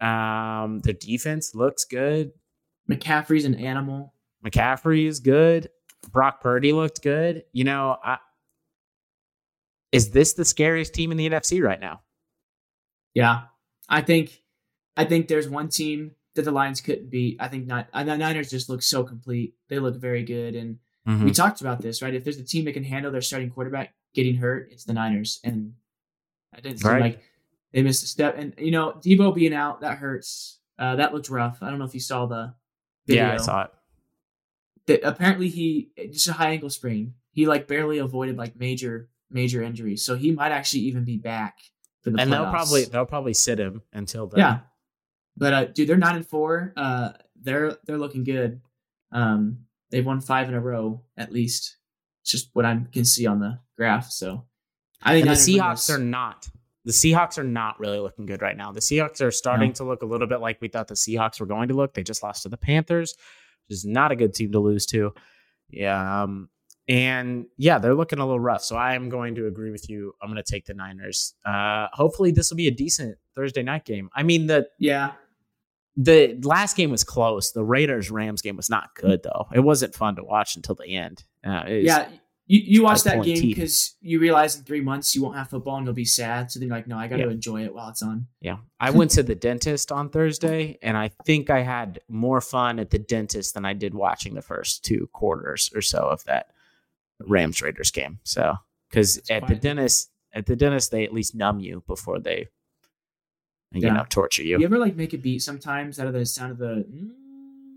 Um, 0.00 0.80
their 0.80 0.94
defense 0.94 1.54
looks 1.54 1.84
good. 1.84 2.32
McCaffrey's 2.90 3.44
an 3.44 3.54
animal. 3.54 4.14
McCaffrey 4.44 5.06
is 5.06 5.20
good. 5.20 5.68
Brock 6.12 6.40
Purdy 6.40 6.72
looked 6.72 7.02
good. 7.02 7.44
You 7.52 7.64
know, 7.64 7.96
I, 8.02 8.18
is 9.92 10.10
this 10.10 10.34
the 10.34 10.44
scariest 10.44 10.94
team 10.94 11.10
in 11.10 11.16
the 11.16 11.28
NFC 11.28 11.62
right 11.62 11.80
now? 11.80 12.02
Yeah. 13.14 13.42
I 13.88 14.02
think 14.02 14.42
I 14.96 15.04
think 15.04 15.28
there's 15.28 15.48
one 15.48 15.68
team 15.68 16.12
that 16.38 16.44
the 16.44 16.52
Lions 16.52 16.80
couldn't 16.80 17.10
beat. 17.10 17.36
I 17.38 17.48
think 17.48 17.66
not 17.66 17.88
uh, 17.92 18.02
the 18.04 18.16
Niners 18.16 18.48
just 18.50 18.68
look 18.70 18.80
so 18.82 19.04
complete. 19.04 19.54
They 19.68 19.78
look 19.78 19.96
very 19.96 20.22
good. 20.24 20.54
And 20.56 20.78
Mm-hmm. 21.06 21.24
we 21.24 21.30
talked 21.30 21.62
about 21.62 21.80
this, 21.80 22.02
right? 22.02 22.12
If 22.12 22.22
there's 22.24 22.36
a 22.36 22.44
team 22.44 22.66
that 22.66 22.72
can 22.74 22.84
handle 22.84 23.10
their 23.10 23.22
starting 23.22 23.48
quarterback 23.48 23.94
getting 24.12 24.34
hurt, 24.36 24.68
it's 24.70 24.84
the 24.84 24.92
Niners. 24.92 25.40
And 25.42 25.72
I 26.54 26.60
didn't 26.60 26.80
seem 26.80 26.90
Right. 26.90 27.00
like 27.00 27.22
they 27.72 27.82
missed 27.82 28.02
a 28.02 28.06
step. 28.06 28.34
And 28.36 28.52
you 28.58 28.70
know, 28.70 28.92
Deebo 28.92 29.34
being 29.34 29.54
out, 29.54 29.80
that 29.80 29.96
hurts. 29.98 30.58
Uh, 30.78 30.96
that 30.96 31.14
looked 31.14 31.30
rough. 31.30 31.62
I 31.62 31.70
don't 31.70 31.78
know 31.78 31.86
if 31.86 31.94
you 31.94 32.00
saw 32.00 32.26
the 32.26 32.52
video. 33.06 33.24
Yeah, 33.24 33.32
I 33.34 33.36
saw 33.38 33.62
it. 33.62 33.70
That 34.86 35.00
apparently 35.06 35.48
he 35.48 35.90
just 36.12 36.28
a 36.28 36.32
high 36.34 36.50
ankle 36.50 36.68
sprain. 36.70 37.14
He 37.32 37.46
like 37.46 37.66
barely 37.68 37.98
avoided 37.98 38.36
like 38.36 38.56
major 38.56 39.08
major 39.30 39.62
injuries, 39.62 40.02
so 40.04 40.14
he 40.14 40.30
might 40.32 40.52
actually 40.52 40.82
even 40.82 41.04
be 41.04 41.16
back 41.16 41.58
for 42.02 42.10
the. 42.10 42.18
And 42.20 42.30
playoffs. 42.30 42.32
they'll 42.36 42.50
probably 42.50 42.84
they'll 42.84 43.06
probably 43.06 43.34
sit 43.34 43.58
him 43.58 43.80
until 43.94 44.26
then. 44.26 44.40
Yeah, 44.40 44.58
but 45.38 45.54
uh, 45.54 45.64
dude, 45.66 45.88
they're 45.88 45.96
nine 45.96 46.16
and 46.16 46.26
four. 46.26 46.72
Uh, 46.76 47.10
they're 47.40 47.76
they're 47.86 47.98
looking 47.98 48.24
good. 48.24 48.60
Um, 49.12 49.60
they've 49.90 50.04
won 50.04 50.20
five 50.20 50.48
in 50.48 50.54
a 50.54 50.60
row 50.60 51.02
at 51.16 51.32
least. 51.32 51.76
It's 52.22 52.30
just 52.30 52.50
what 52.52 52.64
I 52.64 52.78
can 52.92 53.04
see 53.04 53.26
on 53.26 53.38
the 53.38 53.58
graph. 53.76 54.10
So 54.10 54.44
I 55.02 55.14
think 55.14 55.26
the 55.26 55.32
Seahawks 55.32 55.94
are 55.94 55.98
not. 55.98 56.48
The 56.84 56.92
Seahawks 56.92 57.38
are 57.38 57.44
not 57.44 57.78
really 57.78 57.98
looking 57.98 58.26
good 58.26 58.42
right 58.42 58.56
now. 58.56 58.72
The 58.72 58.80
Seahawks 58.80 59.20
are 59.20 59.30
starting 59.30 59.68
no. 59.68 59.74
to 59.74 59.84
look 59.84 60.02
a 60.02 60.06
little 60.06 60.26
bit 60.26 60.40
like 60.40 60.60
we 60.60 60.68
thought 60.68 60.88
the 60.88 60.94
Seahawks 60.94 61.38
were 61.38 61.46
going 61.46 61.68
to 61.68 61.74
look. 61.74 61.94
They 61.94 62.02
just 62.02 62.22
lost 62.22 62.42
to 62.42 62.48
the 62.48 62.56
Panthers, 62.56 63.14
which 63.68 63.76
is 63.76 63.84
not 63.84 64.10
a 64.10 64.16
good 64.16 64.34
team 64.34 64.52
to 64.52 64.58
lose 64.58 64.86
to. 64.86 65.12
Yeah. 65.70 66.22
Um, 66.22 66.48
and 66.88 67.44
yeah, 67.58 67.78
they're 67.78 67.94
looking 67.94 68.18
a 68.18 68.24
little 68.24 68.40
rough. 68.40 68.64
So 68.64 68.76
I 68.76 68.94
am 68.94 69.10
going 69.10 69.34
to 69.34 69.46
agree 69.46 69.70
with 69.70 69.90
you. 69.90 70.14
I'm 70.22 70.30
going 70.30 70.42
to 70.42 70.50
take 70.50 70.64
the 70.64 70.72
Niners. 70.74 71.34
Uh, 71.44 71.88
hopefully, 71.92 72.30
this 72.30 72.50
will 72.50 72.56
be 72.56 72.68
a 72.68 72.72
decent 72.72 73.18
Thursday 73.36 73.62
night 73.62 73.84
game. 73.84 74.08
I 74.14 74.22
mean, 74.22 74.46
the 74.46 74.66
yeah, 74.78 75.12
the 75.98 76.38
last 76.44 76.76
game 76.76 76.90
was 76.90 77.02
close. 77.02 77.50
The 77.50 77.64
Raiders 77.64 78.08
Rams 78.08 78.40
game 78.40 78.56
was 78.56 78.70
not 78.70 78.94
good 78.94 79.24
though. 79.24 79.48
It 79.52 79.60
wasn't 79.60 79.96
fun 79.96 80.14
to 80.16 80.22
watch 80.22 80.54
until 80.54 80.76
the 80.76 80.94
end. 80.94 81.24
Uh, 81.44 81.64
yeah, 81.66 82.08
you, 82.46 82.60
you 82.64 82.82
watch 82.84 83.02
that 83.02 83.24
game 83.24 83.42
because 83.42 83.96
you 84.00 84.20
realize 84.20 84.56
in 84.56 84.62
three 84.62 84.80
months 84.80 85.16
you 85.16 85.22
won't 85.24 85.36
have 85.36 85.50
football 85.50 85.76
and 85.76 85.86
you'll 85.86 85.94
be 85.94 86.04
sad. 86.04 86.52
So 86.52 86.60
then 86.60 86.68
you're 86.68 86.76
like, 86.76 86.86
no, 86.86 86.96
I 86.96 87.08
got 87.08 87.16
to 87.16 87.24
yeah. 87.24 87.30
enjoy 87.30 87.64
it 87.64 87.74
while 87.74 87.88
it's 87.88 88.00
on. 88.00 88.28
Yeah. 88.40 88.58
I 88.78 88.90
went 88.90 89.10
to 89.12 89.24
the 89.24 89.34
dentist 89.34 89.90
on 89.90 90.08
Thursday 90.08 90.78
and 90.80 90.96
I 90.96 91.08
think 91.26 91.50
I 91.50 91.62
had 91.62 92.00
more 92.08 92.40
fun 92.40 92.78
at 92.78 92.90
the 92.90 93.00
dentist 93.00 93.54
than 93.54 93.64
I 93.64 93.72
did 93.72 93.92
watching 93.92 94.34
the 94.34 94.40
first 94.40 94.84
two 94.84 95.10
quarters 95.12 95.70
or 95.74 95.82
so 95.82 95.98
of 95.98 96.22
that 96.24 96.52
Rams 97.20 97.60
Raiders 97.60 97.90
game. 97.90 98.20
So, 98.22 98.54
because 98.88 99.20
at 99.28 99.48
the 99.48 99.56
dentist, 99.56 100.10
at 100.32 100.46
the 100.46 100.56
dentist, 100.56 100.92
they 100.92 101.04
at 101.04 101.12
least 101.12 101.34
numb 101.34 101.58
you 101.58 101.82
before 101.86 102.20
they, 102.20 102.48
you 103.72 103.82
yeah. 103.82 103.92
know, 103.92 104.06
torture 104.08 104.42
you. 104.42 104.58
You 104.58 104.64
ever 104.64 104.78
like 104.78 104.96
make 104.96 105.12
a 105.12 105.18
beat 105.18 105.40
sometimes 105.40 106.00
out 106.00 106.06
of 106.06 106.12
the 106.12 106.24
sound 106.24 106.52
of 106.52 106.58
the. 106.58 106.86
Mm, 106.90 107.10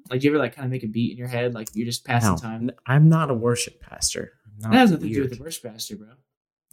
like, 0.10 0.24
you 0.24 0.32
ever 0.32 0.40
like 0.40 0.56
kind 0.56 0.66
of 0.66 0.72
make 0.72 0.84
a 0.84 0.88
beat 0.88 1.12
in 1.12 1.18
your 1.18 1.28
head, 1.28 1.54
like 1.54 1.70
you're 1.74 1.86
just 1.86 2.06
passing 2.06 2.32
no, 2.32 2.38
time? 2.38 2.72
I'm 2.86 3.10
not 3.10 3.30
a 3.30 3.34
worship 3.34 3.82
pastor. 3.82 4.34
That 4.60 4.74
has 4.74 4.92
nothing 4.92 5.10
weird. 5.10 5.16
to 5.16 5.24
do 5.24 5.30
with 5.30 5.38
the 5.38 5.44
worst 5.44 5.64
pastor, 5.64 5.96
bro. 5.96 6.08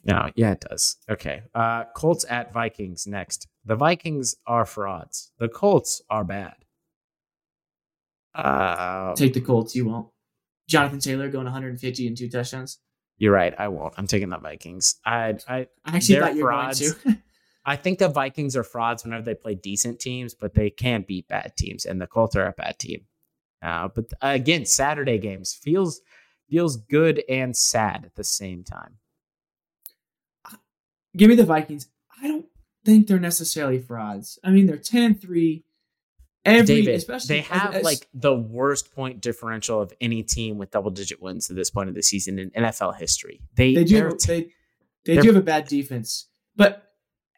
No, 0.04 0.30
yeah, 0.34 0.52
it 0.52 0.60
does. 0.60 0.96
Okay. 1.10 1.42
Uh 1.54 1.84
Colts 1.94 2.24
at 2.28 2.52
Vikings 2.52 3.06
next. 3.06 3.48
The 3.64 3.76
Vikings 3.76 4.36
are 4.46 4.64
frauds. 4.64 5.32
The 5.38 5.48
Colts 5.48 6.02
are 6.08 6.24
bad. 6.24 6.54
Uh, 8.34 9.14
Take 9.16 9.34
the 9.34 9.40
Colts, 9.40 9.74
you 9.74 9.86
won't. 9.86 10.08
Jonathan 10.68 11.00
Taylor 11.00 11.28
going 11.28 11.44
150 11.44 12.06
and 12.06 12.16
two 12.16 12.28
touchdowns. 12.28 12.78
You're 13.16 13.32
right. 13.32 13.54
I 13.58 13.68
won't. 13.68 13.94
I'm 13.96 14.06
taking 14.06 14.28
the 14.28 14.38
Vikings. 14.38 14.96
I 15.04 15.36
I, 15.48 15.66
I 15.84 15.96
actually 15.96 16.20
thought 16.20 16.36
you 16.36 16.44
were 16.44 16.52
going 16.52 16.74
to. 16.74 17.18
I 17.64 17.76
think 17.76 17.98
the 17.98 18.08
Vikings 18.08 18.56
are 18.56 18.64
frauds 18.64 19.04
whenever 19.04 19.24
they 19.24 19.34
play 19.34 19.54
decent 19.54 20.00
teams, 20.00 20.34
but 20.34 20.54
they 20.54 20.70
can 20.70 21.04
beat 21.06 21.28
bad 21.28 21.52
teams, 21.56 21.84
and 21.84 22.00
the 22.00 22.06
Colts 22.06 22.36
are 22.36 22.46
a 22.46 22.52
bad 22.52 22.78
team. 22.78 23.02
Uh, 23.62 23.88
but 23.88 24.06
again, 24.22 24.64
Saturday 24.64 25.18
games 25.18 25.52
feels 25.52 26.00
feels 26.48 26.76
good 26.76 27.22
and 27.28 27.56
sad 27.56 28.04
at 28.04 28.14
the 28.14 28.24
same 28.24 28.64
time. 28.64 28.96
Give 31.16 31.28
me 31.28 31.34
the 31.34 31.44
Vikings. 31.44 31.88
I 32.22 32.28
don't 32.28 32.46
think 32.84 33.06
they're 33.06 33.18
necessarily 33.18 33.78
frauds. 33.78 34.38
I 34.42 34.50
mean, 34.50 34.66
they're 34.66 34.76
10 34.76 35.16
3. 35.16 35.64
Every, 36.44 36.64
David, 36.64 36.94
especially 36.94 37.36
they 37.36 37.40
have 37.42 37.74
as, 37.74 37.84
like 37.84 38.08
the 38.14 38.34
worst 38.34 38.94
point 38.94 39.20
differential 39.20 39.82
of 39.82 39.92
any 40.00 40.22
team 40.22 40.56
with 40.56 40.70
double 40.70 40.90
digit 40.90 41.20
wins 41.20 41.50
at 41.50 41.56
this 41.56 41.68
point 41.68 41.90
of 41.90 41.94
the 41.94 42.02
season 42.02 42.38
in 42.38 42.50
NFL 42.50 42.96
history. 42.96 43.42
They 43.54 43.74
they 43.74 43.84
do 43.84 44.16
they, 44.26 44.48
they 45.04 45.16
do 45.16 45.28
have 45.28 45.36
a 45.36 45.42
bad 45.42 45.66
defense, 45.66 46.28
but 46.56 46.87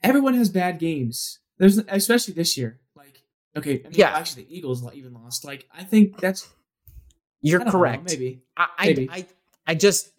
everyone 0.02 0.34
has 0.34 0.48
bad 0.50 0.78
games. 0.78 1.38
There's 1.58 1.78
especially 1.88 2.34
this 2.34 2.56
year. 2.56 2.80
Like 2.94 3.22
okay, 3.56 3.80
I 3.80 3.88
mean, 3.88 3.92
yeah, 3.92 4.16
actually 4.16 4.44
the 4.44 4.56
Eagles 4.56 4.82
even 4.94 5.14
lost. 5.14 5.44
Like 5.44 5.66
I 5.72 5.84
think 5.84 6.18
that's 6.18 6.48
you're 7.42 7.64
correct. 7.64 8.04
Know, 8.04 8.12
maybe. 8.12 8.42
I, 8.56 8.68
maybe. 8.84 9.08
I, 9.10 9.16
I, 9.16 9.26
I 9.66 9.74
just 9.74 10.12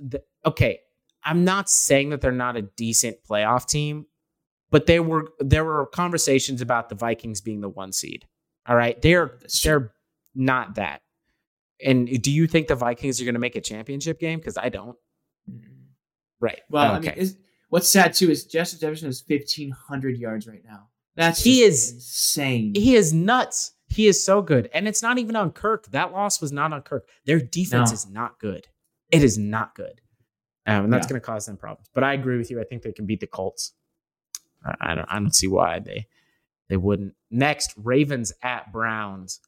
okay. 0.45 0.79
I'm 1.23 1.43
not 1.45 1.69
saying 1.69 2.09
that 2.09 2.21
they're 2.21 2.32
not 2.32 2.57
a 2.57 2.63
decent 2.63 3.17
playoff 3.29 3.67
team, 3.67 4.07
but 4.71 4.88
they 4.88 4.99
were 4.99 5.27
there 5.39 5.63
were 5.63 5.86
conversations 5.86 6.61
about 6.61 6.89
the 6.89 6.95
Vikings 6.95 7.41
being 7.41 7.61
the 7.61 7.69
one 7.69 7.91
seed. 7.91 8.25
All 8.67 8.75
right, 8.75 8.99
they're 9.01 9.39
they're 9.63 9.91
not 10.34 10.75
that. 10.75 11.01
And 11.84 12.07
do 12.21 12.32
you 12.32 12.47
think 12.47 12.67
the 12.67 12.75
Vikings 12.75 13.19
are 13.19 13.25
going 13.25 13.34
to 13.34 13.39
make 13.39 13.55
a 13.55 13.61
championship 13.61 14.19
game? 14.19 14.39
Because 14.39 14.57
I 14.57 14.69
don't. 14.69 14.97
Mm. 15.49 15.61
Right. 16.39 16.61
Well, 16.69 16.93
oh, 16.93 16.97
okay. 16.97 17.11
I 17.11 17.15
mean, 17.15 17.38
what's 17.72 17.89
sad 17.89 18.13
too 18.13 18.30
is 18.30 18.45
Justin 18.45 18.80
Jefferson 18.80 19.09
is 19.09 19.24
1,500 19.26 20.17
yards 20.17 20.47
right 20.47 20.63
now. 20.63 20.89
That's 21.15 21.43
he 21.43 21.61
is 21.61 21.93
insane. 21.93 22.74
He 22.76 22.95
is 22.95 23.11
nuts. 23.11 23.74
He 23.88 24.07
is 24.07 24.24
so 24.24 24.41
good. 24.41 24.69
And 24.74 24.88
it's 24.88 25.01
not 25.01 25.17
even 25.17 25.36
on 25.36 25.51
Kirk. 25.51 25.88
That 25.91 26.13
loss 26.13 26.39
was 26.39 26.51
not 26.51 26.72
on 26.72 26.82
Kirk. 26.82 27.07
Their 27.26 27.39
defense 27.39 27.89
no. 27.89 27.93
is 27.93 28.09
not 28.09 28.39
good. 28.39 28.67
It 29.09 29.24
is 29.24 29.38
not 29.38 29.76
good. 29.76 29.99
Um, 30.65 30.86
and 30.86 30.93
that's 30.93 31.05
yeah. 31.05 31.09
going 31.09 31.22
to 31.22 31.26
cause 31.26 31.45
them 31.45 31.57
problems. 31.57 31.89
But 31.93 32.03
I 32.03 32.13
agree 32.13 32.38
with 32.38 32.51
you. 32.51 32.61
I 32.61 32.63
think 32.63 32.84
they 32.84 32.93
can 32.93 33.05
beat 33.05 33.19
the 33.19 33.28
Colts. 33.28 33.74
I, 34.65 34.91
I 34.91 34.95
don't. 34.95 35.07
I 35.09 35.15
don't 35.15 35.36
see 35.36 35.47
why 35.47 35.80
they 35.80 36.07
they 36.69 36.78
wouldn't. 36.78 37.15
Next, 37.30 37.74
Ravens 37.76 38.32
at 38.43 38.72
Browns. 38.72 39.39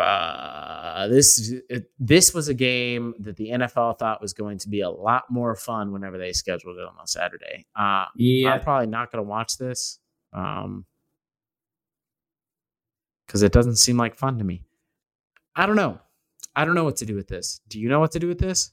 Uh, 0.00 1.08
this 1.08 1.54
this 1.98 2.34
was 2.34 2.48
a 2.48 2.54
game 2.54 3.14
that 3.20 3.36
the 3.36 3.50
NFL 3.50 3.98
thought 3.98 4.20
was 4.20 4.32
going 4.32 4.58
to 4.58 4.68
be 4.68 4.80
a 4.80 4.90
lot 4.90 5.24
more 5.30 5.54
fun 5.54 5.92
whenever 5.92 6.18
they 6.18 6.32
scheduled 6.32 6.76
it 6.76 6.84
on 6.84 6.94
a 7.02 7.06
Saturday. 7.06 7.66
Uh, 7.74 8.06
yeah, 8.16 8.54
I'm 8.54 8.60
probably 8.60 8.88
not 8.88 9.10
going 9.10 9.24
to 9.24 9.28
watch 9.28 9.56
this. 9.58 9.98
Um, 10.32 10.86
because 13.26 13.42
it 13.42 13.52
doesn't 13.52 13.76
seem 13.76 13.96
like 13.96 14.14
fun 14.14 14.36
to 14.36 14.44
me. 14.44 14.62
I 15.56 15.64
don't 15.64 15.76
know. 15.76 15.98
I 16.54 16.66
don't 16.66 16.74
know 16.74 16.84
what 16.84 16.96
to 16.96 17.06
do 17.06 17.14
with 17.14 17.28
this. 17.28 17.62
Do 17.66 17.80
you 17.80 17.88
know 17.88 17.98
what 17.98 18.12
to 18.12 18.18
do 18.18 18.28
with 18.28 18.38
this? 18.38 18.72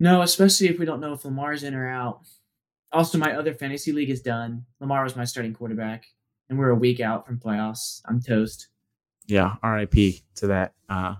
No, 0.00 0.22
especially 0.22 0.66
if 0.68 0.80
we 0.80 0.86
don't 0.86 1.00
know 1.00 1.12
if 1.12 1.24
Lamar's 1.24 1.62
in 1.62 1.74
or 1.74 1.88
out. 1.88 2.26
Also, 2.90 3.18
my 3.18 3.36
other 3.36 3.54
fantasy 3.54 3.92
league 3.92 4.10
is 4.10 4.22
done. 4.22 4.66
Lamar 4.80 5.04
was 5.04 5.14
my 5.14 5.24
starting 5.24 5.54
quarterback, 5.54 6.04
and 6.52 6.58
we're 6.58 6.70
a 6.70 6.74
week 6.76 7.00
out 7.00 7.26
from 7.26 7.38
playoffs. 7.38 8.02
I'm 8.06 8.20
toast. 8.20 8.68
Yeah, 9.26 9.56
RIP 9.64 9.94
to 10.36 10.48
that. 10.48 10.74
Uh, 10.88 11.14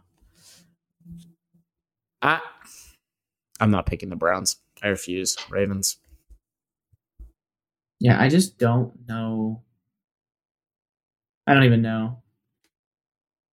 I, 2.20 2.40
I'm 3.58 3.70
not 3.70 3.86
picking 3.86 4.10
the 4.10 4.16
Browns. 4.16 4.56
I 4.82 4.88
refuse. 4.88 5.36
Ravens. 5.48 5.96
Yeah, 7.98 8.20
I 8.20 8.28
just 8.28 8.58
don't 8.58 8.92
know 9.08 9.62
I 11.46 11.54
don't 11.54 11.64
even 11.64 11.82
know. 11.82 12.22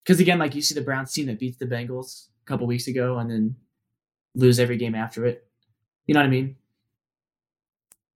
Because 0.03 0.19
again, 0.19 0.39
like 0.39 0.55
you 0.55 0.61
see 0.61 0.75
the 0.75 0.81
Browns 0.81 1.11
team 1.13 1.27
that 1.27 1.39
beats 1.39 1.57
the 1.57 1.65
Bengals 1.65 2.27
a 2.43 2.45
couple 2.45 2.67
weeks 2.67 2.87
ago 2.87 3.17
and 3.17 3.29
then 3.29 3.55
lose 4.35 4.59
every 4.59 4.77
game 4.77 4.95
after 4.95 5.25
it. 5.25 5.47
You 6.07 6.13
know 6.13 6.21
what 6.21 6.27
I 6.27 6.29
mean? 6.29 6.55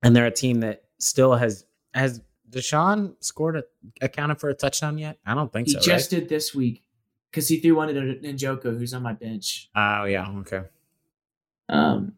And 0.02 0.16
they're 0.16 0.26
a 0.26 0.32
team 0.32 0.62
that 0.62 0.84
still 1.00 1.36
has 1.36 1.66
has 1.94 2.22
Deshaun 2.54 3.16
scored 3.20 3.58
a 3.58 3.64
accounted 4.02 4.40
for 4.40 4.50
a 4.50 4.54
touchdown 4.54 4.98
yet? 4.98 5.18
I 5.26 5.34
don't 5.34 5.52
think 5.52 5.68
he 5.68 5.74
so. 5.74 5.80
He 5.80 5.86
just 5.86 6.12
right? 6.12 6.20
did 6.20 6.30
this 6.30 6.54
week 6.54 6.84
because 7.32 7.48
he 7.48 7.60
threw 7.60 7.76
one 7.76 7.88
to 7.88 7.94
Njoku, 7.94 8.78
who's 8.78 8.94
on 8.94 9.02
my 9.02 9.14
bench. 9.14 9.70
Oh 9.76 10.06
yeah, 10.06 10.30
okay. 10.40 10.64
Um, 11.70 12.14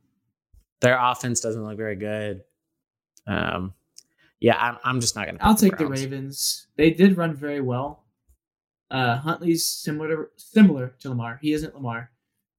their 0.82 0.98
offense 1.00 1.40
doesn't 1.40 1.64
look 1.64 1.78
very 1.78 1.96
good. 1.96 2.44
Um, 3.26 3.74
yeah, 4.40 4.58
I'm, 4.60 4.78
I'm 4.84 5.02
just 5.02 5.16
not 5.16 5.26
gonna. 5.26 5.40
I'll 5.42 5.56
take 5.56 5.78
the 5.78 5.88
Ravens. 5.88 6.68
They 6.78 6.92
did 6.92 7.18
run 7.18 7.34
very 7.34 7.62
well. 7.62 8.04
Uh, 8.92 9.18
Huntley's 9.18 9.66
similar 9.66 10.10
to 10.10 10.26
similar 10.36 10.96
to 11.00 11.10
Lamar. 11.10 11.40
He 11.42 11.54
isn't 11.54 11.74
Lamar, 11.74 12.12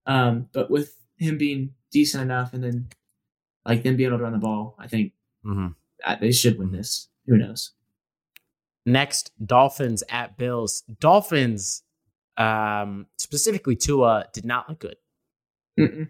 um, 0.07 0.49
but 0.53 0.71
with 0.71 0.97
him 1.19 1.39
being 1.39 1.75
decent 1.93 2.23
enough, 2.23 2.53
and 2.53 2.65
then 2.65 2.89
like 3.65 3.83
them 3.83 3.97
being 3.97 4.09
able 4.09 4.19
to 4.19 4.25
run 4.25 4.33
the 4.33 4.39
ball, 4.39 4.75
I 4.79 4.89
think 4.89 5.13
mm-hmm. 5.45 5.69
they 6.21 6.33
should 6.33 6.59
win 6.59 6.73
this. 6.73 7.09
Who 7.27 7.37
knows? 7.37 7.73
Next, 8.85 9.33
Dolphins 9.45 10.05
at 10.09 10.39
Bills. 10.39 10.83
Dolphins, 11.01 11.83
um, 12.37 13.07
specifically 13.17 13.75
Tua, 13.77 14.27
did 14.33 14.45
not 14.45 14.69
look 14.69 14.79
good. 14.79 14.97
Mm-mm. 15.79 16.09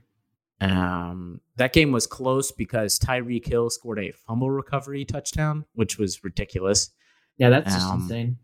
Um, 0.60 1.40
that 1.56 1.72
game 1.72 1.92
was 1.92 2.06
close 2.06 2.52
because 2.52 2.98
Tyreek 2.98 3.46
Hill 3.46 3.70
scored 3.70 3.98
a 3.98 4.12
fumble 4.12 4.50
recovery 4.50 5.04
touchdown, 5.04 5.64
which 5.74 5.98
was 5.98 6.24
ridiculous. 6.24 6.90
Yeah, 7.38 7.50
that's 7.50 7.72
just 7.72 7.86
um, 7.86 8.02
insane. 8.02 8.38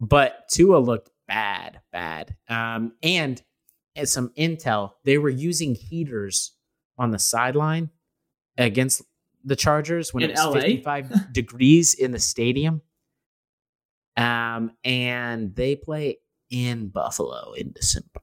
But 0.00 0.48
Tua 0.50 0.78
looked 0.78 1.10
bad, 1.28 1.80
bad. 1.92 2.36
Um, 2.48 2.92
and 3.02 3.42
as 3.94 4.10
some 4.10 4.30
intel, 4.38 4.92
they 5.04 5.18
were 5.18 5.30
using 5.30 5.74
heaters 5.74 6.52
on 6.98 7.10
the 7.10 7.18
sideline 7.18 7.90
against 8.56 9.02
the 9.44 9.56
Chargers 9.56 10.12
when 10.12 10.24
in 10.24 10.30
it 10.30 10.34
was 10.34 10.54
LA? 10.54 10.60
55 10.60 11.32
degrees 11.32 11.94
in 11.94 12.12
the 12.12 12.18
stadium. 12.18 12.82
Um, 14.16 14.72
and 14.84 15.54
they 15.54 15.76
play 15.76 16.18
in 16.50 16.88
Buffalo 16.88 17.52
in 17.54 17.72
December. 17.72 18.20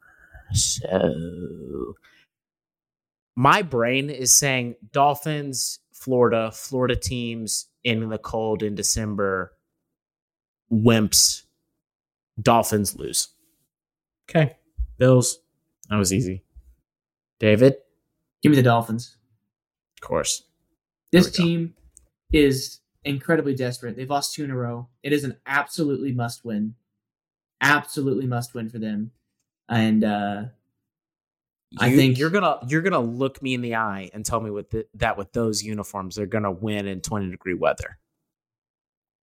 So 0.53 1.95
my 3.35 3.61
brain 3.61 4.09
is 4.09 4.33
saying 4.33 4.75
Dolphins, 4.91 5.79
Florida, 5.93 6.51
Florida 6.53 6.95
teams 6.95 7.67
in 7.83 8.09
the 8.09 8.17
cold 8.17 8.63
in 8.63 8.75
December, 8.75 9.53
wimps, 10.71 11.43
Dolphins 12.41 12.95
lose. 12.95 13.29
Okay. 14.29 14.55
Bills. 14.97 15.39
That 15.89 15.97
was 15.97 16.13
easy. 16.13 16.43
David? 17.39 17.75
Give 18.41 18.51
me 18.51 18.55
the 18.55 18.63
Dolphins. 18.63 19.17
Of 19.97 20.07
course. 20.07 20.43
This 21.11 21.31
team 21.31 21.73
is 22.31 22.79
incredibly 23.03 23.55
desperate. 23.55 23.95
They've 23.95 24.09
lost 24.09 24.33
two 24.33 24.43
in 24.43 24.51
a 24.51 24.55
row. 24.55 24.87
It 25.03 25.13
is 25.13 25.23
an 25.23 25.37
absolutely 25.45 26.11
must 26.11 26.45
win. 26.45 26.75
Absolutely 27.61 28.27
must 28.27 28.53
win 28.53 28.69
for 28.69 28.79
them. 28.79 29.11
And 29.67 30.03
uh 30.03 30.43
you, 31.71 31.77
I 31.79 31.95
think 31.95 32.17
you're 32.17 32.31
gonna 32.31 32.57
you're 32.67 32.81
gonna 32.81 32.99
look 32.99 33.41
me 33.43 33.53
in 33.53 33.61
the 33.61 33.75
eye 33.75 34.09
and 34.13 34.25
tell 34.25 34.39
me 34.39 34.49
with 34.49 34.71
the, 34.71 34.87
that 34.95 35.17
with 35.17 35.31
those 35.33 35.61
uniforms 35.61 36.15
they're 36.15 36.25
gonna 36.25 36.51
win 36.51 36.87
in 36.87 37.01
20 37.01 37.29
degree 37.29 37.53
weather. 37.53 37.99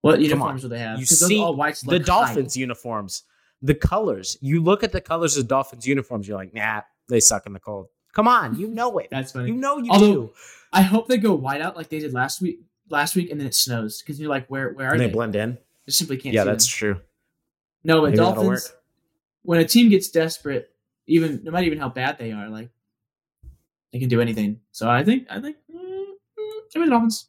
What 0.03 0.21
uniforms 0.21 0.63
do 0.63 0.69
they 0.69 0.79
have? 0.79 1.01
You 1.01 1.07
see 1.07 1.39
the 1.39 2.03
Dolphins 2.05 2.55
high. 2.55 2.61
uniforms, 2.61 3.25
the 3.61 3.75
colors. 3.75 4.39
You 4.41 4.63
look 4.63 4.85
at 4.85 4.93
the 4.93 5.01
colors 5.01 5.37
of 5.37 5.49
Dolphins 5.49 5.85
uniforms, 5.85 6.29
you're 6.29 6.37
like, 6.37 6.55
nah, 6.55 6.83
they 7.09 7.19
suck 7.19 7.47
in 7.47 7.53
the 7.53 7.59
cold. 7.59 7.89
Come 8.13 8.29
on, 8.29 8.57
you 8.57 8.69
know 8.69 8.99
it. 8.99 9.09
That's 9.11 9.33
funny. 9.33 9.49
You 9.49 9.57
know 9.57 9.79
you 9.79 9.91
Although, 9.91 10.13
do. 10.13 10.33
I 10.77 10.83
hope 10.83 11.09
they 11.09 11.17
go 11.17 11.35
white 11.35 11.63
out 11.63 11.75
like 11.75 11.89
they 11.89 11.99
did 11.99 12.13
last 12.13 12.43
week. 12.43 12.61
Last 12.89 13.17
week, 13.17 13.31
and 13.31 13.41
then 13.41 13.49
it 13.49 13.55
snows 13.55 14.01
because 14.01 14.21
you're 14.21 14.31
like, 14.31 14.47
where 14.47 14.73
where 14.73 14.93
are 14.93 14.99
they? 14.99 15.07
They 15.07 15.13
blend 15.13 15.35
in. 15.35 15.59
You 15.87 15.93
simply 15.93 16.19
can't. 16.19 16.35
Yeah, 16.35 16.45
that's 16.45 16.67
them. 16.67 16.79
true. 16.79 17.01
No, 17.83 18.01
but 18.01 18.11
Maybe 18.11 18.19
Dolphins. 18.19 18.73
When 19.43 19.59
a 19.59 19.65
team 19.65 19.89
gets 19.89 20.09
desperate, 20.09 20.71
even 21.07 21.41
no 21.43 21.51
matter 21.51 21.67
even 21.67 21.79
how 21.79 21.89
bad 21.89 22.19
they 22.19 22.31
are, 22.31 22.49
like 22.49 22.69
they 23.93 23.99
can 23.99 24.09
do 24.09 24.21
anything. 24.21 24.61
So 24.71 24.89
I 24.89 25.03
think 25.03 25.27
I 25.31 25.41
think 25.41 25.57
mm, 25.73 25.79
mm, 25.79 26.61
give 26.73 26.81
me 26.81 26.87
the 26.87 26.91
Dolphins. 26.91 27.29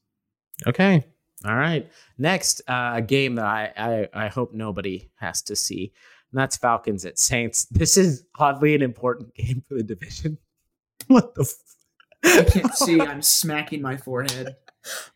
Okay. 0.68 1.06
All 1.45 1.56
right. 1.56 1.89
Next, 2.18 2.62
uh, 2.68 2.93
a 2.95 3.02
game 3.02 3.36
that 3.36 3.45
I, 3.45 3.72
I 3.78 4.26
I 4.26 4.28
hope 4.28 4.54
nobody 4.54 5.10
has 5.16 5.41
to 5.43 5.56
see, 5.56 5.93
and 6.32 6.39
that's 6.39 6.58
Falcons 6.58 7.06
at 7.06 7.18
Saints. 7.18 7.66
This 7.66 7.98
is 7.98 8.26
oddly 8.38 8.76
an 8.76 8.82
important 8.82 9.34
game 9.36 9.64
for 9.68 9.76
the 9.76 9.84
division. 9.84 10.38
what 11.08 11.34
the? 11.34 11.41
F- 11.41 11.77
I 12.28 12.44
can't 12.44 12.76
see. 12.76 13.00
I'm 13.02 13.22
smacking 13.22 13.82
my 13.82 13.98
forehead. 13.98 14.56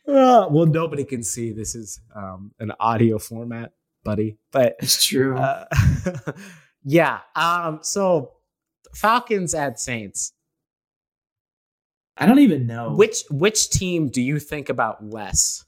Uh, 0.05 0.49
well, 0.51 0.65
nobody 0.65 1.05
can 1.05 1.23
see. 1.23 1.53
This 1.53 1.75
is 1.75 2.01
um, 2.13 2.51
an 2.59 2.73
audio 2.77 3.17
format, 3.17 3.71
buddy. 4.03 4.35
But 4.51 4.75
it's 4.79 5.05
true. 5.05 5.37
Uh, 5.37 5.63
yeah. 6.83 7.19
Um. 7.37 7.79
So 7.81 8.33
Falcons 8.93 9.53
at 9.53 9.79
Saints. 9.79 10.33
I 12.17 12.25
don't 12.25 12.39
even 12.39 12.67
know 12.67 12.93
which 12.93 13.23
which 13.29 13.69
team 13.69 14.09
do 14.09 14.21
you 14.21 14.39
think 14.39 14.69
about 14.69 15.03
less. 15.03 15.65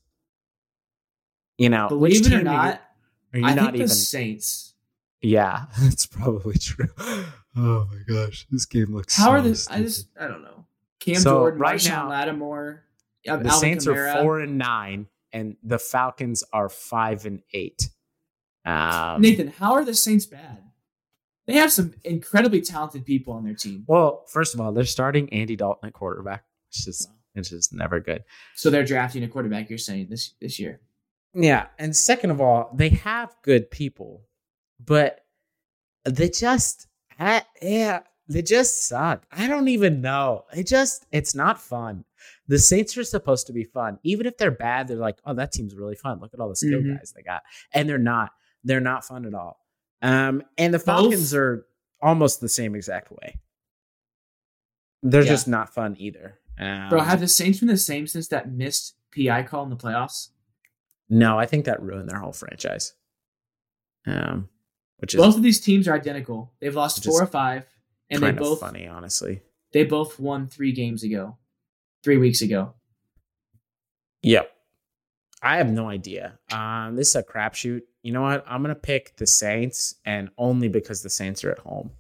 You 1.58 1.70
know, 1.70 1.88
believe 1.88 2.26
it 2.26 2.34
or 2.34 2.44
not, 2.44 2.82
are 3.34 3.40
you, 3.40 3.46
are 3.46 3.50
you 3.50 3.54
I 3.54 3.56
not 3.56 3.76
even 3.76 3.88
Saints? 3.88 4.74
Yeah, 5.22 5.66
that's 5.82 6.06
probably 6.06 6.58
true. 6.58 6.90
Oh 7.56 7.88
my 7.90 8.00
gosh, 8.08 8.46
this 8.52 8.66
game 8.66 8.94
looks. 8.94 9.16
How 9.16 9.26
so 9.26 9.32
are 9.32 9.42
the? 9.42 9.68
I 9.72 9.80
just 9.82 10.08
I 10.20 10.28
don't 10.28 10.42
know. 10.42 10.66
Cam 11.04 11.16
so 11.16 11.32
Jordan, 11.40 11.60
right 11.60 11.80
Marshon 11.80 11.90
now, 11.90 12.10
Lattimore. 12.10 12.84
the 13.24 13.32
Alvin 13.32 13.52
Saints 13.52 13.86
Kamara. 13.86 14.16
are 14.16 14.22
four 14.22 14.40
and 14.40 14.58
nine, 14.58 15.08
and 15.32 15.58
the 15.64 15.80
Falcons 15.80 16.44
are 16.54 16.70
five 16.70 17.26
and 17.26 17.42
eight. 17.54 17.90
Um, 18.66 19.22
Nathan, 19.22 19.48
how 19.48 19.74
are 19.74 19.84
the 19.84 19.94
Saints 19.94 20.26
bad? 20.26 20.64
They 21.46 21.56
have 21.56 21.74
some 21.74 21.94
incredibly 22.06 22.62
talented 22.62 23.06
people 23.06 23.34
on 23.34 23.44
their 23.44 23.54
team. 23.54 23.84
Well, 23.86 24.24
first 24.30 24.54
of 24.54 24.62
all, 24.62 24.72
they're 24.72 24.86
starting 24.86 25.32
Andy 25.34 25.58
Dalton 25.58 25.88
at 25.88 25.94
quarterback. 25.94 26.46
It's 26.70 26.86
just 26.86 27.10
it's 27.36 27.50
just 27.50 27.74
never 27.74 28.00
good. 28.00 28.24
So 28.56 28.70
they're 28.70 28.86
drafting 28.86 29.24
a 29.24 29.28
quarterback. 29.28 29.70
You're 29.70 29.78
saying 29.78 30.08
this 30.10 30.36
this 30.40 30.58
year? 30.60 30.80
Yeah, 31.34 31.68
and 31.78 31.96
second 31.96 32.32
of 32.32 32.40
all, 32.40 32.72
they 32.74 32.90
have 32.90 33.36
good 33.42 33.70
people, 33.70 34.22
but 34.80 35.26
they 36.06 36.30
just 36.30 36.88
yeah 37.20 38.00
they 38.28 38.42
just 38.42 38.88
suck. 38.88 39.26
I 39.32 39.48
don't 39.48 39.68
even 39.68 40.02
know. 40.02 40.46
It 40.56 40.68
just 40.68 41.06
it's 41.12 41.36
not 41.36 41.62
fun. 41.62 42.06
The 42.48 42.60
Saints 42.60 42.98
are 42.98 43.04
supposed 43.04 43.48
to 43.48 43.54
be 43.54 43.64
fun. 43.64 44.00
Even 44.04 44.26
if 44.26 44.38
they're 44.38 44.52
bad, 44.52 44.88
they're 44.88 44.98
like, 44.98 45.18
oh, 45.26 45.34
that 45.34 45.52
team's 45.52 45.76
really 45.76 45.96
fun. 45.96 46.20
Look 46.20 46.34
at 46.34 46.40
all 46.40 46.50
the 46.50 46.56
skill 46.56 46.80
mm-hmm. 46.80 46.96
guys 46.96 47.14
they 47.16 47.22
got. 47.22 47.44
And 47.74 47.88
they're 47.88 47.98
not. 47.98 48.32
They're 48.64 48.80
not 48.80 49.06
fun 49.06 49.26
at 49.26 49.34
all. 49.34 49.60
Um, 50.02 50.44
and 50.58 50.74
the 50.74 50.80
Falcons 50.80 51.32
Both? 51.32 51.40
are 51.40 51.68
almost 52.02 52.42
the 52.42 52.50
same 52.50 52.76
exact 52.76 53.12
way. 53.12 53.40
They're 55.02 55.24
yeah. 55.24 55.30
just 55.30 55.48
not 55.48 55.74
fun 55.74 55.96
either. 56.00 56.40
Um, 56.60 56.90
Bro, 56.90 57.02
have 57.02 57.20
the 57.20 57.28
Saints 57.28 57.60
been 57.60 57.68
the 57.68 57.78
same 57.78 58.08
since 58.08 58.28
that 58.30 58.52
missed 58.52 58.96
PI 59.16 59.44
call 59.44 59.64
in 59.64 59.70
the 59.70 59.76
playoffs? 59.76 60.30
No, 61.10 61.38
I 61.38 61.46
think 61.46 61.66
that 61.66 61.82
ruined 61.82 62.10
their 62.10 62.20
whole 62.20 62.32
franchise. 62.32 62.94
Um, 64.06 64.50
which 64.98 65.14
is 65.14 65.20
both 65.20 65.36
of 65.36 65.44
these 65.44 65.60
teams 65.60 65.88
are 65.88 65.94
identical. 65.94 66.54
They've 66.60 66.76
lost 66.76 67.04
four 67.04 67.22
or 67.22 67.28
five, 67.28 67.66
and 68.10 68.22
they 68.22 68.32
both 68.32 68.60
funny, 68.60 68.88
honestly. 68.88 69.42
They 69.72 69.84
both 69.84 70.20
won 70.20 70.48
three 70.48 70.72
games 70.72 71.04
ago, 71.04 71.38
three 72.04 72.18
weeks 72.18 72.42
ago. 72.42 72.74
Yep. 74.22 74.50
I 75.42 75.58
have 75.58 75.72
no 75.72 75.90
idea. 75.90 76.40
Um, 76.52 76.96
this 76.96 77.10
is 77.10 77.16
a 77.16 77.24
crapshoot 77.24 77.82
you 78.04 78.12
know 78.12 78.22
what? 78.22 78.44
I'm 78.46 78.62
gonna 78.62 78.76
pick 78.76 79.16
the 79.16 79.26
Saints, 79.26 79.96
and 80.06 80.30
only 80.38 80.68
because 80.68 81.02
the 81.02 81.10
Saints 81.10 81.44
are 81.44 81.52
at 81.52 81.60
home. 81.60 81.92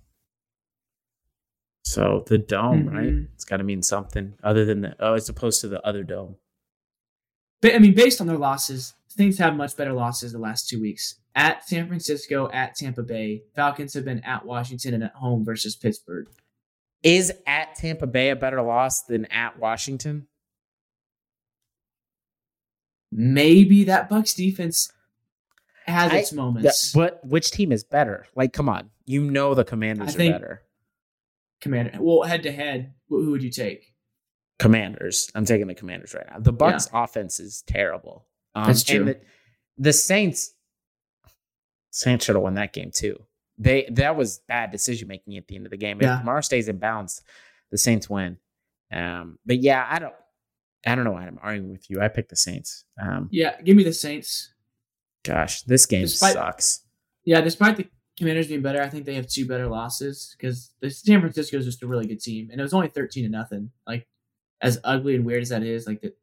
So 1.86 2.24
the 2.28 2.38
dome, 2.38 2.86
mm-hmm. 2.86 2.96
right? 2.96 3.28
It's 3.34 3.46
got 3.46 3.58
to 3.58 3.64
mean 3.64 3.82
something 3.82 4.34
other 4.44 4.66
than 4.66 4.82
the 4.82 4.96
oh, 5.00 5.14
as 5.14 5.30
opposed 5.30 5.62
to 5.62 5.70
the 5.70 5.86
other 5.86 6.04
dome. 6.04 6.36
But 7.62 7.74
I 7.76 7.80
mean, 7.80 7.94
based 7.94 8.20
on 8.20 8.28
their 8.28 8.38
losses, 8.38 8.94
Saints 9.16 9.38
have 9.38 9.56
much 9.56 9.78
better 9.78 9.94
losses 9.94 10.32
the 10.32 10.40
last 10.40 10.68
two 10.68 10.82
weeks. 10.82 11.20
At 11.36 11.68
San 11.68 11.88
Francisco, 11.88 12.50
at 12.52 12.76
Tampa 12.76 13.04
Bay, 13.04 13.44
Falcons 13.56 13.94
have 13.94 14.06
been 14.06 14.24
at 14.24 14.46
Washington 14.46 14.96
and 14.96 15.04
at 15.04 15.14
home 15.14 15.46
versus 15.46 15.76
Pittsburgh. 15.76 16.28
Is 17.04 17.32
at 17.46 17.76
Tampa 17.76 18.08
Bay 18.08 18.30
a 18.30 18.36
better 18.36 18.62
loss 18.62 19.04
than 19.04 19.26
at 19.26 19.60
Washington? 19.60 20.28
Maybe 23.12 23.84
that 23.84 24.10
Bucs 24.10 24.36
defense 24.36 24.92
has 25.86 26.12
I, 26.12 26.18
its 26.18 26.34
moments. 26.34 26.92
but 26.94 27.20
which 27.24 27.52
team 27.52 27.72
is 27.72 27.84
better? 27.84 28.26
Like, 28.36 28.52
come 28.54 28.70
on, 28.70 28.90
you 29.06 29.22
know 29.22 29.54
the 29.54 29.64
Commanders 29.64 30.16
are 30.16 30.18
better. 30.18 30.64
Commander. 31.62 31.98
Well, 32.00 32.24
head 32.24 32.44
to 32.44 32.52
head, 32.52 32.94
who 33.10 33.30
would 33.32 33.44
you 33.44 33.52
take? 33.52 33.94
Commanders. 34.58 35.30
I'm 35.36 35.46
taking 35.46 35.68
the 35.68 35.76
Commanders 35.76 36.16
right 36.16 36.26
now. 36.32 36.40
The 36.40 36.54
Bucs 36.54 36.90
yeah. 36.92 37.04
offense 37.04 37.40
is 37.40 37.64
terrible. 37.68 38.26
Um, 38.56 38.68
That's 38.68 38.84
true. 38.84 39.06
The, 39.06 39.20
the, 39.78 39.94
Saints. 39.94 40.54
Saints 41.92 42.26
should 42.26 42.36
have 42.36 42.44
won 42.44 42.56
that 42.56 42.74
game 42.74 42.92
too. 42.94 43.22
They 43.58 43.88
that 43.92 44.16
was 44.16 44.40
bad 44.48 44.72
decision 44.72 45.08
making 45.08 45.38
at 45.38 45.48
the 45.48 45.56
end 45.56 45.66
of 45.66 45.72
the 45.72 45.78
game. 45.78 46.00
Yeah. 46.02 46.20
If 46.20 46.26
Kamara 46.26 46.44
stays 46.44 46.68
in 46.68 46.78
bounds, 46.78 47.22
the 47.72 47.78
Saints 47.78 48.10
win. 48.10 48.38
Um, 48.92 49.38
but 49.46 49.60
yeah, 49.60 49.86
I 49.90 50.00
don't. 50.00 50.14
I 50.86 50.96
don't 50.96 51.06
know 51.06 51.12
why 51.12 51.26
I'm 51.26 51.40
arguing 51.42 51.72
with 51.72 51.90
you. 51.90 52.02
I 52.02 52.10
picked 52.10 52.30
the 52.30 52.36
Saints. 52.36 52.84
Um, 53.02 53.30
yeah, 53.32 53.62
give 53.62 53.78
me 53.78 53.84
the 53.84 53.94
Saints. 53.94 54.54
Gosh, 55.24 55.62
this 55.62 55.86
game 55.86 56.02
despite, 56.02 56.34
sucks. 56.34 56.82
Yeah, 57.26 57.42
despite 57.42 57.78
the 57.78 57.88
Commanders 58.18 58.48
being 58.48 58.62
better, 58.62 58.82
I 58.82 58.90
think 58.90 59.06
they 59.06 59.16
have 59.16 59.28
two 59.28 59.48
better 59.48 59.68
losses 59.68 60.36
because 60.38 60.74
the 60.82 60.90
San 60.90 61.22
Francisco 61.22 61.58
is 61.58 61.66
just 61.66 61.84
a 61.84 61.88
really 61.88 62.06
good 62.06 62.20
team, 62.20 62.50
and 62.52 62.60
it 62.60 62.64
was 62.64 62.74
only 62.74 62.90
thirteen 62.90 63.24
to 63.24 63.30
nothing. 63.30 63.72
Like, 63.88 64.08
as 64.62 64.80
ugly 64.84 65.16
and 65.16 65.26
weird 65.26 65.42
as 65.42 65.50
that 65.50 65.64
is, 65.64 65.88
like 65.88 66.02
that. 66.02 66.18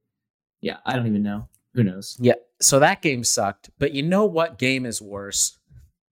Yeah, 0.60 0.76
I 0.84 0.94
don't 0.94 1.06
even 1.06 1.22
know. 1.22 1.48
Who 1.74 1.84
knows? 1.84 2.16
Yeah. 2.20 2.34
So 2.60 2.78
that 2.80 3.02
game 3.02 3.24
sucked, 3.24 3.70
but 3.78 3.92
you 3.92 4.02
know 4.02 4.24
what 4.24 4.58
game 4.58 4.86
is 4.86 5.00
worse? 5.00 5.58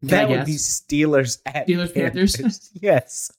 Can 0.01 0.09
that 0.11 0.29
would 0.29 0.45
be 0.45 0.55
Steelers 0.55 1.39
at 1.45 1.67
Steelers 1.67 1.93
Panthers. 1.93 2.71
yes. 2.81 3.31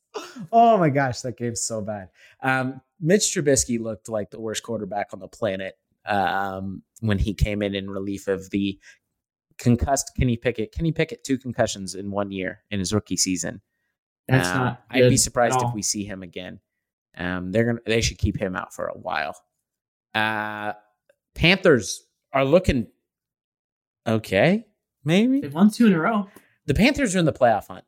Oh 0.52 0.78
my 0.78 0.90
gosh, 0.90 1.22
that 1.22 1.38
game's 1.38 1.62
so 1.62 1.82
bad. 1.82 2.10
Um, 2.42 2.82
Mitch 3.00 3.34
Trubisky 3.34 3.80
looked 3.80 4.10
like 4.10 4.30
the 4.30 4.40
worst 4.40 4.64
quarterback 4.64 5.08
on 5.14 5.20
the 5.20 5.28
planet 5.28 5.76
um, 6.06 6.84
when 7.00 7.18
he 7.18 7.34
came 7.34 7.62
in 7.62 7.76
in 7.76 7.90
relief 7.90 8.28
of 8.28 8.50
the 8.50 8.78
concussed 9.58 10.12
Kenny 10.18 10.36
Pickett. 10.36 10.74
Kenny 10.74 10.92
Pickett 10.92 11.24
two 11.24 11.38
concussions 11.38 11.96
in 11.96 12.12
one 12.12 12.32
year 12.32 12.60
in 12.72 12.80
his 12.80 12.94
rookie 12.94 13.18
season. 13.18 13.62
That's 14.28 14.50
um, 14.50 14.58
not. 14.58 14.84
I'd 14.90 15.10
be 15.10 15.18
surprised 15.18 15.62
if 15.62 15.74
we 15.74 15.82
see 15.82 16.04
him 16.04 16.24
again. 16.24 16.60
Um, 17.18 17.52
they're 17.52 17.66
gonna 17.66 17.80
they 17.86 18.02
should 18.02 18.18
keep 18.18 18.38
him 18.38 18.56
out 18.56 18.74
for 18.74 18.88
a 18.88 18.98
while. 18.98 19.36
Uh, 20.14 20.74
Panthers 21.36 22.06
are 22.34 22.46
looking 22.46 22.88
okay. 24.06 24.66
Maybe 25.04 25.42
they've 25.42 25.54
won 25.54 25.72
two 25.72 25.88
in 25.88 25.94
a 25.94 26.00
row. 26.00 26.28
The 26.66 26.74
Panthers 26.74 27.16
are 27.16 27.20
in 27.20 27.26
the 27.26 27.34
playoff 27.34 27.68
hunt. 27.68 27.86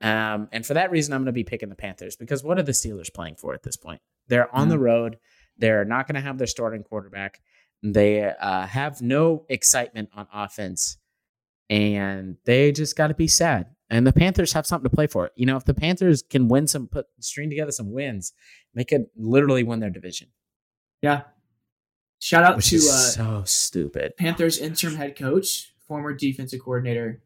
Um, 0.00 0.48
and 0.50 0.66
for 0.66 0.74
that 0.74 0.90
reason, 0.90 1.14
I'm 1.14 1.20
going 1.20 1.26
to 1.26 1.32
be 1.32 1.44
picking 1.44 1.68
the 1.68 1.76
Panthers 1.76 2.16
because 2.16 2.42
what 2.42 2.58
are 2.58 2.62
the 2.62 2.72
Steelers 2.72 3.12
playing 3.12 3.36
for 3.36 3.54
at 3.54 3.62
this 3.62 3.76
point? 3.76 4.00
They're 4.28 4.52
on 4.54 4.68
the 4.68 4.78
road. 4.78 5.18
They're 5.56 5.84
not 5.84 6.06
going 6.06 6.16
to 6.16 6.20
have 6.20 6.38
their 6.38 6.46
starting 6.46 6.82
quarterback. 6.82 7.40
They 7.82 8.24
uh, 8.24 8.66
have 8.66 9.00
no 9.00 9.44
excitement 9.48 10.10
on 10.14 10.26
offense, 10.32 10.98
and 11.68 12.36
they 12.44 12.72
just 12.72 12.96
got 12.96 13.08
to 13.08 13.14
be 13.14 13.28
sad. 13.28 13.66
And 13.90 14.06
the 14.06 14.12
Panthers 14.12 14.52
have 14.54 14.66
something 14.66 14.88
to 14.88 14.94
play 14.94 15.06
for. 15.06 15.30
You 15.36 15.46
know, 15.46 15.56
if 15.56 15.64
the 15.64 15.74
Panthers 15.74 16.22
can 16.22 16.48
win 16.48 16.66
some, 16.66 16.86
put 16.88 17.06
string 17.20 17.50
together 17.50 17.72
some 17.72 17.92
wins, 17.92 18.32
they 18.74 18.84
could 18.84 19.06
literally 19.16 19.62
win 19.62 19.80
their 19.80 19.90
division. 19.90 20.28
Yeah. 21.02 21.22
Shout 22.22 22.44
out 22.44 22.54
Which 22.54 22.70
to 22.70 22.76
uh, 22.76 22.80
so 22.80 23.42
stupid. 23.44 24.16
Panthers 24.16 24.58
interim 24.58 24.94
head 24.94 25.16
coach, 25.16 25.74
former 25.88 26.14
defensive 26.14 26.60
coordinator 26.62 27.20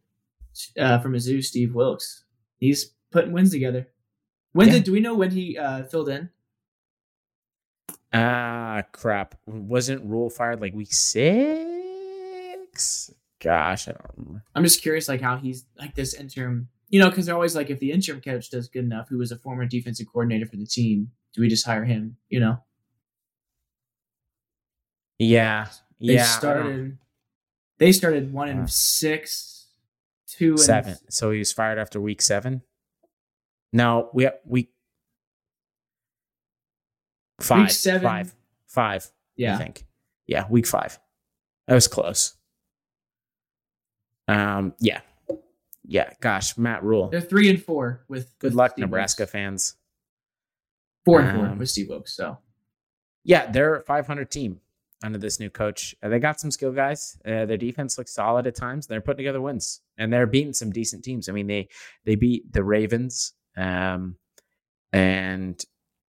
uh, 0.78 0.99
from 1.01 1.12
Mizzou, 1.12 1.44
Steve 1.44 1.74
Wilks. 1.74 2.24
He's 2.57 2.92
putting 3.12 3.32
wins 3.32 3.51
together. 3.51 3.88
When 4.53 4.68
Yeah. 4.68 4.72
did 4.74 4.84
do 4.84 4.92
we 4.92 5.01
know 5.01 5.14
when 5.14 5.32
he 5.32 5.59
uh, 5.59 5.82
filled 5.84 6.09
in? 6.09 6.30
Ah, 8.14 8.84
crap. 8.92 9.34
Wasn't 9.44 10.03
Rhule 10.03 10.30
fired 10.30 10.62
like 10.62 10.72
week 10.72 10.94
six? 10.94 13.12
Gosh, 13.38 13.88
I 13.88 13.92
don't 13.92 14.11
remember. 14.16 14.44
I'm 14.55 14.64
just 14.64 14.80
curious, 14.80 15.09
like 15.09 15.20
how 15.20 15.36
he's 15.36 15.66
like 15.78 15.94
this 15.94 16.14
interim. 16.14 16.68
You 16.88 17.01
know, 17.01 17.11
because 17.11 17.26
they're 17.26 17.34
always 17.34 17.55
like, 17.55 17.68
if 17.68 17.80
the 17.80 17.92
interim 17.92 18.22
coach 18.22 18.49
does 18.49 18.68
good 18.68 18.84
enough, 18.84 19.11
who 19.11 19.18
was 19.18 19.30
a 19.30 19.36
former 19.36 19.66
defensive 19.66 20.07
coordinator 20.11 20.47
for 20.47 20.57
the 20.57 20.64
team, 20.64 21.11
do 21.34 21.42
we 21.42 21.49
just 21.49 21.66
hire 21.66 21.84
him? 21.84 22.16
You 22.30 22.40
know, 22.40 22.62
Yeah. 25.18 25.68
they 26.00 26.14
yeah. 26.14 26.22
I 26.22 26.26
started. 26.26 26.98
They 27.78 27.92
started 27.92 28.32
one 28.32 28.48
and 28.48 28.60
Uh, 28.62 28.66
six, 28.66 29.66
two 30.26 30.50
and 30.52 30.60
seven. 30.60 30.96
So 31.10 31.30
he 31.30 31.38
was 31.38 31.52
fired 31.52 31.78
after 31.78 32.00
week 32.00 32.22
seven. 32.22 32.62
No, 33.72 34.08
we 34.14 34.24
have 34.24 34.38
week 34.46 34.72
five. 37.40 37.72
seven. 37.72 38.02
Five. 38.02 38.34
Five. 38.66 39.04
I 39.06 39.10
Yeah, 39.36 39.58
think. 39.58 39.84
Yeah, 40.26 40.46
week 40.48 40.66
five. 40.66 40.98
That 41.66 41.74
was 41.74 41.88
close. 41.88 42.34
Um. 44.28 44.74
Yeah. 44.80 45.00
Yeah. 45.84 46.12
Gosh, 46.20 46.56
Matt 46.58 46.82
Rhule. 46.82 47.08
they're 47.10 47.20
three 47.20 47.48
and 47.50 47.62
four 47.62 48.04
with. 48.08 48.36
Good 48.38 48.48
with 48.48 48.54
luck, 48.54 48.72
Steve 48.72 48.82
Nebraska 48.86 49.22
Wilks. 49.22 49.32
fans. 49.32 49.74
Four 51.04 51.20
and 51.20 51.36
four 51.38 51.46
Um, 51.46 51.58
with 51.58 51.70
Steve 51.70 51.88
Wilks. 51.88 52.12
So 52.16 52.38
Yeah, 53.22 53.50
they're 53.50 53.76
a 53.76 53.82
500 53.84 54.30
team 54.30 54.60
under 55.03 55.18
this 55.18 55.38
new 55.40 55.51
coach. 55.51 55.94
Uh, 56.03 56.09
they 56.09 56.18
got 56.18 56.40
some 56.40 56.51
skill 56.51 56.72
guys. 56.72 57.18
Uh, 57.24 57.44
their 57.47 57.57
defense 57.57 57.99
looks 57.99 58.12
solid 58.14 58.47
at 58.47 58.55
times. 58.55 58.86
They're 58.86 59.01
putting 59.01 59.18
together 59.18 59.40
wins, 59.40 59.80
and 59.99 60.12
they're 60.12 60.26
beating 60.26 60.53
some 60.53 60.70
decent 60.72 61.05
teams. 61.05 61.28
I 61.28 61.32
mean, 61.32 61.47
they 61.47 61.68
they 62.05 62.14
beat 62.14 62.53
the 62.53 62.64
Ravens, 62.64 63.32
um, 63.57 64.16
and 64.92 65.62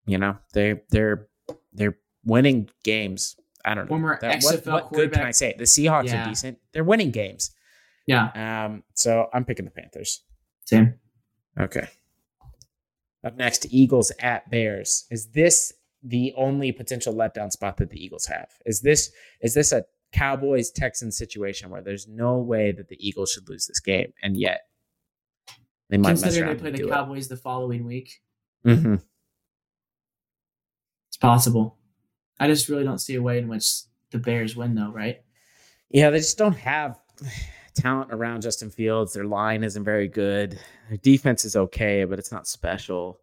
you 0.05 0.17
know 0.17 0.37
they 0.53 0.81
they're 0.89 1.27
they're 1.73 1.97
winning 2.23 2.69
games. 2.83 3.35
I 3.63 3.73
don't 3.73 3.85
know. 3.85 3.89
Former 3.89 4.17
That- 4.21 4.43
what 4.43 4.55
XFL 4.63 4.71
what 4.71 4.93
good 4.93 5.11
can 5.11 5.23
I 5.25 5.31
say? 5.31 5.55
The 5.57 5.63
Seahawks 5.63 6.05
Yeah. 6.05 6.23
are 6.25 6.29
decent. 6.29 6.59
They're 6.71 6.83
winning 6.83 7.11
games. 7.11 7.51
yeah, 8.07 8.65
Um, 8.65 8.83
so 8.93 9.27
I'm 9.33 9.43
picking 9.45 9.65
the 9.65 9.71
Panthers. 9.71 10.23
same. 10.65 10.99
Okay. 11.59 11.87
Up 13.23 13.35
next, 13.35 13.65
Eagles 13.71 14.11
at 14.19 14.47
Bears. 14.51 15.05
Is 15.09 15.29
this 15.31 15.73
the 16.07 16.33
only 16.37 16.71
potential 16.71 17.13
letdown 17.13 17.51
spot 17.51 17.77
that 17.77 17.89
the 17.89 18.03
Eagles 18.03 18.25
have? 18.27 18.49
Is 18.65 18.81
this 18.81 19.11
is 19.41 19.53
this 19.53 19.71
a 19.71 19.85
Cowboys 20.11 20.71
Texans 20.71 21.17
situation 21.17 21.69
where 21.69 21.81
there's 21.81 22.07
no 22.07 22.37
way 22.37 22.71
that 22.71 22.87
the 22.87 22.97
Eagles 23.05 23.31
should 23.31 23.49
lose 23.49 23.67
this 23.67 23.79
game, 23.79 24.13
and 24.21 24.37
yet 24.37 24.61
they 25.89 25.97
might 25.97 26.21
around 26.23 26.31
they 26.31 26.55
play 26.55 26.71
the 26.71 26.87
Cowboys 26.87 27.27
the 27.27 27.37
following 27.37 27.85
week, 27.85 28.21
it. 28.63 28.79
Mhm. 28.79 29.01
it's 31.09 31.17
possible. 31.17 31.77
I 32.39 32.47
just 32.47 32.69
really 32.69 32.83
don't 32.83 32.99
see 32.99 33.15
a 33.15 33.21
way 33.21 33.37
in 33.37 33.47
which 33.47 33.83
the 34.11 34.17
Bears 34.17 34.55
win, 34.55 34.75
though. 34.75 34.91
Right? 34.91 35.21
Yeah, 35.89 36.09
they 36.09 36.19
just 36.19 36.37
don't 36.37 36.57
have 36.57 36.99
talent 37.75 38.11
around 38.13 38.41
Justin 38.41 38.69
Fields. 38.69 39.13
Their 39.13 39.25
line 39.25 39.63
isn't 39.63 39.83
very 39.83 40.07
good. 40.07 40.59
Their 40.89 40.97
defense 40.97 41.45
is 41.45 41.55
okay, 41.55 42.03
but 42.05 42.19
it's 42.19 42.31
not 42.31 42.47
special. 42.47 43.19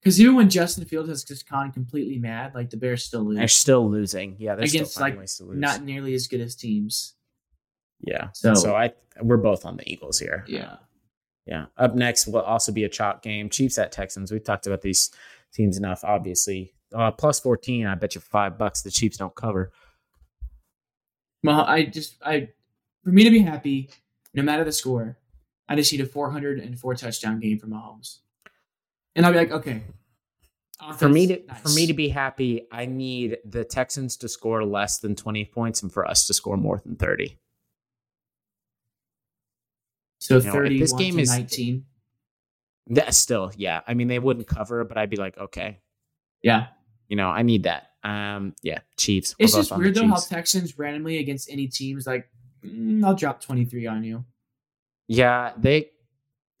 Because 0.00 0.18
even 0.20 0.34
when 0.34 0.48
Justin 0.48 0.84
Fields 0.86 1.08
has 1.10 1.24
just 1.24 1.48
gone 1.48 1.72
completely 1.72 2.18
mad, 2.18 2.54
like 2.54 2.70
the 2.70 2.76
Bears 2.78 3.04
still 3.04 3.22
lose. 3.22 3.36
They're 3.36 3.48
still 3.48 3.88
losing. 3.90 4.36
Yeah, 4.38 4.54
they're 4.54 4.64
Against, 4.64 4.92
still 4.92 5.02
like, 5.02 5.18
ways 5.18 5.36
to 5.36 5.44
lose. 5.44 5.58
Not 5.58 5.82
nearly 5.82 6.14
as 6.14 6.26
good 6.26 6.40
as 6.40 6.54
teams. 6.54 7.14
yeah. 8.00 8.28
So, 8.32 8.54
So 8.54 8.74
I 8.74 8.92
we're 9.20 9.36
both 9.36 9.66
on 9.66 9.76
the 9.76 9.90
Eagles 9.90 10.18
here. 10.18 10.44
yeah. 10.48 10.76
Yeah. 11.46 11.66
Up 11.76 11.94
next 11.94 12.26
will 12.28 12.40
also 12.42 12.70
be 12.70 12.84
a 12.84 12.88
chalk 12.88 13.22
game. 13.22 13.48
Chiefs 13.50 13.76
at 13.78 13.90
Texans. 13.92 14.30
We've 14.30 14.44
talked 14.44 14.66
about 14.66 14.82
these 14.82 15.10
teams 15.52 15.76
enough, 15.76 16.04
obviously. 16.04 16.72
Uh, 16.94 17.10
plus 17.10 17.40
14, 17.40 17.86
I 17.86 17.94
bet 17.96 18.14
you 18.14 18.20
five 18.20 18.56
bucks 18.56 18.82
the 18.82 18.90
Chiefs 18.90 19.16
don't 19.16 19.34
cover. 19.34 19.72
Well, 21.42 21.60
I 21.62 21.84
just 21.84 22.16
I 22.24 22.48
for 23.04 23.10
me 23.10 23.24
to 23.24 23.30
be 23.30 23.40
happy, 23.40 23.90
no 24.34 24.42
matter 24.42 24.64
the 24.64 24.72
score, 24.72 25.18
I 25.68 25.76
just 25.76 25.90
need 25.92 26.00
a 26.02 26.06
404 26.06 26.94
touchdown 26.94 27.40
game 27.40 27.58
for 27.58 27.66
Mahomes, 27.66 28.18
and 29.16 29.26
I'll 29.26 29.32
be 29.32 29.38
like, 29.38 29.50
okay. 29.52 29.82
For 30.96 31.08
me 31.10 31.26
to 31.26 31.34
Offense, 31.44 31.60
for 31.62 31.68
me 31.70 31.86
to 31.86 31.92
be 31.92 32.08
happy, 32.08 32.66
I 32.72 32.86
need 32.86 33.36
the 33.44 33.64
Texans 33.64 34.16
to 34.18 34.28
score 34.28 34.64
less 34.64 34.98
than 34.98 35.14
20 35.14 35.44
points 35.46 35.82
and 35.82 35.92
for 35.92 36.08
us 36.08 36.26
to 36.28 36.34
score 36.34 36.56
more 36.56 36.80
than 36.84 36.96
30. 36.96 37.38
so 40.20 40.38
you 40.38 40.44
know, 40.44 40.52
31 40.52 40.80
this 40.80 40.92
game 40.92 41.18
is- 41.18 41.28
19. 41.30 41.84
That 42.88 43.14
still, 43.14 43.52
yeah. 43.56 43.82
I 43.86 43.94
mean, 43.94 44.08
they 44.08 44.18
wouldn't 44.18 44.48
cover, 44.48 44.82
but 44.84 44.96
I'd 44.98 45.10
be 45.10 45.16
like, 45.16 45.38
okay, 45.38 45.78
Yeah, 46.42 46.68
you 47.08 47.16
know, 47.16 47.28
I 47.28 47.42
need 47.42 47.64
that. 47.64 47.90
Um, 48.02 48.54
yeah, 48.62 48.78
Chiefs. 48.96 49.36
We're 49.38 49.44
it's 49.44 49.54
just 49.54 49.76
weird 49.76 49.94
though 49.94 50.08
how 50.08 50.16
Texans 50.16 50.78
randomly 50.78 51.18
against 51.18 51.50
any 51.50 51.68
teams 51.68 52.06
like, 52.06 52.28
mm, 52.64 53.04
I'll 53.04 53.14
drop 53.14 53.40
23 53.42 53.86
on 53.86 54.02
you. 54.02 54.24
Yeah, 55.06 55.52
they. 55.58 55.90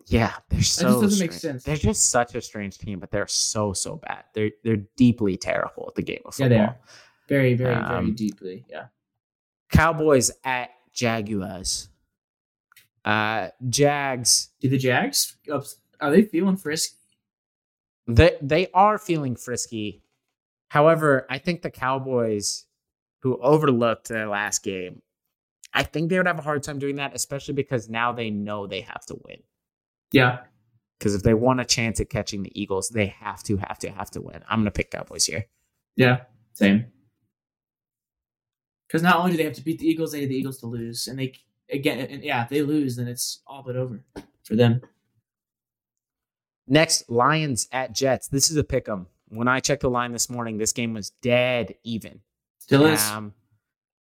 Yeah, 0.06 0.34
they're 0.48 0.60
just 0.60 0.74
so. 0.74 1.00
doesn't 1.00 1.20
make 1.20 1.32
sense. 1.32 1.64
They're 1.64 1.76
just 1.76 2.10
such 2.10 2.34
a 2.34 2.40
strange 2.40 2.78
team, 2.78 2.98
but 2.98 3.10
they're 3.10 3.26
so 3.26 3.72
so 3.72 3.96
bad. 3.96 4.24
They're 4.34 4.50
they're 4.64 4.82
deeply 4.96 5.36
terrible 5.36 5.86
at 5.88 5.94
the 5.94 6.02
game 6.02 6.22
of 6.24 6.34
football. 6.34 6.50
Yeah, 6.50 6.58
they 6.58 6.64
are. 6.64 6.78
Very, 7.28 7.54
very, 7.54 7.74
very 7.74 7.84
Um, 7.84 8.14
deeply. 8.14 8.64
Yeah. 8.68 8.86
Cowboys 9.70 10.32
at 10.44 10.70
Jaguars. 10.92 11.88
Uh, 13.04 13.48
Jags. 13.68 14.48
Do 14.60 14.68
the 14.68 14.78
Jags 14.78 15.36
are 16.00 16.10
they 16.10 16.22
feeling 16.22 16.56
frisky? 16.56 16.96
They 18.06 18.36
they 18.42 18.68
are 18.74 18.98
feeling 18.98 19.36
frisky. 19.36 20.02
However, 20.68 21.26
I 21.28 21.38
think 21.38 21.62
the 21.62 21.70
Cowboys, 21.70 22.64
who 23.22 23.36
overlooked 23.40 24.08
their 24.08 24.28
last 24.28 24.62
game, 24.62 25.02
I 25.74 25.82
think 25.82 26.08
they 26.08 26.16
would 26.16 26.26
have 26.26 26.38
a 26.38 26.42
hard 26.42 26.62
time 26.62 26.78
doing 26.78 26.96
that, 26.96 27.14
especially 27.14 27.54
because 27.54 27.88
now 27.88 28.12
they 28.12 28.30
know 28.30 28.66
they 28.66 28.80
have 28.80 29.04
to 29.06 29.16
win. 29.24 29.38
Yeah. 30.12 30.40
Because 30.98 31.14
if 31.14 31.22
they 31.22 31.34
want 31.34 31.60
a 31.60 31.64
chance 31.64 31.98
at 32.00 32.10
catching 32.10 32.42
the 32.42 32.60
Eagles, 32.60 32.88
they 32.90 33.06
have 33.06 33.42
to, 33.44 33.56
have 33.56 33.78
to, 33.78 33.90
have 33.90 34.10
to 34.12 34.20
win. 34.20 34.42
I'm 34.48 34.60
gonna 34.60 34.70
pick 34.70 34.90
Cowboys 34.90 35.24
here. 35.24 35.46
Yeah. 35.96 36.22
Same. 36.52 36.86
Because 38.86 39.02
not 39.02 39.16
only 39.16 39.30
do 39.32 39.36
they 39.36 39.44
have 39.44 39.54
to 39.54 39.62
beat 39.62 39.78
the 39.78 39.86
Eagles, 39.86 40.12
they 40.12 40.20
need 40.20 40.30
the 40.30 40.36
Eagles 40.36 40.58
to 40.58 40.66
lose, 40.66 41.06
and 41.06 41.18
they 41.18 41.32
again, 41.70 42.00
and 42.00 42.22
yeah, 42.24 42.42
if 42.42 42.48
they 42.50 42.62
lose, 42.62 42.96
then 42.96 43.06
it's 43.08 43.40
all 43.46 43.62
but 43.62 43.76
over 43.76 44.02
for 44.44 44.56
them. 44.56 44.80
Next, 46.66 47.08
Lions 47.08 47.68
at 47.72 47.94
Jets. 47.94 48.28
This 48.28 48.50
is 48.50 48.56
a 48.56 48.64
pick 48.64 48.88
'em. 48.88 49.06
When 49.28 49.48
I 49.48 49.60
checked 49.60 49.82
the 49.82 49.90
line 49.90 50.12
this 50.12 50.28
morning, 50.28 50.58
this 50.58 50.72
game 50.72 50.92
was 50.94 51.10
dead 51.22 51.74
even. 51.84 52.20
Still 52.58 52.86
is. 52.86 53.02
Um, 53.10 53.32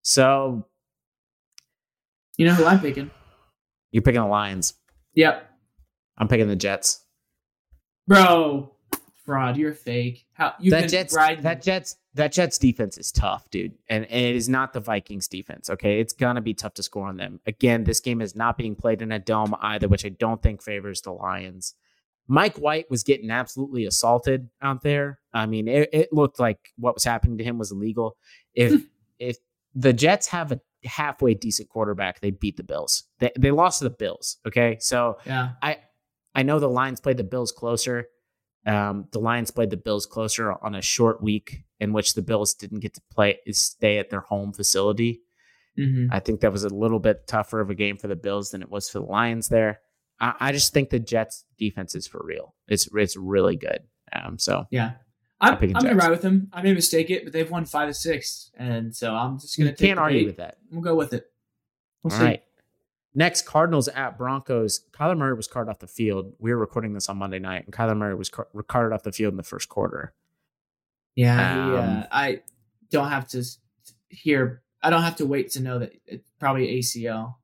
so 0.02 0.66
You 2.38 2.46
know 2.46 2.54
who 2.54 2.64
I'm 2.64 2.80
picking? 2.80 3.11
you're 3.92 4.02
picking 4.02 4.20
the 4.20 4.26
Lions. 4.26 4.74
Yep, 5.14 5.47
I'm 6.18 6.28
picking 6.28 6.48
the 6.48 6.56
Jets. 6.56 7.04
bro. 8.06 8.74
Fraud. 9.28 9.58
You're 9.58 9.74
fake. 9.74 10.24
How 10.32 10.54
you've 10.58 10.70
that 10.70 10.88
Jets 10.88 11.14
riding? 11.14 11.42
that 11.44 11.60
Jets 11.60 11.96
that 12.14 12.32
Jets 12.32 12.56
defense 12.56 12.96
is 12.96 13.12
tough, 13.12 13.50
dude. 13.50 13.74
And, 13.90 14.06
and 14.06 14.24
it 14.24 14.34
is 14.34 14.48
not 14.48 14.72
the 14.72 14.80
Vikings 14.80 15.28
defense, 15.28 15.68
okay? 15.68 16.00
It's 16.00 16.14
gonna 16.14 16.40
be 16.40 16.54
tough 16.54 16.72
to 16.74 16.82
score 16.82 17.06
on 17.06 17.18
them. 17.18 17.38
Again, 17.46 17.84
this 17.84 18.00
game 18.00 18.22
is 18.22 18.34
not 18.34 18.56
being 18.56 18.74
played 18.74 19.02
in 19.02 19.12
a 19.12 19.18
dome 19.18 19.54
either, 19.60 19.86
which 19.86 20.06
I 20.06 20.08
don't 20.08 20.42
think 20.42 20.62
favors 20.62 21.02
the 21.02 21.12
Lions. 21.12 21.74
Mike 22.26 22.56
White 22.56 22.90
was 22.90 23.02
getting 23.02 23.30
absolutely 23.30 23.84
assaulted 23.84 24.48
out 24.62 24.82
there. 24.82 25.18
I 25.34 25.44
mean, 25.44 25.68
it, 25.68 25.90
it 25.92 26.10
looked 26.10 26.40
like 26.40 26.72
what 26.78 26.94
was 26.94 27.04
happening 27.04 27.36
to 27.36 27.44
him 27.44 27.58
was 27.58 27.70
illegal. 27.70 28.16
If 28.54 28.82
if 29.18 29.36
the 29.74 29.92
Jets 29.92 30.26
have 30.28 30.52
a 30.52 30.60
halfway 30.84 31.34
decent 31.34 31.68
quarterback, 31.68 32.20
they 32.20 32.30
beat 32.30 32.56
the 32.56 32.64
Bills. 32.64 33.04
They 33.18 33.30
they 33.38 33.50
lost 33.50 33.80
to 33.80 33.84
the 33.84 33.90
Bills. 33.90 34.38
Okay. 34.46 34.78
So 34.80 35.18
yeah. 35.26 35.50
I 35.60 35.80
know 36.43 36.59
the 36.59 36.68
Lions 36.68 37.01
played 37.01 37.16
the 37.16 37.24
Bills 37.24 37.53
closer. 37.53 38.07
Um, 38.66 39.07
the 39.12 39.20
Lions 39.20 39.51
played 39.51 39.70
the 39.70 39.76
Bills 39.76 40.07
closer 40.07 40.53
on 40.53 40.74
a 40.74 40.83
short 40.83 41.22
week 41.22 41.62
in 41.81 41.93
which 41.93 42.14
the 42.14 42.22
Bills 42.22 42.55
didn't 42.55 42.81
get 42.81 42.95
to 42.95 43.01
play 43.12 43.39
stay 43.51 43.99
at 43.99 44.11
their 44.11 44.20
home 44.20 44.53
facility. 44.53 45.22
Mm-hmm. 45.79 46.12
I 46.12 46.20
think 46.20 46.41
that 46.41 46.53
was 46.53 46.64
a 46.64 46.68
little 46.68 46.99
bit 46.99 47.26
tougher 47.26 47.61
of 47.61 47.70
a 47.70 47.74
game 47.74 47.97
for 47.97 48.09
the 48.09 48.16
Bills 48.16 48.51
than 48.51 48.62
it 48.62 48.70
was 48.70 48.91
for 48.91 48.99
the 48.99 49.07
Lions 49.07 49.49
there. 49.49 49.81
I, 50.20 50.35
I 50.41 50.53
just 50.53 50.72
think 50.72 50.91
the 50.91 50.99
Jets 50.99 51.45
defense 51.57 51.95
is 51.95 52.07
for 52.07 52.20
real. 52.24 52.55
It's 52.66 52.89
it's 52.95 53.16
really 53.16 53.57
good. 53.57 53.81
Um, 54.12 54.39
so 54.39 54.66
Yeah. 54.70 54.93
I'm, 55.41 55.55
I'm 55.55 55.76
I'm 55.76 55.83
gonna 55.85 55.95
ride 55.95 56.11
with 56.11 56.22
them. 56.22 56.49
I 56.53 56.62
may 56.62 56.74
mistake 56.74 57.11
it, 57.11 57.22
but 57.22 57.33
they've 57.33 57.49
won 57.49 57.64
five 57.64 57.89
to 57.89 57.95
six, 57.95 58.51
and 58.57 58.95
so 58.95 59.14
I'm 59.14 59.39
just 59.39 59.57
gonna 59.57 59.70
take 59.70 59.87
can't 59.91 60.01
argue 60.01 60.22
bait. 60.22 60.26
with 60.26 60.37
that. 60.39 60.57
We'll 60.70 60.83
go 60.83 60.97
with 60.97 61.12
it. 61.12 61.26
We'll 62.03 62.12
All 62.12 62.18
see. 62.18 62.24
right. 62.24 62.43
Next, 63.18 63.42
Cardinals 63.42 63.88
at 63.88 64.16
Broncos. 64.16 64.84
Kyler 64.92 65.18
Murray 65.18 65.34
was 65.34 65.46
carted 65.46 65.70
off 65.70 65.80
the 65.80 65.86
field. 65.86 66.32
We 66.38 66.52
were 66.52 66.58
recording 66.58 66.94
this 66.94 67.08
on 67.08 67.18
Monday 67.18 67.38
night, 67.38 67.64
and 67.66 67.74
Kyler 67.74 67.96
Murray 67.96 68.14
was 68.14 68.30
car- 68.30 68.48
carted 68.68 68.94
off 68.94 69.02
the 69.02 69.12
field 69.12 69.32
in 69.32 69.36
the 69.36 69.42
first 69.42 69.68
quarter. 69.68 70.14
Yeah, 71.14 71.64
um, 71.64 71.70
he, 71.70 71.76
uh, 71.76 72.06
I 72.12 72.40
don't 72.90 73.08
have 73.08 73.28
to 73.30 73.44
hear. 74.08 74.62
I 74.82 74.90
don't 74.90 75.02
have 75.02 75.16
to 75.16 75.26
wait 75.26 75.50
to 75.52 75.60
know 75.60 75.80
that 75.80 75.92
it's 76.06 76.30
probably 76.38 76.78
ACL. 76.78 77.34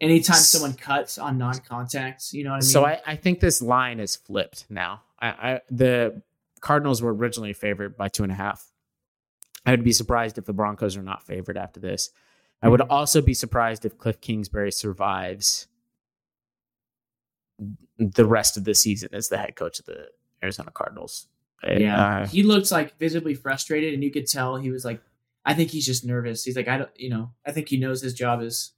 Anytime 0.00 0.36
someone 0.36 0.74
cuts 0.74 1.18
on 1.18 1.38
non-contacts, 1.38 2.32
you 2.32 2.44
know 2.44 2.50
what 2.50 2.56
I 2.56 2.60
mean. 2.60 2.70
So 2.70 2.84
I, 2.84 3.00
I 3.06 3.16
think 3.16 3.40
this 3.40 3.62
line 3.62 4.00
is 4.00 4.16
flipped 4.16 4.66
now. 4.68 5.02
I, 5.20 5.28
I 5.28 5.60
the 5.70 6.22
Cardinals 6.60 7.02
were 7.02 7.14
originally 7.14 7.52
favored 7.52 7.96
by 7.96 8.08
two 8.08 8.22
and 8.22 8.32
a 8.32 8.34
half. 8.34 8.72
I 9.64 9.72
would 9.72 9.84
be 9.84 9.92
surprised 9.92 10.38
if 10.38 10.44
the 10.44 10.52
Broncos 10.52 10.96
are 10.96 11.02
not 11.02 11.26
favored 11.26 11.58
after 11.58 11.80
this. 11.80 12.10
I 12.62 12.68
would 12.68 12.80
mm-hmm. 12.80 12.90
also 12.90 13.20
be 13.20 13.34
surprised 13.34 13.84
if 13.84 13.98
Cliff 13.98 14.20
Kingsbury 14.20 14.72
survives 14.72 15.68
the 17.98 18.26
rest 18.26 18.56
of 18.56 18.64
the 18.64 18.74
season 18.74 19.10
as 19.12 19.28
the 19.28 19.38
head 19.38 19.56
coach 19.56 19.78
of 19.78 19.86
the 19.86 20.08
Arizona 20.42 20.70
Cardinals. 20.70 21.28
Yeah, 21.66 22.20
uh, 22.20 22.26
he 22.26 22.42
looks 22.42 22.70
like 22.70 22.98
visibly 22.98 23.34
frustrated, 23.34 23.94
and 23.94 24.04
you 24.04 24.10
could 24.10 24.26
tell 24.26 24.56
he 24.56 24.70
was 24.70 24.84
like, 24.84 25.00
"I 25.44 25.54
think 25.54 25.70
he's 25.70 25.86
just 25.86 26.04
nervous." 26.04 26.44
He's 26.44 26.54
like, 26.54 26.68
"I 26.68 26.78
don't, 26.78 26.90
you 26.96 27.08
know, 27.08 27.32
I 27.46 27.52
think 27.52 27.68
he 27.68 27.78
knows 27.78 28.02
his 28.02 28.14
job 28.14 28.42
is 28.42 28.72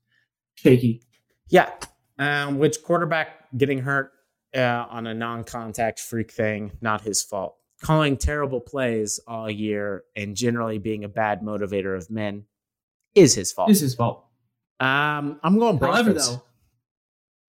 shaky." 0.55 1.03
Yeah, 1.49 1.71
um, 2.19 2.59
which 2.59 2.83
quarterback 2.83 3.47
getting 3.57 3.81
hurt 3.81 4.13
uh, 4.57 4.87
on 4.89 5.07
a 5.07 5.15
non-contact 5.15 5.99
freak 6.01 6.31
thing, 6.31 6.73
not 6.81 7.01
his 7.01 7.23
fault. 7.23 7.57
Calling 7.83 8.17
terrible 8.17 8.61
plays 8.61 9.21
all 9.27 9.51
year 9.51 10.05
and 10.17 10.37
generally 10.37 10.79
being 10.79 11.05
a 11.05 11.09
bad 11.09 11.43
motivator 11.43 11.97
of 11.97 12.11
men 12.11 12.45
is 13.19 13.35
his 13.35 13.53
fault. 13.53 13.71
Is 13.71 13.81
his 13.81 13.95
fault. 13.95 14.25
Um, 14.81 15.41
I'm 15.43 15.59
going 15.59 15.79
Broncos. 15.79 16.05
However, 16.05 16.19
though, 16.19 16.43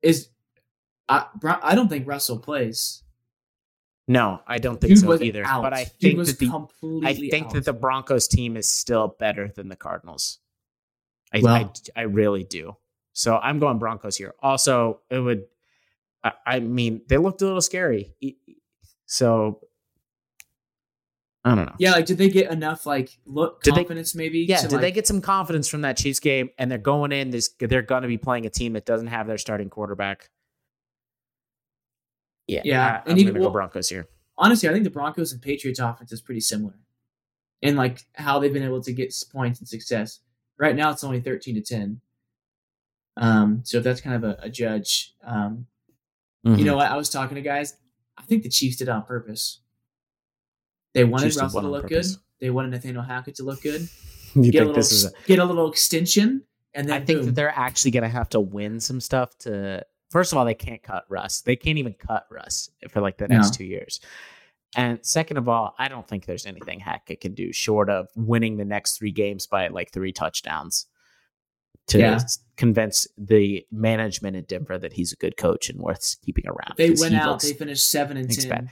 is 0.01 0.30
I 1.07 1.26
I 1.43 1.76
don't 1.76 1.89
think 1.89 2.07
Russell 2.07 2.39
plays. 2.39 3.03
No, 4.07 4.41
I 4.47 4.57
don't 4.57 4.82
think 4.82 4.95
Dude 4.95 4.99
so 5.01 5.22
either. 5.22 5.45
Out. 5.45 5.61
But 5.61 5.74
I 5.74 5.86
think 5.86 6.17
that 6.26 6.39
the 6.39 6.67
I 7.05 7.13
think 7.13 7.47
out. 7.47 7.53
that 7.53 7.65
the 7.65 7.74
Broncos 7.74 8.28
team 8.28 8.57
is 8.57 8.67
still 8.67 9.15
better 9.20 9.49
than 9.55 9.70
the 9.70 9.76
Cardinals. 9.76 10.39
I, 11.32 11.41
well, 11.41 11.53
I, 11.53 11.70
I 11.95 12.03
really 12.03 12.43
do. 12.43 12.76
So 13.13 13.38
I'm 13.38 13.59
going 13.59 13.78
Broncos 13.78 14.17
here. 14.17 14.34
Also, 14.41 15.01
it 15.11 15.20
would. 15.20 15.43
I, 16.24 16.32
I 16.45 16.59
mean, 16.59 17.01
they 17.07 17.17
looked 17.17 17.43
a 17.43 17.45
little 17.45 17.61
scary. 17.61 18.15
So 19.05 19.59
I 21.46 21.56
don't 21.56 21.66
know. 21.66 21.76
Yeah, 21.80 21.92
like 21.92 22.06
did 22.06 22.18
they 22.18 22.30
get 22.30 22.52
enough 22.52 22.86
like 22.86 23.18
look 23.26 23.64
did 23.64 23.74
confidence 23.74 24.14
they, 24.14 24.18
maybe? 24.18 24.40
Yeah, 24.40 24.62
did 24.62 24.74
like, 24.74 24.82
they 24.82 24.92
get 24.92 25.08
some 25.08 25.22
confidence 25.22 25.70
from 25.70 25.82
that 25.82 25.96
Chiefs 25.96 26.20
game 26.20 26.50
and 26.58 26.70
they're 26.70 26.78
going 26.78 27.12
in 27.12 27.30
this 27.30 27.50
they're 27.60 27.82
going 27.82 28.02
to 28.02 28.08
be 28.08 28.18
playing 28.18 28.46
a 28.46 28.50
team 28.50 28.74
that 28.74 28.86
doesn't 28.86 29.08
have 29.08 29.26
their 29.26 29.38
starting 29.38 29.70
quarterback. 29.70 30.30
Yeah. 32.48 32.62
Yeah, 32.66 33.02
I, 33.06 33.10
am 33.10 33.16
going 33.16 33.28
to 33.28 33.40
well, 33.40 33.50
go 33.50 33.54
Broncos 33.54 33.90
here. 33.90 34.08
Honestly, 34.38 34.68
I 34.68 34.72
think 34.74 34.84
the 34.84 34.90
Broncos 34.90 35.32
and 35.32 35.42
Patriots 35.42 35.80
offense 35.80 36.12
is 36.12 36.22
pretty 36.22 36.42
similar. 36.42 36.74
In 37.62 37.76
like 37.76 38.02
how 38.16 38.40
they've 38.40 38.54
been 38.54 38.64
able 38.64 38.82
to 38.82 38.92
get 38.92 39.14
points 39.32 39.60
and 39.60 39.68
success. 39.68 40.20
Right 40.58 40.76
now 40.76 40.92
it's 40.92 41.04
only 41.04 41.22
13 41.22 41.56
to 41.56 41.62
10. 41.62 42.02
Um, 43.18 43.62
so 43.64 43.78
if 43.78 43.84
that's 43.84 44.02
kind 44.02 44.16
of 44.16 44.24
a, 44.24 44.38
a 44.44 44.50
judge, 44.50 45.14
um, 45.26 45.68
mm-hmm. 46.46 46.58
you 46.58 46.66
know 46.66 46.76
what? 46.76 46.90
I 46.90 46.98
was 46.98 47.10
talking 47.10 47.36
to 47.36 47.42
guys. 47.42 47.76
I 48.18 48.24
think 48.24 48.44
the 48.44 48.50
Chiefs 48.50 48.78
did 48.78 48.88
it 48.88 48.92
on 48.92 49.04
purpose. 49.04 49.62
They 50.94 51.04
wanted 51.04 51.36
Russell 51.36 51.62
to 51.62 51.68
look 51.68 51.84
purpose. 51.84 52.16
good. 52.16 52.24
They 52.40 52.50
wanted 52.50 52.72
Nathaniel 52.72 53.04
Hackett 53.04 53.36
to 53.36 53.44
look 53.44 53.62
good. 53.62 53.88
you 54.36 54.52
get 54.52 54.52
think 54.52 54.56
a 54.56 54.60
little, 54.60 54.74
this 54.74 54.92
is 54.92 55.06
a, 55.06 55.12
get 55.26 55.40
a 55.40 55.46
little 55.46 55.70
extension, 55.70 56.44
and 56.74 56.88
then 56.88 57.02
I 57.02 57.06
think 57.06 57.26
that 57.26 57.36
they're 57.36 57.58
actually 57.58 57.92
going 57.92 58.04
to 58.04 58.10
have 58.10 58.30
to 58.30 58.40
win 58.40 58.80
some 58.80 59.00
stuff 59.00 59.38
to. 59.40 59.86
First 60.10 60.32
of 60.32 60.40
all, 60.40 60.46
they 60.46 60.56
can't 60.56 60.82
cut 60.82 61.06
Russ. 61.08 61.42
They 61.42 61.56
can't 61.56 61.78
even 61.78 61.94
cut 61.94 62.26
Russ 62.32 62.72
for 62.90 63.00
like 63.00 63.18
the 63.18 63.28
next 63.28 63.52
no. 63.52 63.58
two 63.58 63.66
years. 63.66 64.00
And 64.76 65.00
second 65.04 65.38
of 65.38 65.48
all, 65.48 65.76
I 65.78 65.88
don't 65.88 66.08
think 66.08 66.26
there's 66.26 66.46
anything 66.46 66.80
Hackett 66.80 67.22
can 67.22 67.34
do 67.34 67.52
short 67.52 67.90
of 67.90 68.08
winning 68.16 68.58
the 68.58 68.66
next 68.66 68.98
three 68.98 69.12
games 69.12 69.48
by 69.48 69.68
like 69.68 69.92
three 69.92 70.12
touchdowns 70.12 70.88
to 71.88 72.00
yeah. 72.00 72.20
convince 72.56 73.08
the 73.18 73.66
management 73.72 74.36
in 74.36 74.44
Denver 74.44 74.78
that 74.78 74.94
he's 74.94 75.12
a 75.12 75.16
good 75.16 75.38
coach 75.38 75.70
and 75.70 75.80
worth 75.80 76.18
keeping 76.24 76.48
around. 76.48 76.76
They 76.78 76.92
went 76.92 77.16
out. 77.16 77.42
They 77.42 77.54
finished 77.54 77.90
seven 77.90 78.18
and 78.18 78.32
ten. 78.32 78.70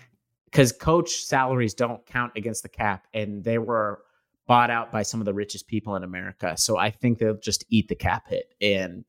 Because 0.51 0.71
coach 0.71 1.23
salaries 1.25 1.73
don't 1.73 2.05
count 2.05 2.33
against 2.35 2.63
the 2.63 2.69
cap, 2.69 3.05
and 3.13 3.43
they 3.43 3.57
were 3.57 4.01
bought 4.47 4.69
out 4.69 4.91
by 4.91 5.03
some 5.03 5.19
of 5.19 5.25
the 5.25 5.33
richest 5.33 5.67
people 5.67 5.95
in 5.95 6.03
America. 6.03 6.55
So 6.57 6.77
I 6.77 6.89
think 6.89 7.19
they'll 7.19 7.37
just 7.37 7.65
eat 7.69 7.89
the 7.89 7.95
cap 7.95 8.29
hit 8.29 8.53
and 8.61 9.03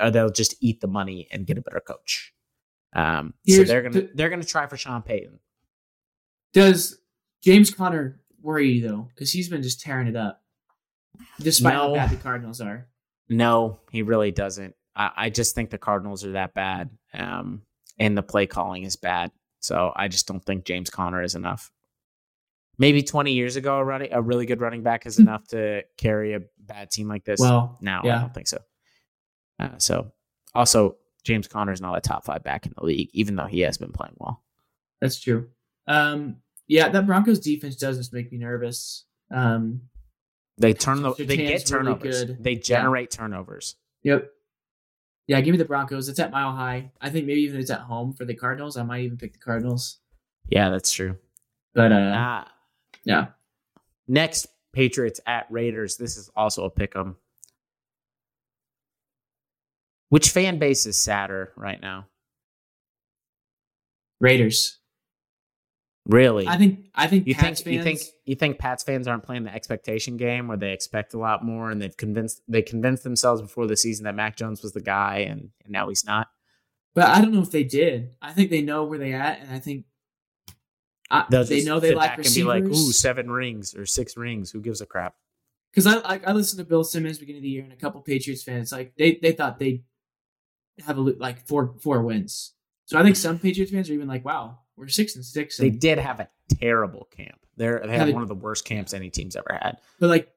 or 0.00 0.10
they'll 0.10 0.30
just 0.30 0.54
eat 0.60 0.80
the 0.80 0.86
money 0.86 1.26
and 1.32 1.46
get 1.46 1.58
a 1.58 1.62
better 1.62 1.80
coach. 1.80 2.32
Um, 2.94 3.34
so 3.46 3.64
they're 3.64 3.82
gonna 3.82 4.08
they're 4.14 4.30
gonna 4.30 4.44
try 4.44 4.66
for 4.66 4.76
Sean 4.76 5.02
Payton. 5.02 5.40
Does 6.52 6.98
James 7.42 7.70
Conner 7.70 8.20
worry 8.40 8.70
you 8.70 8.88
though? 8.88 9.08
Because 9.14 9.32
he's 9.32 9.48
been 9.48 9.62
just 9.62 9.80
tearing 9.80 10.08
it 10.08 10.16
up, 10.16 10.42
despite 11.40 11.74
no. 11.74 11.88
how 11.88 11.94
bad 11.94 12.10
the 12.10 12.16
Cardinals 12.16 12.60
are. 12.60 12.88
No, 13.28 13.80
he 13.90 14.02
really 14.02 14.30
doesn't. 14.30 14.74
I, 14.96 15.10
I 15.16 15.30
just 15.30 15.54
think 15.54 15.70
the 15.70 15.78
Cardinals 15.78 16.24
are 16.24 16.32
that 16.32 16.54
bad, 16.54 16.90
um, 17.12 17.62
and 17.98 18.16
the 18.16 18.22
play 18.22 18.46
calling 18.46 18.84
is 18.84 18.96
bad. 18.96 19.30
So 19.60 19.92
I 19.94 20.08
just 20.08 20.26
don't 20.26 20.44
think 20.44 20.64
James 20.64 20.90
Conner 20.90 21.22
is 21.22 21.34
enough. 21.34 21.70
Maybe 22.78 23.02
20 23.02 23.32
years 23.32 23.56
ago, 23.56 23.76
a 23.78 23.84
running 23.84 24.12
a 24.12 24.22
really 24.22 24.46
good 24.46 24.60
running 24.60 24.82
back 24.82 25.06
is 25.06 25.16
hmm. 25.16 25.22
enough 25.22 25.46
to 25.48 25.82
carry 25.96 26.34
a 26.34 26.40
bad 26.58 26.90
team 26.90 27.08
like 27.08 27.24
this. 27.24 27.40
Well, 27.40 27.76
now 27.80 28.02
yeah. 28.04 28.16
I 28.16 28.20
don't 28.20 28.34
think 28.34 28.48
so. 28.48 28.58
Uh, 29.58 29.78
so 29.78 30.12
also, 30.54 30.96
James 31.24 31.48
Conner 31.48 31.72
is 31.72 31.80
not 31.80 31.96
a 31.96 32.00
top 32.00 32.24
five 32.24 32.44
back 32.44 32.66
in 32.66 32.72
the 32.76 32.84
league, 32.84 33.10
even 33.12 33.36
though 33.36 33.46
he 33.46 33.60
has 33.60 33.78
been 33.78 33.92
playing 33.92 34.14
well. 34.18 34.42
That's 35.00 35.20
true. 35.20 35.48
Um, 35.86 36.36
yeah, 36.66 36.88
that 36.88 37.06
Broncos 37.06 37.40
defense 37.40 37.76
does 37.76 37.98
just 37.98 38.12
make 38.12 38.30
me 38.30 38.38
nervous. 38.38 39.04
Um, 39.30 39.82
they 40.58 40.74
turn 40.74 41.02
the, 41.02 41.12
they 41.14 41.36
get 41.36 41.66
turnovers. 41.66 42.22
Really 42.22 42.36
they 42.40 42.54
generate 42.56 43.12
yeah. 43.12 43.18
turnovers. 43.18 43.76
Yep. 44.02 44.30
Yeah, 45.28 45.42
give 45.42 45.52
me 45.52 45.58
the 45.58 45.66
Broncos. 45.66 46.08
It's 46.08 46.18
at 46.18 46.30
Mile 46.30 46.52
High. 46.52 46.90
I 47.02 47.10
think 47.10 47.26
maybe 47.26 47.42
even 47.42 47.60
it's 47.60 47.70
at 47.70 47.80
home 47.80 48.14
for 48.14 48.24
the 48.24 48.34
Cardinals. 48.34 48.78
I 48.78 48.82
might 48.82 49.02
even 49.02 49.18
pick 49.18 49.34
the 49.34 49.38
Cardinals. 49.38 49.98
Yeah, 50.48 50.70
that's 50.70 50.90
true. 50.90 51.16
But 51.74 51.92
uh, 51.92 52.12
ah. 52.16 52.48
yeah. 53.04 53.26
Next, 54.08 54.46
Patriots 54.72 55.20
at 55.26 55.46
Raiders. 55.50 55.98
This 55.98 56.16
is 56.16 56.30
also 56.34 56.64
a 56.64 56.70
pick 56.70 56.96
'em. 56.96 57.16
Which 60.08 60.30
fan 60.30 60.58
base 60.58 60.86
is 60.86 60.96
sadder 60.96 61.52
right 61.56 61.80
now? 61.80 62.06
Raiders. 64.20 64.78
Really? 66.08 66.48
I 66.48 66.56
think 66.56 66.86
I 66.94 67.06
think 67.06 67.26
you 67.26 67.34
Pats 67.34 67.60
think 67.60 67.64
fans, 67.64 67.76
you 67.76 67.82
think 67.82 68.00
you 68.24 68.34
think 68.34 68.58
Pats 68.58 68.82
fans 68.82 69.06
aren't 69.06 69.24
playing 69.24 69.44
the 69.44 69.54
expectation 69.54 70.16
game 70.16 70.48
where 70.48 70.56
they 70.56 70.72
expect 70.72 71.12
a 71.12 71.18
lot 71.18 71.44
more 71.44 71.70
and 71.70 71.82
they've 71.82 71.96
convinced 71.96 72.40
they 72.48 72.62
convinced 72.62 73.04
themselves 73.04 73.42
before 73.42 73.66
the 73.66 73.76
season 73.76 74.04
that 74.04 74.14
Mac 74.14 74.34
Jones 74.34 74.62
was 74.62 74.72
the 74.72 74.80
guy 74.80 75.18
and, 75.28 75.50
and 75.64 75.70
now 75.70 75.90
he's 75.90 76.06
not. 76.06 76.28
But 76.94 77.10
I 77.10 77.20
don't 77.20 77.32
know 77.32 77.42
if 77.42 77.50
they 77.50 77.62
did. 77.62 78.14
I 78.22 78.32
think 78.32 78.48
they 78.50 78.62
know 78.62 78.84
where 78.84 78.98
they 78.98 79.12
at, 79.12 79.40
and 79.40 79.50
I 79.52 79.58
think 79.58 79.84
I, 81.10 81.26
they 81.28 81.62
know 81.62 81.78
they 81.78 81.94
like 81.94 82.16
receivers. 82.16 82.36
And 82.36 82.64
be 82.64 82.68
like, 82.68 82.78
"Ooh, 82.78 82.92
seven 82.92 83.30
rings 83.30 83.74
or 83.74 83.84
six 83.84 84.16
rings. 84.16 84.50
Who 84.50 84.62
gives 84.62 84.80
a 84.80 84.86
crap?" 84.86 85.14
Because 85.70 85.86
I, 85.86 85.98
I, 85.98 86.20
I 86.28 86.32
listened 86.32 86.58
to 86.58 86.64
Bill 86.64 86.84
Simmons 86.84 87.18
beginning 87.18 87.40
of 87.40 87.42
the 87.42 87.50
year, 87.50 87.64
and 87.64 87.72
a 87.72 87.76
couple 87.76 88.00
Patriots 88.00 88.42
fans 88.42 88.72
like 88.72 88.94
they 88.96 89.18
they 89.20 89.32
thought 89.32 89.58
they 89.58 89.82
would 90.78 90.86
have 90.86 90.96
a 90.96 91.02
like 91.02 91.46
four 91.46 91.74
four 91.80 92.02
wins. 92.02 92.54
So 92.86 92.98
I 92.98 93.02
think 93.02 93.16
some 93.16 93.38
Patriots 93.38 93.70
fans 93.70 93.90
are 93.90 93.92
even 93.92 94.08
like, 94.08 94.24
"Wow, 94.24 94.60
we're 94.78 94.88
six 94.88 95.16
and 95.16 95.24
six. 95.24 95.58
And 95.58 95.66
they 95.66 95.76
did 95.76 95.98
have 95.98 96.20
a 96.20 96.28
terrible 96.60 97.08
camp. 97.16 97.38
They're 97.56 97.82
they 97.84 97.98
had 97.98 98.12
one 98.12 98.22
of 98.22 98.28
the 98.28 98.34
worst 98.34 98.64
camps 98.64 98.94
any 98.94 99.10
team's 99.10 99.36
ever 99.36 99.58
had. 99.60 99.78
But 99.98 100.08
like 100.08 100.32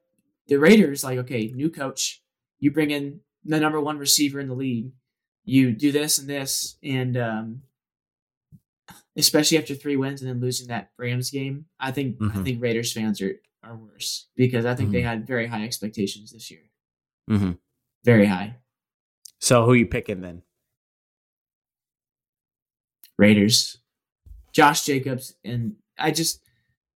the 0.48 0.58
Raiders, 0.58 1.04
like 1.04 1.20
okay, 1.20 1.52
new 1.54 1.70
coach, 1.70 2.22
you 2.60 2.72
bring 2.72 2.92
in 2.92 3.22
the 3.46 3.60
number 3.60 3.80
one 3.80 3.98
receiver 3.98 4.40
in 4.40 4.48
the 4.48 4.56
league, 4.56 4.92
you 5.44 5.72
do 5.72 5.92
this 5.92 6.18
and 6.18 6.28
this, 6.28 6.78
and 6.84 7.18
um, 7.18 7.62
especially 9.16 9.58
after 9.58 9.76
three 9.76 9.96
wins 9.96 10.22
and 10.22 10.30
then 10.30 10.42
losing 10.42 10.68
that 10.68 10.92
Rams 10.98 11.30
game, 11.30 11.66
I 11.80 11.92
think 11.92 12.18
mm-hmm. 12.18 12.40
I 12.40 12.44
think 12.44 12.62
Raiders 12.62 12.92
fans 12.92 13.22
are 13.22 13.36
are 13.64 13.76
worse 13.76 14.28
because 14.36 14.66
I 14.66 14.74
think 14.74 14.88
mm-hmm. 14.88 14.94
they 14.94 15.02
had 15.02 15.28
very 15.28 15.48
high 15.48 15.64
expectations 15.64 16.32
this 16.32 16.50
year. 16.50 16.62
Mm-hmm. 17.30 17.52
Very 18.04 18.26
high. 18.26 18.58
So 19.40 19.66
who 19.66 19.74
you 19.74 19.86
picking 19.86 20.22
then? 20.22 20.42
Raiders. 23.18 23.78
Josh 24.52 24.86
Jacobs 24.86 25.36
and 25.44 25.76
I 25.98 26.12
just 26.12 26.42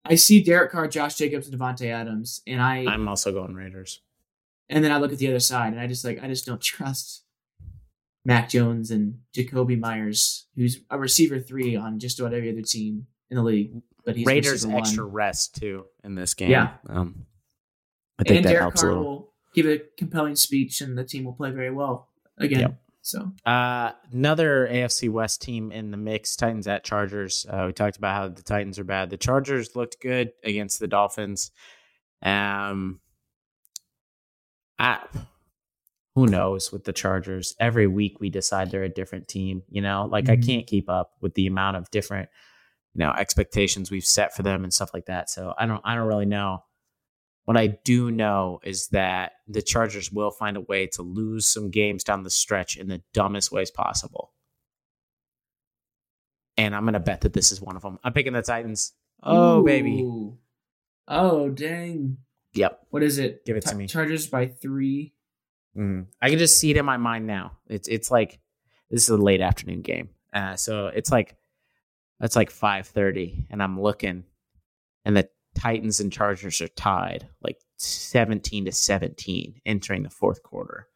I 0.05 0.15
see 0.15 0.43
Derek 0.43 0.71
Carr, 0.71 0.87
Josh 0.87 1.15
Jacobs, 1.15 1.47
and 1.47 1.59
Davante 1.59 1.91
Adams, 1.91 2.41
and 2.45 2.61
I 2.61 2.85
I'm 2.87 3.07
also 3.07 3.31
going 3.31 3.55
Raiders. 3.55 4.01
And 4.69 4.83
then 4.83 4.91
I 4.91 4.97
look 4.97 5.11
at 5.11 5.19
the 5.19 5.27
other 5.27 5.39
side, 5.39 5.73
and 5.73 5.79
I 5.79 5.87
just 5.87 6.05
like 6.05 6.23
I 6.23 6.27
just 6.27 6.45
don't 6.45 6.61
trust 6.61 7.23
Mac 8.23 8.49
Jones 8.49 8.91
and 8.91 9.19
Jakobi 9.35 9.79
Meyers, 9.79 10.47
who's 10.55 10.81
a 10.89 10.97
receiver 10.97 11.39
three 11.39 11.75
on 11.75 11.99
just 11.99 12.19
about 12.19 12.33
every 12.33 12.51
other 12.51 12.61
team 12.61 13.07
in 13.29 13.37
the 13.37 13.43
league. 13.43 13.81
But 14.05 14.15
he's 14.15 14.25
Raiders 14.25 14.65
extra 14.65 15.05
one. 15.05 15.13
rest 15.13 15.55
too 15.55 15.85
in 16.03 16.15
this 16.15 16.33
game. 16.33 16.51
Yeah, 16.51 16.73
um, 16.87 17.25
I 18.19 18.23
think 18.23 18.37
and 18.37 18.45
that 18.45 18.49
Derek 18.49 18.61
helps 18.61 18.81
Carr 18.81 18.91
a 18.91 18.95
little. 18.95 19.11
Will 19.11 19.33
give 19.55 19.65
a 19.65 19.81
compelling 19.97 20.35
speech, 20.35 20.81
and 20.81 20.97
the 20.97 21.03
team 21.03 21.23
will 21.23 21.33
play 21.33 21.51
very 21.51 21.71
well 21.71 22.09
again. 22.37 22.59
Yep. 22.59 22.81
So 23.05 23.31
uh, 23.45 23.91
another 24.11 24.67
AFC 24.67 25.11
West 25.11 25.39
team 25.39 25.71
in 25.71 25.91
the 25.91 25.97
mix, 25.97 26.35
Titans 26.35 26.67
at 26.67 26.83
Chargers. 26.83 27.45
Uh, 27.47 27.65
we 27.67 27.73
talked 27.73 27.97
about 27.97 28.15
how 28.15 28.27
the 28.29 28.41
Titans 28.41 28.79
are 28.79 28.83
bad. 28.83 29.11
The 29.11 29.17
Chargers 29.17 29.75
looked 29.75 30.01
good 30.01 30.31
against 30.43 30.79
the 30.79 30.87
Dolphins. 30.87 31.51
Um, 32.23 32.99
I, 34.79 35.01
who 36.15 36.25
knows 36.25 36.71
with 36.71 36.83
the 36.83 36.93
Chargers? 36.93 37.55
Every 37.59 37.85
week 37.85 38.19
we 38.19 38.31
decide 38.31 38.71
they're 38.71 38.81
a 38.81 38.89
different 38.89 39.27
team. 39.27 39.61
You 39.69 39.81
know, 39.81 40.09
like 40.11 40.25
mm-hmm. 40.25 40.41
I 40.41 40.43
can't 40.43 40.65
keep 40.65 40.89
up 40.89 41.11
with 41.21 41.35
the 41.35 41.45
amount 41.45 41.77
of 41.77 41.91
different, 41.91 42.27
you 42.95 43.05
know, 43.05 43.11
expectations 43.11 43.91
we've 43.91 44.03
set 44.03 44.35
for 44.35 44.41
them 44.41 44.63
and 44.63 44.73
stuff 44.73 44.95
like 44.95 45.05
that. 45.05 45.29
So 45.29 45.53
I 45.55 45.67
don't, 45.67 45.81
I 45.85 45.93
don't 45.93 46.07
really 46.07 46.25
know. 46.25 46.63
What 47.45 47.57
I 47.57 47.67
do 47.67 48.11
know 48.11 48.59
is 48.63 48.87
that 48.87 49.33
the 49.47 49.61
Chargers 49.61 50.11
will 50.11 50.31
find 50.31 50.57
a 50.57 50.61
way 50.61 50.87
to 50.87 51.01
lose 51.01 51.45
some 51.45 51.69
games 51.69 52.03
down 52.03 52.23
the 52.23 52.29
stretch 52.29 52.75
in 52.75 52.87
the 52.87 53.01
dumbest 53.13 53.51
ways 53.51 53.71
possible. 53.71 54.33
And 56.57 56.75
I'm 56.75 56.83
going 56.83 56.93
to 56.93 56.99
bet 56.99 57.21
that 57.21 57.33
this 57.33 57.51
is 57.51 57.61
one 57.61 57.75
of 57.75 57.81
them. 57.81 57.99
I'm 58.03 58.13
picking 58.13 58.33
the 58.33 58.41
Titans. 58.41 58.93
Oh, 59.21 59.59
Ooh. 59.59 59.63
baby. 59.63 60.07
Oh, 61.07 61.49
dang. 61.49 62.17
Yep. 62.53 62.87
What 62.89 63.03
is 63.03 63.19
it? 63.19 63.45
Give 63.45 63.57
it 63.57 63.65
to 63.65 63.75
me. 63.75 63.87
Chargers 63.87 64.27
by 64.27 64.47
three. 64.47 65.13
Mm. 65.77 66.05
I 66.21 66.29
can 66.29 66.39
just 66.39 66.57
see 66.57 66.71
it 66.71 66.77
in 66.77 66.85
my 66.85 66.97
mind 66.97 67.27
now. 67.27 67.57
It's 67.67 67.87
it's 67.87 68.09
like 68.09 68.39
this 68.89 69.03
is 69.03 69.09
a 69.09 69.17
late 69.17 69.41
afternoon 69.41 69.81
game, 69.81 70.09
uh, 70.33 70.55
so 70.55 70.87
it's 70.87 71.11
like 71.11 71.35
it's 72.21 72.35
like 72.35 72.49
five 72.49 72.87
thirty, 72.87 73.45
and 73.49 73.61
I'm 73.61 73.81
looking, 73.81 74.23
and 75.03 75.17
the 75.17 75.27
Titans 75.55 75.99
and 75.99 76.11
Chargers 76.11 76.61
are 76.61 76.67
tied 76.69 77.27
like 77.41 77.57
17 77.77 78.65
to 78.65 78.71
17 78.71 79.61
entering 79.65 80.03
the 80.03 80.09
fourth 80.09 80.43
quarter. 80.43 80.87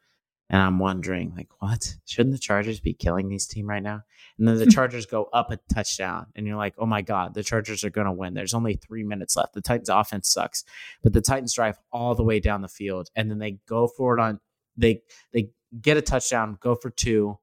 And 0.52 0.60
I'm 0.60 0.80
wondering, 0.80 1.32
like, 1.36 1.48
what? 1.60 1.94
Shouldn't 2.06 2.34
the 2.34 2.38
Chargers 2.38 2.80
be 2.80 2.92
killing 2.92 3.28
these 3.28 3.46
team 3.46 3.68
right 3.68 3.82
now? 3.82 4.02
And 4.36 4.48
then 4.48 4.58
the 4.58 4.66
Chargers 4.70 5.06
go 5.06 5.28
up 5.32 5.52
a 5.52 5.60
touchdown, 5.72 6.26
and 6.34 6.44
you're 6.44 6.56
like, 6.56 6.74
oh 6.76 6.86
my 6.86 7.02
God, 7.02 7.34
the 7.34 7.44
Chargers 7.44 7.84
are 7.84 7.90
going 7.90 8.06
to 8.06 8.12
win. 8.12 8.34
There's 8.34 8.52
only 8.52 8.74
three 8.74 9.04
minutes 9.04 9.36
left. 9.36 9.54
The 9.54 9.60
Titans' 9.60 9.88
offense 9.88 10.28
sucks, 10.28 10.64
but 11.04 11.12
the 11.12 11.20
Titans 11.20 11.54
drive 11.54 11.78
all 11.92 12.16
the 12.16 12.24
way 12.24 12.40
down 12.40 12.62
the 12.62 12.68
field, 12.68 13.10
and 13.14 13.30
then 13.30 13.38
they 13.38 13.58
go 13.68 13.86
for 13.86 14.18
it 14.18 14.20
on. 14.20 14.40
They 14.76 15.02
they 15.32 15.50
get 15.80 15.96
a 15.96 16.02
touchdown, 16.02 16.58
go 16.60 16.74
for 16.74 16.90
two. 16.90 17.38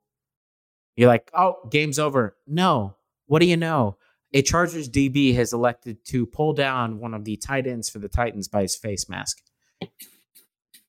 You're 0.98 1.08
like, 1.08 1.32
oh, 1.34 1.56
game's 1.72 2.00
over. 2.00 2.36
No, 2.46 2.98
what 3.28 3.40
do 3.40 3.46
you 3.46 3.58
know? 3.58 3.98
A 4.34 4.42
Chargers 4.42 4.90
DB 4.90 5.34
has 5.36 5.54
elected 5.54 6.04
to 6.06 6.26
pull 6.26 6.54
down 6.54 7.00
one 7.00 7.14
of 7.14 7.24
the 7.24 7.38
tight 7.38 7.68
ends 7.68 7.90
for 7.90 8.00
the 8.00 8.10
Titans 8.10 8.48
by 8.48 8.62
his 8.62 8.76
face 8.76 9.08
mask. 9.10 9.42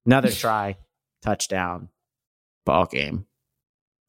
Another 0.04 0.30
try, 0.30 0.76
touchdown, 1.22 1.88
ball 2.64 2.86
game, 2.86 3.26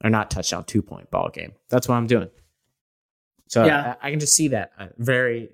or 0.04 0.10
not 0.10 0.32
touchdown, 0.32 0.64
two 0.64 0.82
point 0.82 1.12
ball 1.12 1.30
game. 1.30 1.54
That's 1.70 1.88
what 1.88 1.96
I'm 1.96 2.08
doing. 2.08 2.30
So 3.48 3.66
yeah. 3.66 3.96
I, 4.02 4.08
I 4.08 4.12
can 4.12 4.20
just 4.20 4.34
see 4.34 4.50
that 4.50 4.72
uh, 4.80 4.88
very 4.98 5.50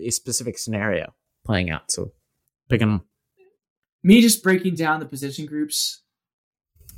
a 0.00 0.10
specific 0.10 0.58
scenario 0.58 1.14
playing 1.44 1.70
out. 1.70 1.90
So 1.90 2.12
picking 2.68 3.00
me 4.02 4.20
just 4.20 4.42
breaking 4.42 4.74
down 4.74 5.00
the 5.00 5.06
position 5.06 5.46
groups. 5.46 6.02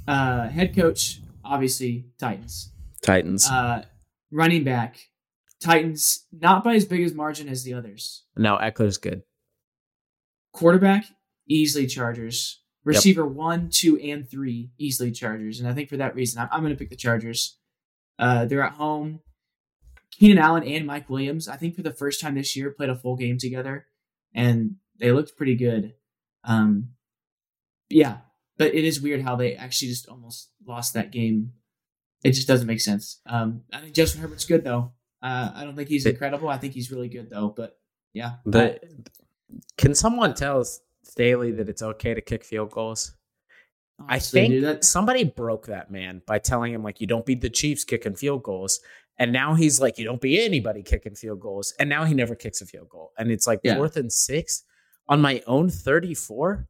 Uh, 0.06 0.48
head 0.48 0.74
coach, 0.74 1.20
obviously 1.44 2.06
Titans. 2.18 2.72
Titans. 3.02 3.48
Uh, 3.48 3.84
running 4.30 4.64
back, 4.64 5.09
Titans, 5.62 6.26
not 6.32 6.64
by 6.64 6.74
as 6.74 6.84
big 6.84 7.02
as 7.02 7.14
margin 7.14 7.48
as 7.48 7.64
the 7.64 7.74
others. 7.74 8.24
No, 8.36 8.56
Ekeler's 8.56 8.98
good. 8.98 9.22
Quarterback, 10.52 11.04
easily 11.48 11.86
Chargers. 11.86 12.60
Receiver 12.82 13.24
yep. 13.24 13.32
one, 13.32 13.68
two, 13.68 13.98
and 13.98 14.28
three, 14.28 14.70
easily 14.78 15.10
Chargers. 15.12 15.60
And 15.60 15.68
I 15.68 15.74
think 15.74 15.90
for 15.90 15.98
that 15.98 16.14
reason, 16.14 16.40
I'm, 16.40 16.48
I'm 16.50 16.60
going 16.60 16.72
to 16.72 16.78
pick 16.78 16.88
the 16.88 16.96
Chargers. 16.96 17.58
Uh, 18.18 18.46
they're 18.46 18.62
at 18.62 18.72
home. 18.72 19.20
Keenan 20.12 20.38
Allen 20.38 20.64
and 20.64 20.86
Mike 20.86 21.08
Williams, 21.08 21.46
I 21.48 21.56
think 21.56 21.76
for 21.76 21.82
the 21.82 21.92
first 21.92 22.20
time 22.20 22.34
this 22.34 22.56
year, 22.56 22.70
played 22.70 22.90
a 22.90 22.96
full 22.96 23.16
game 23.16 23.38
together, 23.38 23.86
and 24.34 24.76
they 24.98 25.12
looked 25.12 25.36
pretty 25.36 25.54
good. 25.54 25.94
Um, 26.44 26.90
yeah, 27.88 28.18
but 28.58 28.74
it 28.74 28.84
is 28.84 29.00
weird 29.00 29.22
how 29.22 29.36
they 29.36 29.54
actually 29.54 29.88
just 29.88 30.08
almost 30.08 30.50
lost 30.66 30.94
that 30.94 31.12
game. 31.12 31.52
It 32.22 32.32
just 32.32 32.48
doesn't 32.48 32.66
make 32.66 32.80
sense. 32.80 33.20
Um, 33.26 33.62
I 33.72 33.80
think 33.80 33.94
Justin 33.94 34.20
Herbert's 34.20 34.44
good 34.44 34.64
though. 34.64 34.92
Uh, 35.22 35.50
I 35.54 35.64
don't 35.64 35.76
think 35.76 35.88
he's 35.88 36.06
incredible. 36.06 36.48
I 36.48 36.58
think 36.58 36.74
he's 36.74 36.90
really 36.90 37.08
good 37.08 37.30
though. 37.30 37.48
But 37.48 37.78
yeah. 38.12 38.34
But 38.46 38.84
can 39.76 39.94
someone 39.94 40.34
tell 40.34 40.64
Staley 41.02 41.52
that 41.52 41.68
it's 41.68 41.82
okay 41.82 42.14
to 42.14 42.20
kick 42.20 42.44
field 42.44 42.70
goals? 42.70 43.12
I 44.08 44.18
think 44.18 44.62
that, 44.62 44.84
somebody 44.84 45.24
broke 45.24 45.66
that 45.66 45.90
man 45.90 46.22
by 46.26 46.38
telling 46.38 46.72
him 46.72 46.82
like 46.82 47.00
you 47.00 47.06
don't 47.06 47.26
beat 47.26 47.40
the 47.40 47.50
Chiefs 47.50 47.84
kicking 47.84 48.14
field 48.14 48.42
goals, 48.42 48.80
and 49.18 49.32
now 49.32 49.54
he's 49.54 49.80
like 49.80 49.98
you 49.98 50.04
don't 50.04 50.20
beat 50.20 50.40
anybody 50.40 50.82
kicking 50.82 51.14
field 51.14 51.40
goals, 51.40 51.74
and 51.78 51.88
now 51.88 52.04
he 52.04 52.14
never 52.14 52.34
kicks 52.34 52.62
a 52.62 52.66
field 52.66 52.88
goal, 52.88 53.12
and 53.18 53.30
it's 53.30 53.46
like 53.46 53.60
yeah. 53.62 53.76
fourth 53.76 53.96
and 53.96 54.10
six 54.10 54.64
on 55.08 55.20
my 55.20 55.42
own 55.46 55.68
thirty 55.68 56.14
four. 56.14 56.66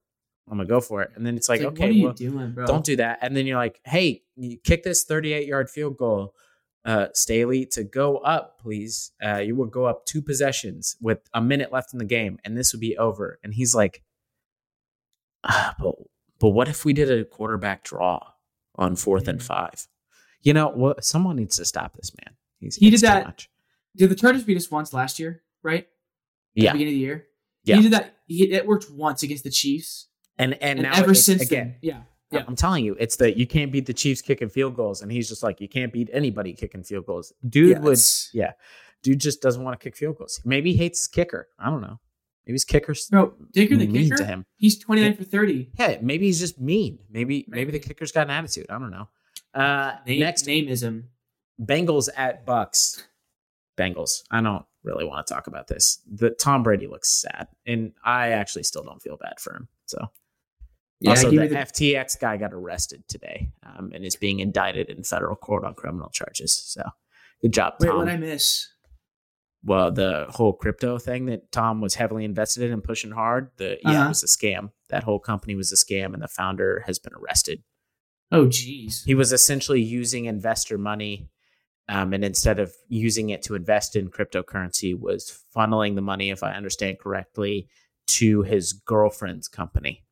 I'm 0.51 0.57
gonna 0.57 0.69
go 0.69 0.81
for 0.81 1.03
it, 1.03 1.13
and 1.15 1.25
then 1.25 1.37
it's 1.37 1.49
like, 1.49 1.61
it's 1.61 1.67
like 1.67 1.75
okay, 1.75 2.03
well, 2.03 2.13
doing, 2.13 2.57
don't 2.67 2.85
do 2.85 2.97
that, 2.97 3.21
and 3.23 3.37
then 3.37 3.47
you're 3.47 3.59
like, 3.59 3.81
hey, 3.85 4.25
you 4.35 4.59
kick 4.59 4.83
this 4.83 5.05
38 5.05 5.47
yard 5.47 5.71
field 5.71 5.97
goal 5.97 6.35
uh, 6.85 7.07
Staley 7.15 7.67
to 7.67 7.85
go 7.85 8.19
up, 8.19 8.61
please. 8.61 9.13
Uh, 9.25 9.39
you 9.39 9.55
will 9.55 9.67
go 9.67 9.85
up 9.85 10.07
two 10.07 10.23
possessions 10.23 10.97
with 11.01 11.19
a 11.35 11.41
minute 11.41 11.73
left 11.73 11.93
in 11.93 11.99
the 11.99 12.05
game, 12.05 12.39
and 12.45 12.57
this 12.57 12.73
would 12.73 12.81
be 12.81 12.97
over. 12.97 13.39
And 13.43 13.53
he's 13.53 13.75
like, 13.75 14.03
ah, 15.45 15.75
but 15.79 15.95
but 16.39 16.51
what 16.51 16.69
if 16.69 16.85
we 16.85 16.93
did 16.93 17.11
a 17.11 17.25
quarterback 17.25 17.85
draw 17.85 18.21
on 18.77 18.97
4th 18.97 19.29
and 19.29 19.43
five? 19.43 19.87
You 20.43 20.55
know, 20.55 20.73
well, 20.75 20.95
someone 21.03 21.37
needs 21.37 21.57
to 21.57 21.67
stop 21.67 21.95
this 21.95 22.13
man. 22.17 22.35
He's, 22.59 22.77
he 22.77 22.89
did 22.89 23.01
that. 23.01 23.27
Much. 23.27 23.51
Did 23.95 24.11
the 24.11 24.15
Chargers 24.15 24.45
beat 24.45 24.57
us 24.57 24.71
once 24.71 24.95
last 24.95 25.19
year? 25.19 25.43
Right? 25.63 25.83
At 25.83 25.87
yeah. 26.55 26.73
Beginning 26.73 26.95
of 26.95 26.97
the 26.97 27.01
year. 27.01 27.27
Yeah. 27.65 27.77
He 27.77 27.83
did 27.83 27.93
that. 27.93 28.17
He, 28.27 28.53
it 28.53 28.67
worked 28.67 28.91
once 28.91 29.23
against 29.23 29.45
the 29.45 29.51
Chiefs. 29.51 30.09
And 30.39 30.55
and, 30.55 30.79
and 30.79 30.83
now 30.83 30.95
ever 30.95 31.13
since 31.13 31.43
again, 31.43 31.67
then, 31.67 31.77
yeah. 31.83 32.01
Yeah. 32.31 32.45
I'm 32.47 32.55
telling 32.57 32.85
you, 32.85 32.97
it's 33.01 33.17
that 33.17 33.37
you 33.37 33.47
can't 33.47 33.73
beat 33.73 33.87
the 33.87 33.95
Chiefs 33.95 34.23
kicking 34.23 34.49
field 34.49 34.77
goals, 34.77 35.03
and 35.03 35.11
he's 35.11 35.29
just 35.29 35.43
like, 35.43 35.61
you 35.61 35.69
can't 35.69 35.93
beat 35.93 36.09
anybody 36.13 36.53
kicking 36.53 36.85
field 36.85 37.07
goals. 37.07 37.33
Dude 37.49 37.71
yeah, 37.71 37.79
would, 37.81 37.99
yeah, 38.33 38.53
dude 39.03 39.19
just 39.21 39.43
doesn't 39.43 39.63
want 39.65 39.79
to 39.79 39.83
kick 39.83 39.97
field 39.97 40.19
goals. 40.19 40.41
Maybe 40.45 40.73
he 40.73 40.79
hates 40.79 41.01
his 41.01 41.09
kicker. 41.09 41.49
I 41.59 41.71
don't 41.71 41.81
know. 41.81 41.99
Maybe 42.47 42.55
his 42.55 42.65
kicker's 42.65 43.09
bro. 43.09 43.35
Dicker 43.53 43.77
the 43.77 43.87
kicker 43.87 44.17
to 44.17 44.25
him. 44.25 44.47
He's 44.57 44.79
29 44.79 45.17
for 45.17 45.25
30. 45.25 45.71
Yeah, 45.79 45.99
maybe 46.01 46.27
he's 46.27 46.41
just 46.41 46.61
mean. 46.61 46.99
Maybe 47.11 47.45
maybe 47.49 47.73
the 47.73 47.79
kicker's 47.79 48.13
got 48.13 48.27
an 48.27 48.31
attitude. 48.31 48.67
I 48.71 48.79
don't 48.79 48.91
know. 48.91 49.09
Uh, 49.55 49.97
Name, 50.07 50.21
next 50.21 50.47
name 50.47 50.69
is 50.69 50.83
him. 50.83 51.09
Bengals 51.61 52.09
at 52.17 52.47
Bucs. 52.47 53.03
Bengals. 53.77 54.23
I 54.31 54.41
don't 54.41 54.65
really 54.83 55.05
want 55.05 55.27
to 55.27 55.35
talk 55.35 55.47
about 55.47 55.67
this. 55.67 55.99
The 56.11 56.31
Tom 56.31 56.63
Brady 56.63 56.87
looks 56.87 57.09
sad, 57.09 57.49
and 57.67 57.93
I 58.05 58.31
actually 58.31 58.63
still 58.63 58.83
don't 58.83 59.03
feel 59.03 59.17
bad 59.17 59.39
for 59.39 59.55
him. 59.55 59.69
So 59.87 60.11
yeah, 61.01 61.11
also, 61.11 61.31
the, 61.31 61.39
the, 61.39 61.55
FTX 61.55 62.21
guy 62.21 62.37
got 62.37 62.53
arrested 62.53 63.03
today 63.09 63.51
um, 63.65 63.91
and 63.95 64.05
is 64.05 64.17
being 64.17 64.41
indicted 64.41 64.91
in 64.91 65.03
federal 65.03 65.35
court 65.35 65.65
on 65.65 65.75
criminal 65.75 66.11
charges. 66.11 66.53
So, 66.53 66.83
good 67.41 67.55
job, 67.55 67.75
Tom. 67.79 67.89
Wait, 67.89 67.97
what 67.97 68.09
I 68.09 68.17
miss? 68.19 68.69
Well, 69.63 69.91
the 69.91 70.27
whole 70.29 70.53
crypto 70.53 70.99
thing 70.99 71.27
that 71.27 71.53
Tom 71.53 71.81
was 71.81 71.95
heavily 71.95 72.25
invested 72.25 72.65
in 72.65 72.73
and 72.73 72.85
pushing 72.85 73.11
hard. 73.11 73.51
The 73.57 73.75
uh-huh. 73.75 73.93
yeah, 73.93 74.05
it 74.05 74.09
was 74.09 74.23
a 74.23 74.27
scam. 74.27 74.71
That 74.91 75.03
whole 75.03 75.19
company 75.19 75.55
was 75.55 75.73
a 75.73 75.77
scam, 75.77 76.13
and 76.13 76.23
the 76.23 76.29
founder 76.29 76.83
has 76.87 76.99
been 76.99 77.15
arrested. 77.15 77.63
Oh, 78.33 78.47
geez. 78.47 79.03
He 79.05 79.15
was 79.15 79.33
essentially 79.33 79.83
using 79.83 80.27
investor 80.27 80.79
money, 80.79 81.31
um, 81.89 82.13
and 82.13 82.25
instead 82.25 82.59
of 82.59 82.73
using 82.89 83.31
it 83.31 83.43
to 83.43 83.55
invest 83.55 83.97
in 83.97 84.11
cryptocurrency, 84.11 84.99
was 84.99 85.43
funneling 85.57 85.95
the 85.95 86.03
money, 86.03 86.31
if 86.31 86.43
I 86.43 86.53
understand 86.53 86.99
correctly, 86.99 87.69
to 88.07 88.43
his 88.43 88.73
girlfriend's 88.73 89.49
company. 89.49 90.05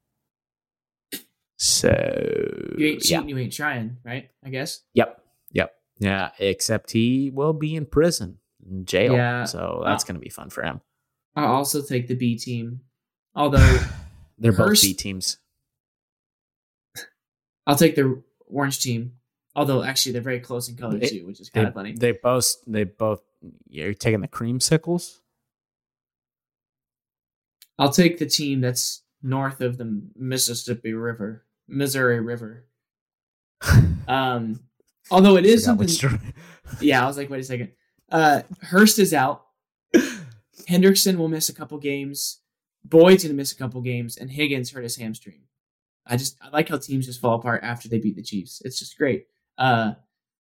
So 1.58 1.88
you 2.78 2.86
ain't 2.86 3.02
cheating, 3.02 3.28
yeah. 3.28 3.34
you 3.34 3.38
ain't 3.38 3.52
trying, 3.52 3.96
right? 4.04 4.30
I 4.44 4.50
guess. 4.50 4.80
Yep. 4.94 5.20
Yep. 5.52 5.74
Yeah. 5.98 6.30
Except 6.38 6.92
he 6.92 7.30
will 7.34 7.52
be 7.52 7.74
in 7.74 7.84
prison, 7.84 8.38
in 8.64 8.84
jail. 8.84 9.14
Yeah. 9.14 9.44
So 9.44 9.82
uh, 9.84 9.90
that's 9.90 10.04
going 10.04 10.14
to 10.14 10.20
be 10.20 10.30
fun 10.30 10.50
for 10.50 10.62
him. 10.62 10.80
I'll 11.34 11.54
also 11.54 11.82
take 11.82 12.06
the 12.06 12.14
B 12.14 12.38
team, 12.38 12.80
although 13.34 13.78
they're 14.38 14.52
Hurst, 14.52 14.82
both 14.82 14.88
B 14.88 14.94
teams. 14.94 15.38
I'll 17.66 17.76
take 17.76 17.96
the 17.96 18.22
orange 18.46 18.80
team, 18.80 19.14
although 19.56 19.82
actually 19.82 20.12
they're 20.12 20.22
very 20.22 20.40
close 20.40 20.68
in 20.68 20.76
color 20.76 21.00
too, 21.00 21.26
which 21.26 21.40
is 21.40 21.50
kind 21.50 21.66
they, 21.66 21.68
of 21.68 21.74
funny. 21.74 21.92
They 21.92 22.12
both, 22.12 22.54
they 22.68 22.84
both. 22.84 23.20
You're 23.68 23.94
taking 23.94 24.20
the 24.20 24.28
creamsicles. 24.28 25.18
I'll 27.80 27.92
take 27.92 28.18
the 28.18 28.26
team 28.26 28.60
that's 28.60 29.02
north 29.22 29.60
of 29.60 29.76
the 29.76 30.02
Mississippi 30.16 30.92
River. 30.92 31.44
Missouri 31.68 32.20
River. 32.20 32.66
um, 34.08 34.60
although 35.10 35.36
it 35.36 35.46
is 35.46 35.64
something. 35.64 35.88
yeah, 36.80 37.02
I 37.02 37.06
was 37.06 37.16
like, 37.16 37.30
wait 37.30 37.40
a 37.40 37.44
second. 37.44 37.72
Uh, 38.10 38.42
Hurst 38.62 38.98
is 38.98 39.12
out. 39.12 39.44
Hendrickson 40.68 41.16
will 41.16 41.28
miss 41.28 41.48
a 41.48 41.54
couple 41.54 41.78
games. 41.78 42.40
Boyd's 42.84 43.22
gonna 43.22 43.34
miss 43.34 43.52
a 43.52 43.56
couple 43.56 43.80
games, 43.82 44.16
and 44.16 44.30
Higgins 44.30 44.70
hurt 44.70 44.82
his 44.82 44.96
hamstring. 44.96 45.42
I 46.06 46.16
just 46.16 46.36
I 46.40 46.48
like 46.48 46.68
how 46.68 46.78
teams 46.78 47.06
just 47.06 47.20
fall 47.20 47.34
apart 47.34 47.62
after 47.62 47.88
they 47.88 47.98
beat 47.98 48.16
the 48.16 48.22
Chiefs. 48.22 48.62
It's 48.64 48.78
just 48.78 48.96
great. 48.96 49.26
Uh, 49.58 49.92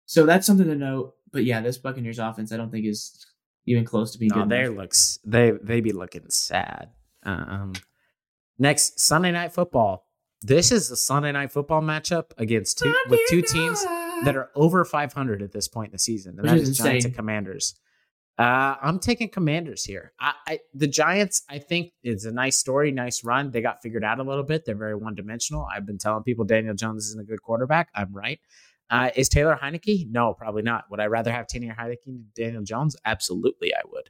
so 0.05 0.25
that's 0.25 0.45
something 0.45 0.67
to 0.67 0.75
note. 0.75 1.15
But 1.31 1.43
yeah, 1.43 1.61
this 1.61 1.77
Buccaneers 1.77 2.19
offense, 2.19 2.51
I 2.51 2.57
don't 2.57 2.71
think 2.71 2.85
is 2.85 3.25
even 3.65 3.83
close 3.83 4.11
to 4.11 4.19
being 4.19 4.31
no, 4.35 4.43
good. 4.43 4.49
They 4.49 4.67
looks 4.67 5.19
they 5.25 5.51
they 5.51 5.81
be 5.81 5.91
looking 5.91 6.29
sad. 6.29 6.89
Um, 7.23 7.73
next 8.59 8.99
Sunday 8.99 9.31
night 9.31 9.53
football. 9.53 10.04
This 10.47 10.71
is 10.71 10.91
a 10.91 10.95
Sunday 10.95 11.31
night 11.31 11.51
football 11.51 11.81
matchup 11.81 12.25
against 12.37 12.77
two 12.77 12.93
with 13.09 13.19
two 13.29 13.41
teams 13.41 13.83
that 14.25 14.35
are 14.35 14.51
over 14.53 14.85
500 14.85 15.41
at 15.41 15.51
this 15.51 15.67
point 15.67 15.87
in 15.87 15.93
the 15.93 15.97
season, 15.99 16.33
and 16.37 16.41
Which 16.43 16.51
that 16.51 16.57
is 16.59 16.69
is 16.69 16.77
Giants 16.77 16.95
insane. 17.05 17.09
and 17.09 17.15
Commanders. 17.15 17.73
Uh, 18.37 18.75
I'm 18.79 18.99
taking 18.99 19.29
Commanders 19.29 19.83
here. 19.83 20.11
I, 20.19 20.33
I 20.47 20.59
the 20.75 20.85
Giants, 20.87 21.41
I 21.49 21.57
think, 21.57 21.93
is 22.03 22.25
a 22.25 22.31
nice 22.31 22.57
story, 22.57 22.91
nice 22.91 23.23
run. 23.23 23.49
They 23.49 23.61
got 23.61 23.81
figured 23.81 24.03
out 24.03 24.19
a 24.19 24.23
little 24.23 24.43
bit. 24.43 24.65
They're 24.65 24.75
very 24.75 24.93
one 24.93 25.15
dimensional. 25.15 25.65
I've 25.73 25.85
been 25.87 25.97
telling 25.97 26.21
people 26.21 26.45
Daniel 26.45 26.75
Jones 26.75 27.07
isn't 27.07 27.19
a 27.21 27.25
good 27.25 27.41
quarterback. 27.41 27.89
I'm 27.95 28.13
right. 28.13 28.39
Uh, 28.91 29.09
is 29.15 29.29
Taylor 29.29 29.57
Heinicke? 29.59 30.11
No, 30.11 30.35
probably 30.35 30.61
not. 30.61 30.83
Would 30.91 30.99
I 30.99 31.07
rather 31.07 31.31
have 31.31 31.47
Taylor 31.47 31.73
Heinicke 31.73 32.05
than 32.05 32.27
Daniel 32.35 32.61
Jones? 32.61 32.95
Absolutely, 33.03 33.73
I 33.73 33.81
would. 33.91 34.09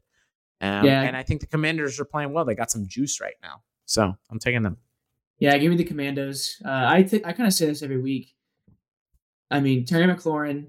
Um, 0.59 0.85
Yeah. 0.85 1.01
and 1.03 1.15
I 1.15 1.23
think 1.23 1.39
the 1.39 1.47
Commanders 1.47 1.97
are 1.97 2.05
playing 2.05 2.33
well. 2.33 2.43
They 2.43 2.55
got 2.55 2.71
some 2.71 2.87
juice 2.87 3.21
right 3.21 3.35
now, 3.41 3.61
so 3.85 4.13
I'm 4.29 4.39
taking 4.39 4.63
them. 4.63 4.75
Yeah, 5.39 5.57
give 5.57 5.69
me 5.69 5.77
the 5.77 5.83
Commandos. 5.83 6.61
Uh, 6.63 6.69
I 6.87 7.03
think 7.03 7.25
I 7.25 7.33
kind 7.33 7.47
of 7.47 7.53
say 7.53 7.65
this 7.65 7.83
every 7.83 7.99
week. 8.01 8.33
I 9.51 9.59
mean, 9.59 9.85
Terry 9.85 10.05
McLaurin, 10.05 10.67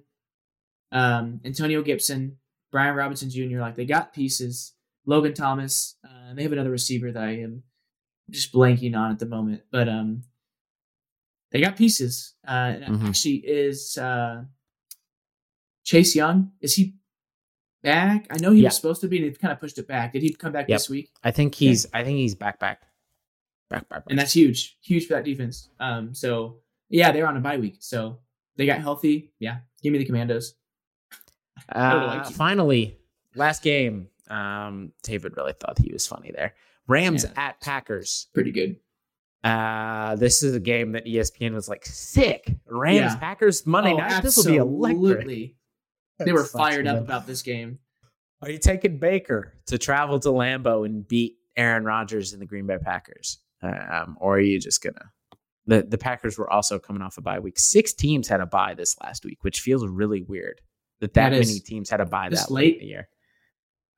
um, 0.92 1.40
Antonio 1.44 1.82
Gibson, 1.82 2.38
Brian 2.72 2.94
Robinson 2.96 3.30
Jr. 3.30 3.60
Like 3.60 3.76
they 3.76 3.84
got 3.86 4.12
pieces. 4.12 4.72
Logan 5.06 5.34
Thomas. 5.34 5.94
Uh, 6.04 6.34
they 6.34 6.42
have 6.42 6.52
another 6.52 6.70
receiver 6.70 7.12
that 7.12 7.22
I 7.22 7.36
am 7.38 7.62
just 8.28 8.52
blanking 8.52 8.96
on 8.96 9.12
at 9.12 9.20
the 9.20 9.26
moment, 9.26 9.62
but 9.70 9.88
um, 9.88 10.24
they 11.52 11.60
got 11.60 11.76
pieces. 11.76 12.34
Uh, 12.46 12.50
and 12.80 12.84
Mhm. 13.00 13.08
actually, 13.08 13.36
is 13.36 13.96
uh, 13.96 14.42
Chase 15.84 16.16
Young? 16.16 16.50
Is 16.60 16.74
he 16.74 16.96
back? 17.84 18.26
I 18.30 18.38
know 18.38 18.50
he 18.50 18.62
Yeah. 18.62 18.68
was 18.68 18.76
supposed 18.76 19.00
to 19.02 19.08
be, 19.08 19.18
and 19.24 19.32
they 19.32 19.38
kind 19.38 19.52
of 19.52 19.60
pushed 19.60 19.78
it 19.78 19.86
back. 19.86 20.12
Did 20.12 20.22
he 20.22 20.34
come 20.34 20.50
back 20.52 20.68
Yep. 20.68 20.76
this 20.80 20.90
week? 20.90 21.12
I 21.22 21.30
think 21.30 21.54
he's. 21.54 21.86
I 21.94 22.02
think 22.02 22.18
he's 22.18 22.34
back. 22.34 22.58
back. 22.58 22.82
And 23.70 24.18
that's 24.18 24.32
huge, 24.32 24.78
huge 24.82 25.06
for 25.06 25.14
that 25.14 25.24
defense. 25.24 25.68
Um, 25.80 26.14
so 26.14 26.58
yeah, 26.88 27.10
they're 27.12 27.26
on 27.26 27.36
a 27.36 27.40
bye 27.40 27.56
week, 27.58 27.76
so 27.80 28.18
they 28.56 28.66
got 28.66 28.80
healthy. 28.80 29.32
Yeah, 29.38 29.58
give 29.82 29.92
me 29.92 29.98
the 29.98 30.04
Commandos. 30.06 30.54
Uh, 31.70 32.22
finally, 32.30 32.96
last 33.34 33.62
game. 33.62 34.08
Um, 34.28 34.92
David 35.02 35.36
really 35.36 35.54
thought 35.58 35.78
he 35.78 35.92
was 35.92 36.06
funny 36.06 36.30
there. 36.32 36.54
Rams 36.86 37.24
Yeah. 37.24 37.32
at 37.48 37.60
Packers. 37.60 38.28
Pretty 38.34 38.52
good. 38.52 38.76
Uh, 39.42 40.16
this 40.16 40.42
is 40.42 40.54
a 40.54 40.60
game 40.60 40.92
that 40.92 41.06
ESPN 41.06 41.54
was 41.54 41.68
like 41.68 41.84
sick. 41.86 42.54
Rams 42.66 42.96
Yeah. 42.98 43.16
Packers 43.16 43.66
Monday 43.66 43.92
Oh, 43.94 43.96
night. 43.96 44.22
This 44.22 44.36
will 44.36 44.44
be 44.44 44.56
electric. 44.56 44.96
absolutely. 44.96 45.56
They 46.18 46.32
were 46.32 46.44
fired 46.44 46.86
up 46.86 46.96
man. 46.96 47.02
about 47.04 47.26
this 47.26 47.42
game. 47.42 47.78
Are 48.42 48.50
you 48.50 48.58
taking 48.58 48.98
Baker 48.98 49.54
to 49.66 49.78
travel 49.78 50.20
to 50.20 50.28
Lambeau 50.28 50.84
and 50.84 51.06
beat 51.08 51.38
Aaron 51.56 51.84
Rodgers 51.84 52.32
and 52.32 52.42
the 52.42 52.46
Green 52.46 52.66
Bay 52.66 52.78
Packers, 52.78 53.38
um, 53.62 54.16
or 54.20 54.36
are 54.36 54.40
you 54.40 54.60
just 54.60 54.82
gonna? 54.82 55.10
The 55.66 55.82
the 55.82 55.98
Packers 55.98 56.38
were 56.38 56.50
also 56.50 56.78
coming 56.78 57.02
off 57.02 57.18
a 57.18 57.20
bye 57.20 57.38
week. 57.40 57.58
Six 57.58 57.92
teams 57.92 58.28
had 58.28 58.40
a 58.40 58.46
bye 58.46 58.74
this 58.74 58.96
last 59.02 59.24
week, 59.24 59.38
which 59.42 59.60
feels 59.60 59.86
really 59.86 60.22
weird 60.22 60.60
that 61.00 61.14
that, 61.14 61.32
many 61.32 61.58
teams 61.60 61.90
had 61.90 62.00
a 62.00 62.06
bye 62.06 62.28
this 62.28 62.46
that 62.46 62.52
late 62.52 62.74
in 62.74 62.80
the 62.80 62.86
year. 62.86 63.08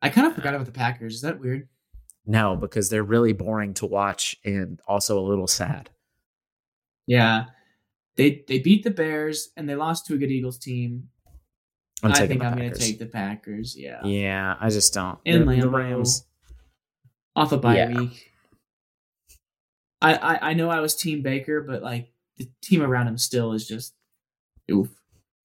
I 0.00 0.08
kind 0.10 0.26
of 0.26 0.34
forgot 0.34 0.54
about 0.54 0.66
the 0.66 0.72
Packers. 0.72 1.14
Is 1.14 1.20
that 1.22 1.40
weird? 1.40 1.68
No, 2.26 2.56
because 2.56 2.88
they're 2.88 3.02
really 3.02 3.32
boring 3.32 3.74
to 3.74 3.86
watch 3.86 4.36
and 4.44 4.80
also 4.86 5.18
a 5.18 5.26
little 5.26 5.46
sad. 5.46 5.90
Yeah, 7.06 7.46
they 8.16 8.44
they 8.46 8.58
beat 8.58 8.84
the 8.84 8.90
Bears 8.90 9.48
and 9.56 9.68
they 9.68 9.74
lost 9.74 10.06
to 10.06 10.14
a 10.14 10.18
good 10.18 10.30
Eagles 10.30 10.58
team. 10.58 11.08
I'm 12.02 12.12
I 12.12 12.26
think 12.26 12.44
I'm 12.44 12.56
going 12.56 12.70
to 12.70 12.78
take 12.78 12.98
the 12.98 13.06
Packers. 13.06 13.74
Yeah, 13.76 14.04
Yeah, 14.04 14.54
I 14.60 14.70
just 14.70 14.94
don't. 14.94 15.18
In 15.24 15.44
the, 15.46 15.60
the 15.62 15.68
Rams. 15.68 16.26
off 17.34 17.50
a 17.50 17.58
bye 17.58 17.76
Yeah. 17.76 17.88
week. 17.88 18.30
I, 20.00 20.14
I 20.14 20.50
I 20.50 20.54
know 20.54 20.70
I 20.70 20.80
was 20.80 20.94
Team 20.94 21.22
Baker, 21.22 21.60
but 21.60 21.82
like 21.82 22.10
the 22.36 22.48
team 22.62 22.82
around 22.82 23.08
him 23.08 23.18
still 23.18 23.52
is 23.52 23.66
just 23.66 23.94
oof. 24.70 24.88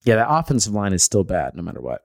Yeah, 0.05 0.17
the 0.17 0.29
offensive 0.31 0.73
line 0.73 0.93
is 0.93 1.03
still 1.03 1.25
bad 1.25 1.55
no 1.55 1.63
matter 1.63 1.81
what. 1.81 2.03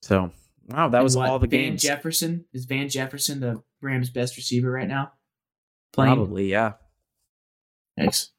So, 0.00 0.32
wow, 0.68 0.88
that 0.88 0.98
And 0.98 1.04
was 1.04 1.16
what, 1.16 1.28
all 1.28 1.38
the 1.38 1.46
Van 1.46 1.60
games. 1.70 1.82
Jefferson 1.82 2.44
is 2.52 2.64
Van 2.64 2.88
Jefferson 2.88 3.40
the 3.40 3.62
Rams' 3.82 4.10
best 4.10 4.36
receiver 4.36 4.70
right 4.70 4.88
now. 4.88 5.12
Playing 5.92 6.14
Probably, 6.16 6.50
yeah. 6.50 6.72
Thanks. 7.96 8.30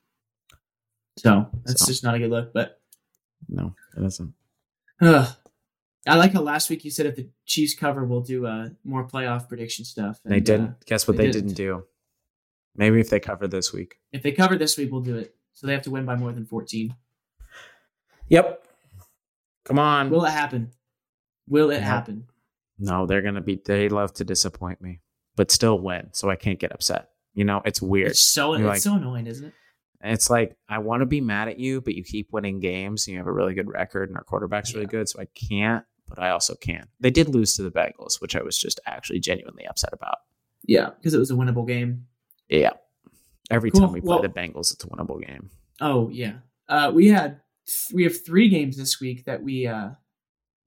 So 1.18 1.48
that's 1.64 1.82
So. 1.82 1.88
just 1.88 2.04
not 2.04 2.16
a 2.16 2.20
good 2.20 2.30
look. 2.32 2.54
But 2.54 2.82
No, 3.48 3.74
it 3.96 4.04
isn't. 4.04 4.34
ugh. 5.02 5.36
I 6.08 6.16
like 6.18 6.34
how 6.34 6.42
last 6.42 6.70
week 6.70 6.84
you 6.86 6.92
said 6.92 7.06
if 7.08 7.16
the 7.16 7.30
Chiefs 7.46 7.74
cover, 7.74 8.04
we'll 8.06 8.22
do 8.22 8.46
uh, 8.46 8.70
more 8.84 9.08
playoff 9.08 9.48
prediction 9.48 9.86
stuff. 9.86 10.20
They 10.26 10.38
And, 10.38 10.50
uh, 10.50 10.52
didn't. 10.54 10.86
Guess 10.86 11.08
what 11.08 11.18
they 11.18 11.26
they, 11.28 11.32
didn't. 11.32 11.48
didn't 11.56 11.58
do? 11.58 11.84
Maybe 12.76 13.00
if 13.00 13.10
they 13.10 13.20
cover 13.20 13.48
this 13.48 13.72
week. 13.74 13.96
if 14.12 14.22
they 14.24 14.32
cover 14.32 14.58
this 14.58 14.78
week, 14.78 14.92
we'll 14.92 15.02
do 15.02 15.16
it. 15.18 15.36
So 15.54 15.66
they 15.68 15.74
have 15.74 15.84
to 15.84 15.92
win 15.92 16.06
by 16.06 16.16
more 16.16 16.32
than 16.32 16.46
fourteen. 16.46 16.96
Yep. 18.30 18.66
Come 19.66 19.80
on. 19.80 20.10
Will 20.10 20.26
it 20.26 20.32
happen? 20.32 20.72
Will 21.48 21.70
it 21.72 21.76
Yeah. 21.76 21.80
happen? 21.82 22.28
no, 22.78 23.06
they're 23.06 23.22
gonna 23.22 23.40
be. 23.42 23.56
They 23.64 23.88
love 23.88 24.14
to 24.16 24.26
disappoint 24.26 24.82
me, 24.82 25.00
but 25.38 25.50
still 25.50 25.80
win, 25.80 26.10
so 26.12 26.30
I 26.30 26.36
can't 26.36 26.60
get 26.60 26.74
upset. 26.74 27.12
You 27.34 27.46
know, 27.46 27.62
it's 27.66 27.82
weird. 27.82 28.12
It's 28.12 28.20
so 28.20 28.52
You're 28.56 28.62
it's 28.62 28.68
like- 28.68 28.82
so 28.82 28.96
annoying, 28.96 29.28
isn't 29.28 29.46
it? 29.48 29.54
It's 30.04 30.30
like 30.30 30.58
I 30.68 30.80
want 30.80 31.00
to 31.02 31.06
be 31.06 31.22
mad 31.22 31.48
at 31.48 31.58
you, 31.58 31.80
but 31.82 31.96
you 31.96 32.04
keep 32.04 32.32
winning 32.34 32.60
games. 32.60 33.08
And 33.08 33.14
you 33.14 33.18
have 33.20 33.28
a 33.28 33.32
really 33.32 33.54
good 33.54 33.68
record, 33.70 34.10
and 34.10 34.18
our 34.18 34.24
quarterback's 34.24 34.74
really 34.74 34.86
Yeah. 34.88 34.92
good, 34.92 35.10
so 35.10 35.22
I 35.22 35.26
can't. 35.26 35.86
But 36.08 36.20
I 36.20 36.30
also 36.32 36.54
can't. 36.56 36.90
They 37.00 37.10
did 37.12 37.30
lose 37.30 37.56
to 37.56 37.64
the 37.64 37.72
Bengals, 37.72 38.20
which 38.22 38.36
I 38.36 38.44
was 38.44 38.58
just 38.58 38.80
actually 38.86 39.20
genuinely 39.20 39.66
upset 39.66 39.92
about. 39.94 40.18
Yeah, 40.68 40.90
because 40.92 41.14
it 41.14 41.18
was 41.20 41.32
a 41.32 41.34
winnable 41.36 41.66
game. 41.66 42.08
Yeah. 42.50 42.72
Every 43.52 43.72
Cool. 43.72 43.82
time 43.82 43.92
we 43.94 44.02
play 44.02 44.10
Well- 44.10 44.22
the 44.22 44.30
Bengals, 44.30 44.74
it's 44.74 44.84
a 44.84 44.88
winnable 44.88 45.26
game. 45.26 45.50
Oh 45.82 46.10
yeah. 46.10 46.38
Uh, 46.68 46.92
we 46.94 47.08
had 47.10 47.42
we 47.94 48.04
have 48.04 48.24
three 48.26 48.50
games 48.50 48.78
this 48.78 49.00
week 49.00 49.26
that 49.26 49.42
we 49.44 49.68
uh 49.68 49.90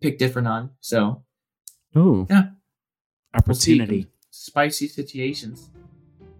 picked 0.00 0.18
different 0.18 0.48
on. 0.48 0.70
So 0.80 1.24
Ooh. 1.96 2.26
Yeah. 2.30 2.50
Opportunity. 3.34 3.96
We'll. 4.00 4.06
Spicy 4.30 4.88
situations. 4.88 5.70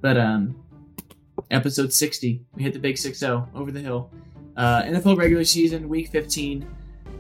But 0.00 0.16
um 0.16 0.62
episode 1.50 1.92
60, 1.92 2.44
we 2.54 2.62
hit 2.62 2.72
the 2.72 2.78
big 2.78 2.96
6-0 2.96 3.48
over 3.54 3.70
the 3.72 3.80
hill. 3.80 4.10
Uh 4.56 4.82
NFL 4.82 5.16
regular 5.16 5.44
season 5.44 5.88
week 5.88 6.08
15. 6.08 6.66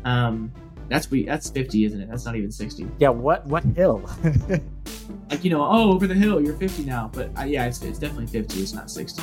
Um 0.04 0.52
that's 0.88 1.10
we 1.10 1.24
that's 1.24 1.50
50, 1.50 1.84
isn't 1.84 2.00
it? 2.00 2.08
That's 2.10 2.24
not 2.24 2.36
even 2.36 2.50
60. 2.50 2.86
Yeah. 2.98 3.10
What? 3.10 3.46
What 3.46 3.64
hill? 3.64 4.08
Like 5.30 5.44
you 5.44 5.50
know, 5.50 5.62
oh 5.64 5.92
over 5.92 6.06
the 6.06 6.14
hill, 6.14 6.40
you're 6.40 6.56
50 6.56 6.84
now. 6.84 7.10
But 7.12 7.30
uh, 7.38 7.44
yeah, 7.44 7.66
it's, 7.66 7.82
it's 7.82 7.98
definitely 7.98 8.26
50. 8.26 8.60
It's 8.60 8.72
not 8.72 8.90
60. 8.90 9.22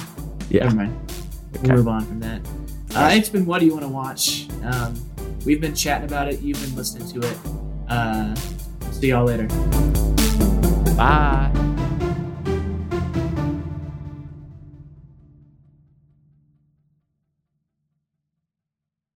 yeah. 0.50 0.64
Never 0.64 0.76
mind. 0.76 1.12
Okay. 1.56 1.68
We'll 1.68 1.78
move 1.78 1.88
on 1.88 2.06
from 2.06 2.20
that. 2.20 2.42
Uh, 2.96 3.10
it's 3.14 3.30
been 3.30 3.46
what 3.46 3.60
do 3.60 3.66
you 3.66 3.74
want 3.74 3.84
to 3.84 3.90
watch? 3.90 4.48
Um, 4.64 4.96
we've 5.46 5.62
been 5.62 5.76
chatting 5.76 6.08
about 6.08 6.28
it. 6.28 6.42
You've 6.42 6.62
been 6.62 6.76
listening 6.76 7.08
to 7.10 7.28
it. 7.28 7.38
Uh, 7.90 8.36
see 8.92 9.10
y'all 9.10 9.26
later. 9.26 9.48
Bye. 10.96 11.75